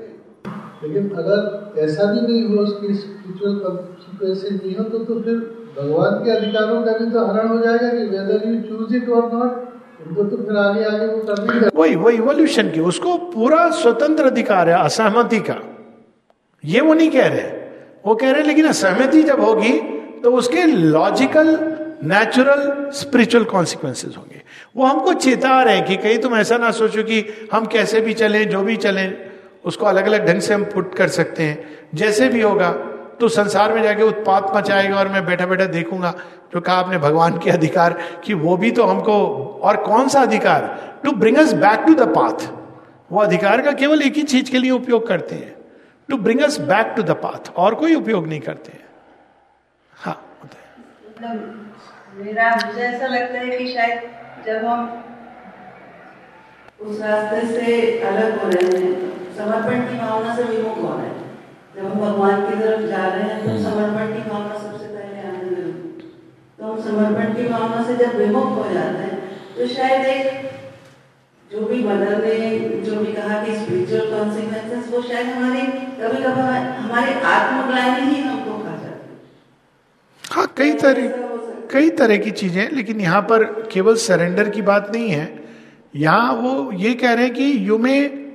[0.83, 5.39] लेकिन अगर ऐसा भी नहीं हो उसकी स्पिरिचुअल कॉन्सिक्वेंसेज नहीं हो तो तो फिर
[5.79, 9.33] भगवान के अधिकारों का भी तो हरण हो जाएगा कि whether you choose it or
[9.35, 9.67] not
[11.77, 15.57] वही वो इवोल्यूशन की, उसको पूरा स्वतंत्र अधिकार है, असहमति का।
[16.65, 17.43] ये वो नहीं कह रहे।
[18.07, 19.73] वो कह रहे, लेकिन असहमति जब होगी
[20.23, 21.49] तो उसके लॉजिकल
[22.05, 24.43] नेचुरल स्पिरिचुअल कॉन्सिक्वेंसेज होंगे।
[24.77, 28.15] वो हमको चेता रहे हैं कि कहीं तुम ऐसा ना सोचो कि हम कैसे भी
[28.15, 29.31] चलें, जो भी चलें,
[29.65, 32.71] उसको अलग अलग ढंग से हम पुट कर सकते हैं। जैसे भी होगा
[33.21, 36.15] तो संसार में जाके उत्पात मचाएगा और मैं बैठा बैठा देखूँगा।
[36.55, 39.15] जो कहा आपने भगवान के अधिकार कि वो भी तो हमको
[39.63, 40.67] और कौन सा अधिकार?
[41.05, 42.49] To bring us back to the path
[43.11, 45.55] वो अधिकार का केवल एक ही चीज़ के लिए उपयोग करते हैं।
[46.09, 48.87] To bring us back to the path और कोई उपयोग नहीं करते हैं।
[49.93, 51.35] हाँ मतलब
[52.17, 54.01] मेरा मुझे ऐसा लगता है कि शायद
[54.47, 55.05] जब हम
[56.81, 58.93] उस रास्ते से अलग हो रहे हैं,
[59.37, 61.18] समर्पण की भावना से विमुख हो रहे हैं?
[61.79, 65.51] जब हम भगवान की तरफ़ जा रहे हैं तो समर्पण की भावना सबसे पहले आने
[65.51, 66.07] लगती
[66.59, 69.19] तो हम समर्पण की भावना से जब विमुख हो जाते हैं
[69.57, 70.49] तो शायद एक
[71.51, 72.49] जो भी बदलने
[72.87, 75.63] जो भी कहा कि स्पिरिचुअल कॉन्सिक्वेंसेस वो शायद हमारी
[76.01, 76.43] कभी कभी
[76.81, 81.27] हमारे आत्मग्लानी ही हमको खा जाती है। हाँ कई तरह
[81.73, 85.27] कई तरह की चीज़ें लेकिन यहाँ पर केवल सरेंडर की बात नहीं है।
[85.97, 88.28] यहाँ वो ये कह रहे हैं कि यू में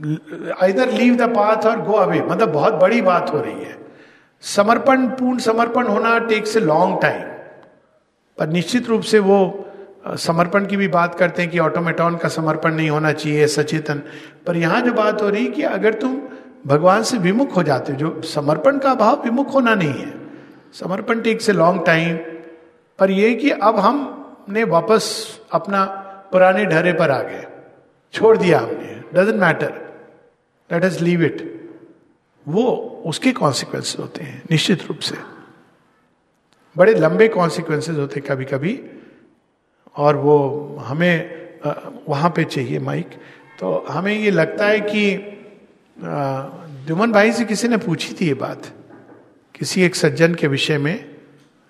[0.00, 3.78] इधर लीव द पाथ और गो अवे मतलब बहुत बड़ी बात हो रही है।
[4.42, 7.22] समर्पण, पूर्ण समर्पण होना टेक्स ए लॉन्ग टाइम
[8.38, 9.66] पर निश्चित रूप से वो
[10.16, 14.02] समर्पण की भी बात करते हैं कि ऑटोमेटॉन का समर्पण नहीं होना चाहिए, सचेतन।
[14.46, 16.16] पर यहाँ जो बात हो रही कि अगर तुम
[16.66, 20.12] भगवान से विमुख हो जाते हो, जो समर्पण का भाव विमुख होना नहीं है।
[20.74, 22.16] समर्पण टेक्स ए लॉन्ग टाइम
[22.98, 25.12] पर यह कि अब हमने वापस
[25.52, 25.84] अपना
[26.32, 27.46] पुराने ढरे पर आ गए।
[28.14, 29.89] छोड़ दिया हमने। Doesn't matter
[30.70, 31.42] let us leave it
[32.46, 32.64] वो
[33.06, 35.16] उसके कॉन्सिक्वेंस होते हैं, निश्चित रूप से।
[36.76, 38.78] बड़े लंबे कॉन्सिक्वेंसेस होते हैं कभी कभी
[39.96, 40.36] और वो
[40.80, 41.40] हमें
[42.08, 43.10] वहाँ पे चाहिए माइक।
[43.60, 45.16] तो हमें ये लगता है कि
[46.88, 48.72] दुमन भाई से किसी ने पूछी थी ये बात?
[49.54, 51.04] किसी एक सज्जन के विषय में,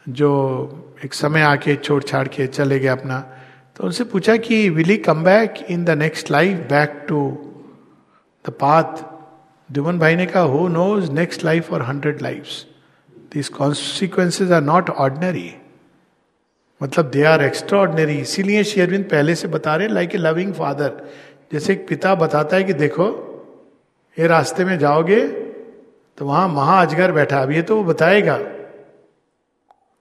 [0.07, 3.19] जो एक समय आके छोड़ छाड़ के चले गए अपना।
[3.77, 7.21] तो उनसे पूछा कि will he come back in the next life back to
[8.45, 9.03] the path
[9.73, 12.47] Duman भाई ने कहा who knows next life or hundred life
[13.35, 15.51] this consequences are not ordinary
[16.81, 20.93] मतलब दे आर एक्स्ट्रा ऑर्डनरी इसीलिए शेयरविंद पहले से बता रहे लाइक ए लविंग फादर
[21.53, 23.07] जैसे एक पिता बताता है कि देखो,
[24.17, 25.21] ये रास्ते में जाओगे
[26.19, 28.37] तो वहाँ महा अजगर बैठा। अब ये तो वो बताएगा।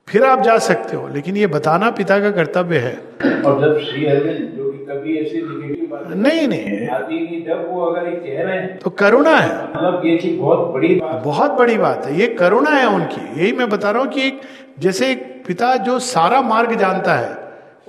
[0.07, 2.93] फिर आप जा सकते हो, लेकिन ये बताना पिता का कर्तव्य है।
[3.41, 8.15] और जब श्री अरविंद, जो कि कभी ऐसी निगेटिव नहीं नहीं। जब वो अगर ये
[8.15, 12.05] कह रहे हैं तो करुणा है। मतलब ये चीज़ बहुत बड़ी बात बहुत बड़ी बात
[12.05, 14.41] है। ये करुणा है उनकी। यही मैं बता रहा हूँ कि एक,
[14.79, 17.37] जैसे एक पिता जो सारा मार्ग जानता है,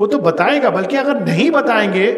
[0.01, 2.13] वो तो बताएगा, बल्कि अगर नहीं बताएँगे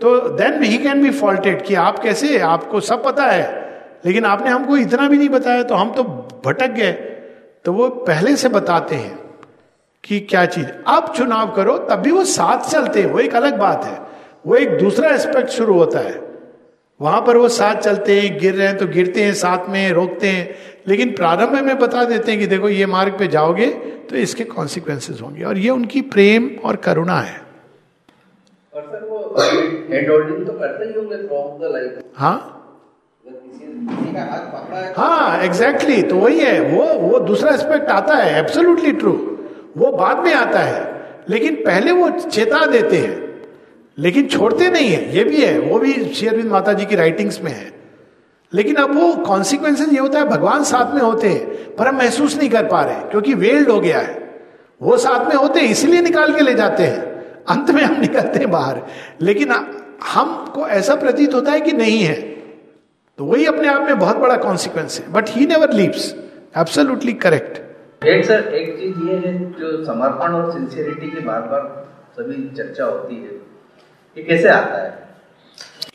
[0.00, 3.46] तो then he can be faulted कि आप कैसे आपको सब पता है।
[4.06, 6.02] लेकिन आपने हमको इतना भी नहीं बताया तो हम तो
[6.46, 6.92] भटक गए।
[7.64, 9.18] तो वो पहले से बताते हैं
[10.04, 13.58] कि क्या चीज़। अब चुनाव करो, तब भी वो साथ चलते हैं। वो एक अलग
[13.58, 14.03] बात है।
[14.44, 16.20] वो एक दूसरा एस्पेक्ट शुरू होता है।
[17.00, 20.26] वहाँ पर वो साथ चलते हैं गिर रहे हैं तो गिरते हैं साथ में रोकते
[20.26, 20.54] हैं।
[20.88, 23.66] लेकिन प्रारंभ में बता देते हैं कि देखो ये मार्ग पे जाओगे
[24.10, 27.40] तो इसके कॉन्सिक्वेंसेज होंगे। और ये उनकी प्रेम और करुणा है।
[28.72, 32.50] और सर वो तो करते ही होंगे लाइफ हाँ।
[33.26, 39.12] है हाँ एग्जैक्टली exactly, तो वही है। वो वो दूसरा एस्पेक्ट आता है एब्सोल्युटली ट्रू
[39.76, 40.82] वो बाद में आता है
[41.28, 43.23] लेकिन पहले वो चेता देते हैं।
[43.98, 47.52] लेकिन छोड़ते नहीं है। ये भी है, वो भी शेयरविंद माता जी की राइटिंग्स में
[47.52, 47.72] है।
[48.54, 51.46] लेकिन अब वो कॉन्सिक्वेंसेज ये होता है, भगवान साथ में होते हैं,
[51.76, 54.40] पर हम महसूस नहीं कर पा रहे, क्योंकि वेल्ड हो गया है।
[54.82, 57.02] वो साथ में होते हैं, इसलिए निकाल के ले जाते हैं।
[57.48, 58.80] अंत में हम निकलते हैं बाहर।
[59.20, 59.52] लेकिन
[60.14, 62.20] हमको ऐसा प्रतीत होता है कि नहीं है।
[63.18, 66.16] तो वही अपने आप में बहुत बड़ा कॉन्सिक्वेंस है। But he never leaves
[66.58, 67.58] absolutely correct
[68.24, 71.88] sir एक चीज़ ये है, जो समर्पण और सिंसियरिटी की बार बार
[72.18, 73.43] सभी चर्चा होती है।
[74.16, 74.92] ये कैसे आता है?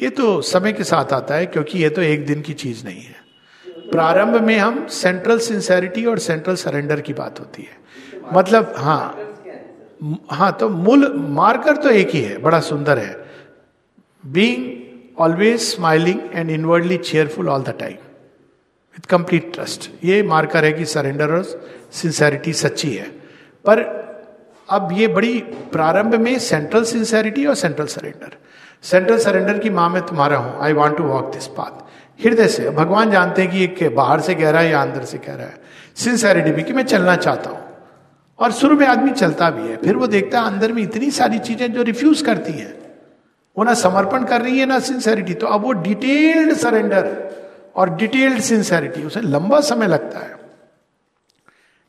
[0.02, 3.02] ये तो समय के साथ आता है, क्योंकि ये तो एक दिन की चीज़ नहीं
[3.02, 3.16] है।
[3.92, 7.78] प्रारंभ में हम सेंट्रल सिंसेरिटी और सेंट्रल सरेंडर की बात होती है।
[8.34, 9.26] मतलब हाँ
[10.32, 13.16] हाँ तो मूल मार्कर तो एक ही है, बड़ा सुंदर है।
[14.24, 20.72] Being always smiling and inwardly cheerful all the time with complete trust ये मार्कर है
[20.74, 21.44] कि सरेंडर और
[21.92, 23.08] सिंसेरिटी सच्ची है।
[23.66, 23.84] पर
[24.70, 25.38] अब ये बड़ी
[25.72, 28.38] प्रारंभ में सेंट्रल सिंसेरिटी और सेंट्रल सरेंडर
[28.84, 30.60] सेंट्रल सरेंडर की माँ मैं तुम्हारा हूँ.
[30.62, 32.70] I want to walk this path हृदय से.
[32.70, 35.48] भगवान जानते हैं कि एक बाहर से कह रहा है या अंदर से कह रहा
[35.48, 35.58] है.
[35.96, 37.60] सिंसेरिटी भी कि मैं चलना चाहता हूँ.
[38.40, 39.78] और शुरू में आदमी चलता भी है.
[39.78, 42.74] फिर वो देखता है अंदर में इतनी सारी चीज़ें जो रिफ्यूज करती हैं.
[43.58, 47.08] वो ना समर्पण कर रही है, ना सिंसेरिटी तो अब वो डिटेल्ड सरेंडर
[47.76, 50.36] और डिटेल्ड सिंसेरिटी उसे लंबा समय लगता है.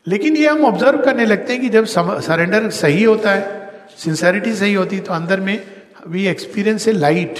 [0.07, 3.59] लेकिन ये हम ऑब्ज़र्व करने लगते हैं कि जब सरेंडर सही होता है
[3.99, 5.63] सिंसेरिटी सही होती है तो अंदर में
[6.09, 7.39] we experience a light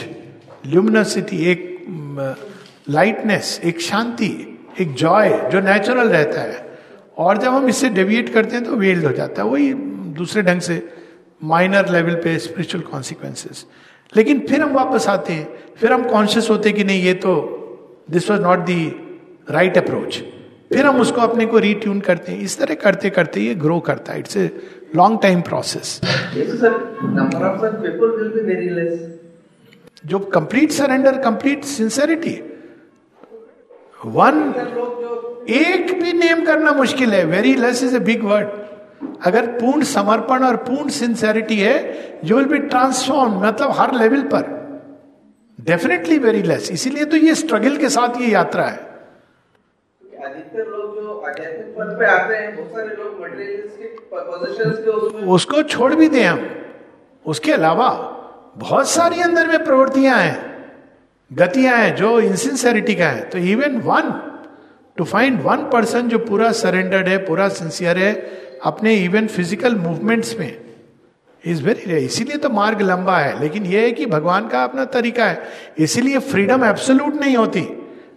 [0.67, 1.69] luminosity एक
[2.91, 6.69] लाइटनेस एक शांति, एक जॉय जो नेचुरल रहता है।
[7.19, 9.73] और जब हम इससे डेविएट करते हैं तो वेल्ड हो जाता है। वही
[10.19, 10.83] दूसरे ढंग से
[11.43, 13.65] माइनर लेवल पे स्पिरिचुअल कॉन्सिक्वेंसेस
[14.13, 18.05] लेकिन फिर हम वापस आते हैं, फिर हम कॉन्शियस होते हैं कि नहीं, ये तो
[18.11, 18.87] this was not the
[19.51, 20.23] right approach
[20.71, 24.13] फिर हम उसको अपने को रीट्यून करते हैं। इस तरह करते करते ये ग्रो करता
[24.13, 24.51] है। It's a
[24.97, 26.01] long time process
[30.07, 32.35] जो complete surrender complete sincerity
[34.07, 34.39] one
[35.51, 38.49] एक भी नेम करना मुश्किल है। Very less is a big word
[39.27, 41.77] अगर पूर्ण समर्पण और पूर्ण सिंसेरिटी है
[42.25, 44.59] यू विल बी ट्रांसफॉर्म मतलब हर लेवल पर।
[45.59, 48.90] डेफिनेटली वेरी लेस इसीलिए तो ये स्ट्रगल के साथ ये यात्रा है।
[50.31, 55.23] अधिकतर लोग जो आध्यात्मिक पद पे आते हैं, बहुत सारे लोग मटेरियलिस्टिक पोजीशंस के उसमें
[55.29, 56.49] उसको छोड़ भी दें हम।
[57.25, 57.89] उसके अलावा
[58.59, 60.39] बहुत सारी अंदर में प्रवृत्तियाँ हैं,
[61.31, 64.13] गतियाँ हैं, जो इंसिंसेरिटी का है। तो even one
[64.97, 68.13] to find one person जो पूरा सरेंडर्ड है, पूरा सिंसियर है,
[68.65, 70.57] अपने इवन फ़िज़िकल मूवमेंट्स में
[71.45, 75.27] इज़ वेरी इसीलिए तो मार्ग लंबा है। लेकिन यह है कि भगवान का अपना तरीका
[75.27, 75.43] है।
[75.79, 77.61] इसीलिए फ्रीडम एब्सोल्यूट नहीं होती।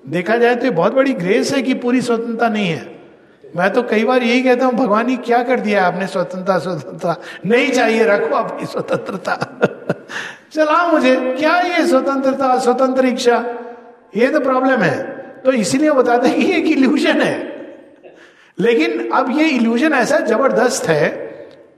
[0.10, 3.00] देखा जाए तो ये बहुत बड़ी ग्रेस है कि पूरी स्वतंत्रता नहीं है।
[3.56, 7.22] मैं तो कई बार यही कहता हूँ, भगवान ही क्या कर दिया आपने स्वतंत्रता स्वतंत्रता
[7.46, 9.36] नहीं चाहिए, रखो आपकी स्वतंत्रता।
[10.52, 13.46] चला मुझे, क्या ये स्वतंत्रता, स्वतंत्र इच्छा?
[14.18, 15.04] ये तो प्रॉब्लम है।
[15.46, 17.54] तो इसीलिए बताते हैं कि एक इल्यूजन है।
[18.60, 21.10] लेकिन अब ये इल्यूजन ऐसा ज़बरदस्त है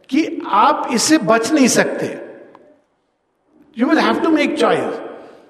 [0.10, 2.22] कि आप इससे बच नहीं सकते।
[3.78, 5.00] You will have to make choice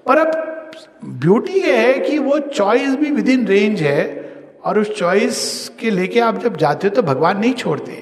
[0.06, 0.45] पर अब
[1.06, 4.04] ब्यूटी ये है कि वो चॉइस भी विद इन रेंज है
[4.64, 5.38] और उस चॉइस
[5.80, 7.92] के लेके आप जब जाते हो तो भगवान नहीं छोड़ते।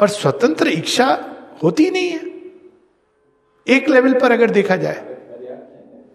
[0.00, 1.08] पर स्वतंत्र इच्छा
[1.62, 2.20] होती नहीं है।
[3.66, 5.04] एक लेवल पर अगर देखा जाए,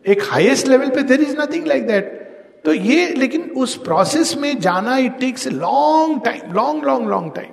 [0.06, 2.20] एक हाईएस्ट लेवल पे there is nothing like that
[2.66, 7.52] तो ये, लेकिन उस प्रोसेस में जाना it takes long time long long long time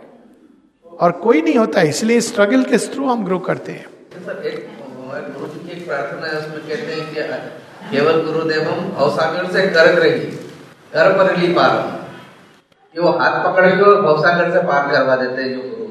[0.98, 3.86] और कोई नहीं होता, इसलिए स्ट्रगल के थ्रू हम ग्रो करते हैं।
[7.90, 10.20] केवल गुरुदेव हम अवसागर से कर रही
[10.92, 11.72] कर पर ली पार
[12.94, 15.86] कि वो हाथ पकड़ के भवसागर से पार करवा देते हैं जो गुरु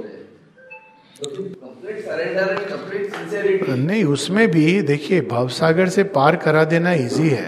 [3.60, 7.48] तो नहीं, उसमें भी देखिए, भवसागर से पार करा देना इजी है।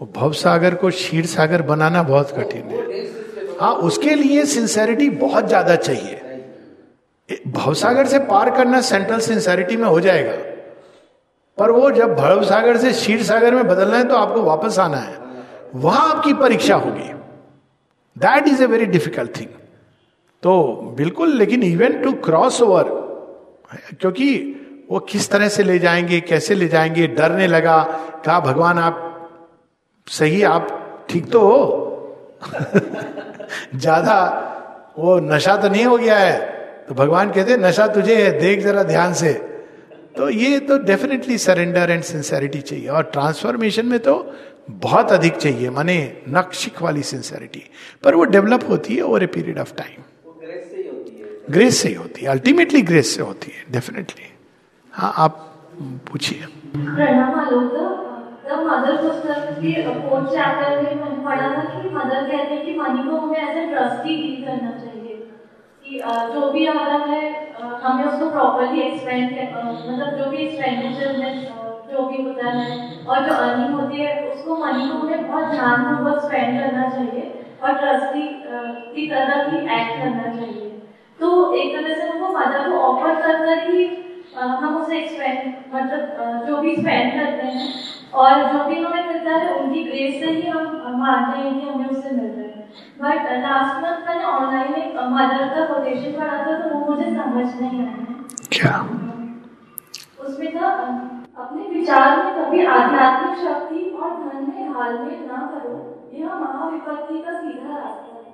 [0.00, 3.02] वो भवसागर को क्षीर सागर बनाना बहुत कठिन है।
[3.60, 10.00] हाँ उसके लिए सिंसेरिटी बहुत ज़्यादा चाहिए। भवसागर से पार करना सेंट्रल सिंसेरिटी में हो
[10.00, 10.32] जाएगा।
[11.58, 14.96] पर वो जब भरव सागर से क्षीर सागर में बदलना है तो आपको वापस आना
[14.96, 15.18] है।
[15.74, 17.12] वहाँ आपकी परीक्षा होगी।
[18.18, 19.48] That is a very difficult thing
[20.42, 22.84] तो बिल्कुल, लेकिन इवन टू क्रॉस ओवर
[24.00, 24.60] क्योंकि
[24.90, 27.82] वो किस तरह से ले जाएँगे, कैसे ले जाएँगे, डरने लगा,
[28.24, 29.30] कहा, भगवान, आप
[30.06, 30.68] सही, आप
[31.10, 31.90] ठीक तो हो?
[33.74, 34.16] ज़्यादा
[34.98, 36.40] वो नशा तो नहीं हो गया है।
[36.88, 39.53] तो भगवान कहते नशा तुझे है, देख जरा ध्यान से।
[40.16, 44.14] तो ये तो डेफिनेटली सरेंडर एंड सिंसेरिटी चाहिए। और ट्रांसफॉर्मेशन में तो
[44.70, 45.96] बहुत अधिक चाहिए, माने
[46.28, 47.62] नक्शिक वाली सिंसेरिटी
[48.02, 50.02] पर वो डेवलप होती है over a period of time
[51.50, 54.26] grace से ही होती है। अल्टीमेटली ग्रेस से होती है डेफिनेटली
[54.92, 55.40] हाँ आप
[56.12, 56.46] पूछिए।
[58.44, 59.10] जब मदर के
[61.56, 63.40] था कि मदर कहते हैं कि मनी को हमें
[64.44, 65.14] करना चाहिए।
[65.84, 66.00] कि
[66.34, 69.30] जो भी आ रहा है हमें उसको प्रॉपरली एक्सपेंड
[69.88, 71.32] मतलब जो भी एक्सपेंडिचर में
[71.90, 72.68] जो भी होता है
[73.06, 77.32] और जो अर्निंग होती है, उसको मनी को हमें बहुत ध्यानपूर्वक स्पेंड करना चाहिए
[77.62, 78.22] और ट्रस्टी
[78.94, 80.70] की तरह ही एक्ट करना चाहिए।
[81.18, 83.84] तो एक तरह से हमको मदर को ऑफ़र कर कर ही
[84.34, 87.68] हम उसे एक्सपेंड मतलब जो भी स्पेंड करते हैं
[88.14, 91.86] और जो भी हमें मिलता है, उनकी ग्रेस से ही हम मानते हैं कि हमें
[91.86, 92.43] उससे मिल रहा है।
[93.00, 97.46] बट लास्ट मंथ मैंने ऑनलाइन एक मदर का कोटेशन पढ़ा था तो वो मुझे समझ
[97.60, 98.04] नहीं आया।
[98.52, 98.76] क्या?
[100.26, 100.68] उसमें था
[101.38, 105.74] अपने विचार में कभी आध्यात्मिक शक्ति और धन में घालमेल ना करो।
[106.14, 108.32] यह महाविपत्ति का सीधा रास्ता है।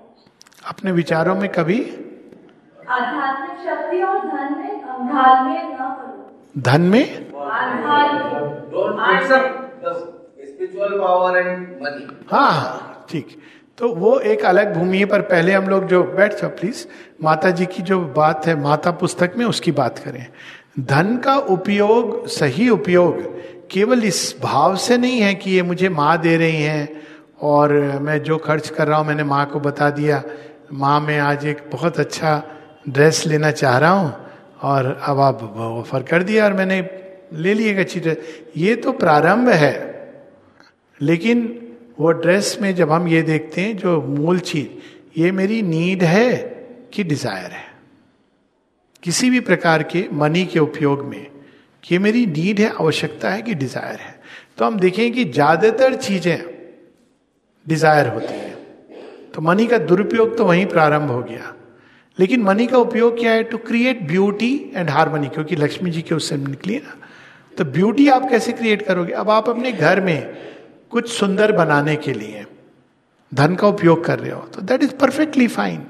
[0.68, 1.78] अपने विचारों में कभी
[2.90, 4.70] आध्यात्मिक शक्ति और धन में
[5.12, 7.04] घालमेल न करो। धन में?
[10.46, 13.40] स्पिरिचुअल पावर एंड मनी हाँ ठीक।
[13.80, 16.84] तो वो एक अलग भूमि पर पहले हम लोग जो, बैठ जाओ प्लीज़
[17.22, 20.26] माता जी की जो बात है, माता पुस्तक में उसकी बात करें।
[20.80, 23.22] धन का उपयोग, सही उपयोग,
[23.70, 26.88] केवल इस भाव से नहीं है कि ये मुझे माँ दे रही हैं,
[27.40, 30.22] और मैं जो खर्च कर रहा हूँ, मैंने माँ को बता दिया।
[30.72, 32.42] माँ, मैं आज एक बहुत अच्छा
[32.88, 34.12] ड्रेस लेना चाह रहा हूँ,
[34.62, 36.80] और अब आप ऑफ़र कर दिया और मैंने
[37.32, 39.74] ले लिएगा अच्छी ड्रेस। ये तो प्रारंभ है,
[41.00, 41.48] लेकिन
[42.00, 44.68] वो ड्रेस में जब हम ये देखते हैं, जो मूल चीज़,
[45.20, 46.38] ये मेरी नीड है
[46.94, 47.64] कि डिज़ायर है।
[49.02, 51.26] किसी भी प्रकार के मनी के उपयोग में,
[51.84, 54.20] कि मेरी नीड है, आवश्यकता है कि डिज़ायर है।
[54.58, 56.44] तो हम देखें कि ज़्यादातर चीज़ें
[57.66, 58.50] डिज़ायर होती है।
[59.34, 61.54] तो मनी का दुरुपयोग तो वहीं प्रारंभ हो गया।
[62.18, 63.42] लेकिन मनी का उपयोग क्या है?
[63.42, 66.96] To create beauty and harmony क्योंकि लक्ष्मी जी के उससे निकली ना।
[67.58, 69.12] तो ब्यूटी आप कैसे क्रिएट करोगे?
[69.12, 70.50] अब आप अपने घर में
[70.92, 72.44] कुछ सुंदर बनाने के लिए।
[73.32, 75.86] धन का उपयोग कर रहे हो तो that is perfectly fine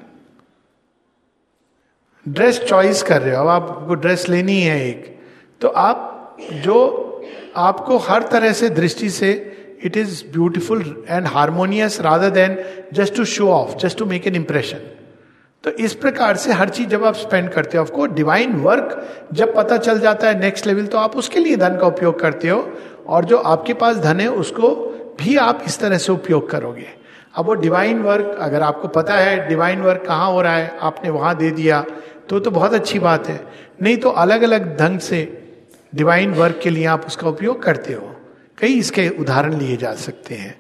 [2.27, 5.19] dress choice कर रहे हो, अब आपको ड्रेस लेनी है एक।
[5.61, 6.77] तो आप जो
[7.57, 9.31] आपको हर तरह से दृष्टि से
[9.85, 12.57] it is beautiful and harmonious rather than
[12.93, 14.89] just to show off just to make an impression
[15.65, 19.55] तो इस प्रकार से हर चीज़ जब आप स्पेंड करते हो आपको डिवाइन वर्क जब
[19.57, 22.61] पता चल जाता है नेक्स्ट लेवल तो आप उसके लिए धन का उपयोग करते हो।
[23.07, 24.69] और जो आपके पास धन है, उसको
[25.21, 26.87] भी आप इस तरह से उपयोग करोगे।
[27.35, 31.11] अब वो डिवाइन वर्क अगर आपको पता है डिवाइन वर्क कहाँ हो रहा है, आपने
[31.11, 31.85] वहाँ दे दिया
[32.29, 33.41] तो तो बहुत अच्छी बात है।
[33.83, 35.21] नहीं तो अलग अलग ढंग से
[35.93, 38.15] डिवाइन वर्क के लिए आप उसका उपयोग करते हो।
[38.59, 40.55] कई इसके उदाहरण लिए जा सकते हैं।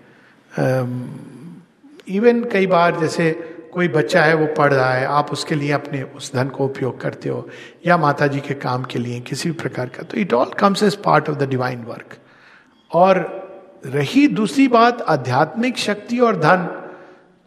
[2.09, 3.31] इवन कई बार जैसे
[3.73, 7.01] कोई बच्चा है, वो पढ़ रहा है, आप उसके लिए अपने उस धन को उपयोग
[7.01, 7.49] करते हो,
[7.87, 10.83] या माता जी के काम के लिए किसी भी प्रकार का तो it all comes
[10.83, 12.17] as part of the divine work
[12.91, 13.40] और
[13.87, 16.87] रही दूसरी बात, आध्यात्मिक शक्ति और धन।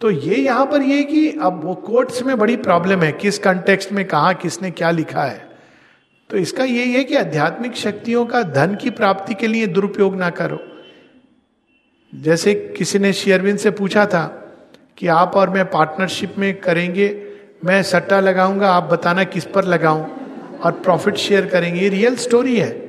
[0.02, 3.92] तो ये यहाँ पर ये कि अब वो कोर्ट्स में बड़ी प्रॉब्लम है, किस कंटेक्स्ट
[3.92, 5.48] में कहा किसने क्या लिखा है।
[6.30, 10.30] तो इसका यही है कि आध्यात्मिक शक्तियों का धन की प्राप्ति के लिए दुरुपयोग ना
[10.30, 10.60] करो।
[12.16, 14.26] जैसे किसी ने शेयरविन से पूछा था
[14.98, 17.28] कि आप और मैं पार्टनरशिप में करेंगे,
[17.66, 20.06] मैं सट्टा लगाऊँगा, आप बताना किस पर लगाऊँ
[20.64, 22.83] और प्रॉफिट शेयर करेंगे। ये रियल स्टोरी है।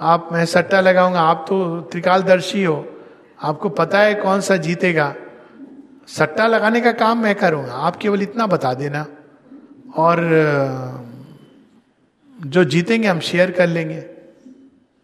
[0.00, 2.84] आप, मैं सट्टा लगाऊँगा, आप तो त्रिकालदर्शी हो।
[3.38, 5.14] आपको पता है कौन सा जीतेगा?
[6.08, 9.06] सट्टा लगाने का काम मैं करूँगा आप केवल इतना बता देना।
[9.96, 10.18] और
[12.34, 14.00] जो जीतेंगे, हम शेयर कर लेंगे।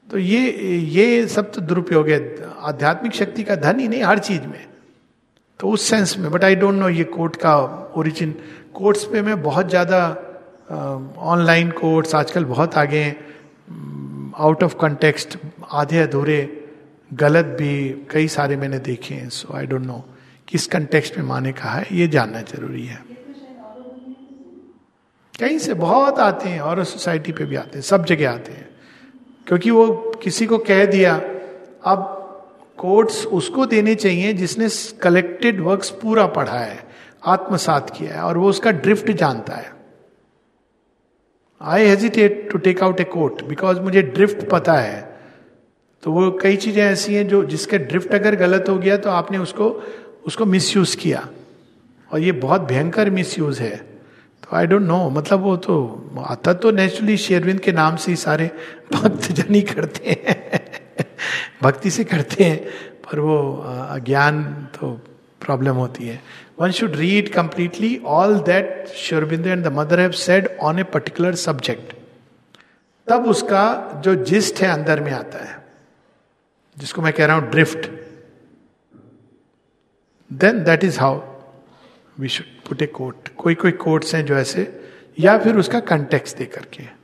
[0.08, 0.40] तो ये
[0.90, 2.18] ये सब तो दुरुपयोग है।
[2.62, 4.66] आध्यात्मिक शक्ति का धन ही नहीं, हर चीज़ में।
[5.60, 7.56] तो उस सेंस में बट आई डोंट नो ये कोर्ट का
[7.96, 8.34] ओरिजिन
[8.74, 10.00] कोर्ट्स पे मैं बहुत ज़्यादा
[11.24, 13.16] ऑनलाइन कोर्ट्स आजकल बहुत आगे हैं।
[14.38, 15.38] आउट ऑफ़ कंटेक्स्ट
[15.72, 16.68] आधे अधूरे,
[17.14, 20.04] गलत भी कई सारे मैंने देखे हैं सो आई डोंट नो
[20.48, 23.04] किस कंटेक्स्ट में माने कहा है, ये जानना ज़रूरी है।
[25.40, 28.68] कहीं से बहुत आते हैं और सोसाइटी पे भी आते हैं, सब जगह आते हैं।
[29.46, 31.16] क्योंकि वो किसी को कह दिया,
[31.84, 32.12] अब
[32.78, 34.68] कोट्स उसको देने चाहिए जिसने
[35.02, 36.86] कलेक्टेड वर्क्स पूरा पढ़ा है,
[37.26, 39.75] आत्मसात किया है, और वो उसका ड्रिफ्ट जानता है।
[41.66, 45.00] I hesitate to take out a quote because मुझे ड्रिफ्ट पता है।
[46.02, 49.38] तो वो कई चीज़ें ऐसी हैं जो जिसके ड्रिफ्ट अगर गलत हो गया तो आपने
[49.38, 49.68] उसको
[50.26, 51.28] उसको मिसयूज किया।
[52.10, 55.74] और ये बहुत भयंकर मिसयूज है। तो आई डोंट नो मतलब वो तो
[56.26, 58.50] आता तो नेचुरली शेरविंद के नाम से ही सारे
[58.92, 60.36] भक्त जन ही करते हैं।
[61.62, 62.58] भक्ति से करते हैं,
[63.04, 63.38] पर वो
[63.90, 64.42] अज्ञान
[64.74, 64.92] तो
[65.40, 66.20] प्रॉब्लम होती है।
[66.58, 71.34] One should read completely all that शोरबिंदु and the mother have said on a particular
[71.34, 71.94] subject
[73.06, 75.64] तब उसका जो जिस्ट है अंदर में आता है,
[76.78, 77.90] जिसको मैं कह रहा हूँ drift
[80.32, 81.20] then that is how
[82.20, 84.68] we should put a quote कोई कोई कोट्स हैं जो ऐसे,
[85.18, 86.95] या फिर उसका कंटेक्स दे करके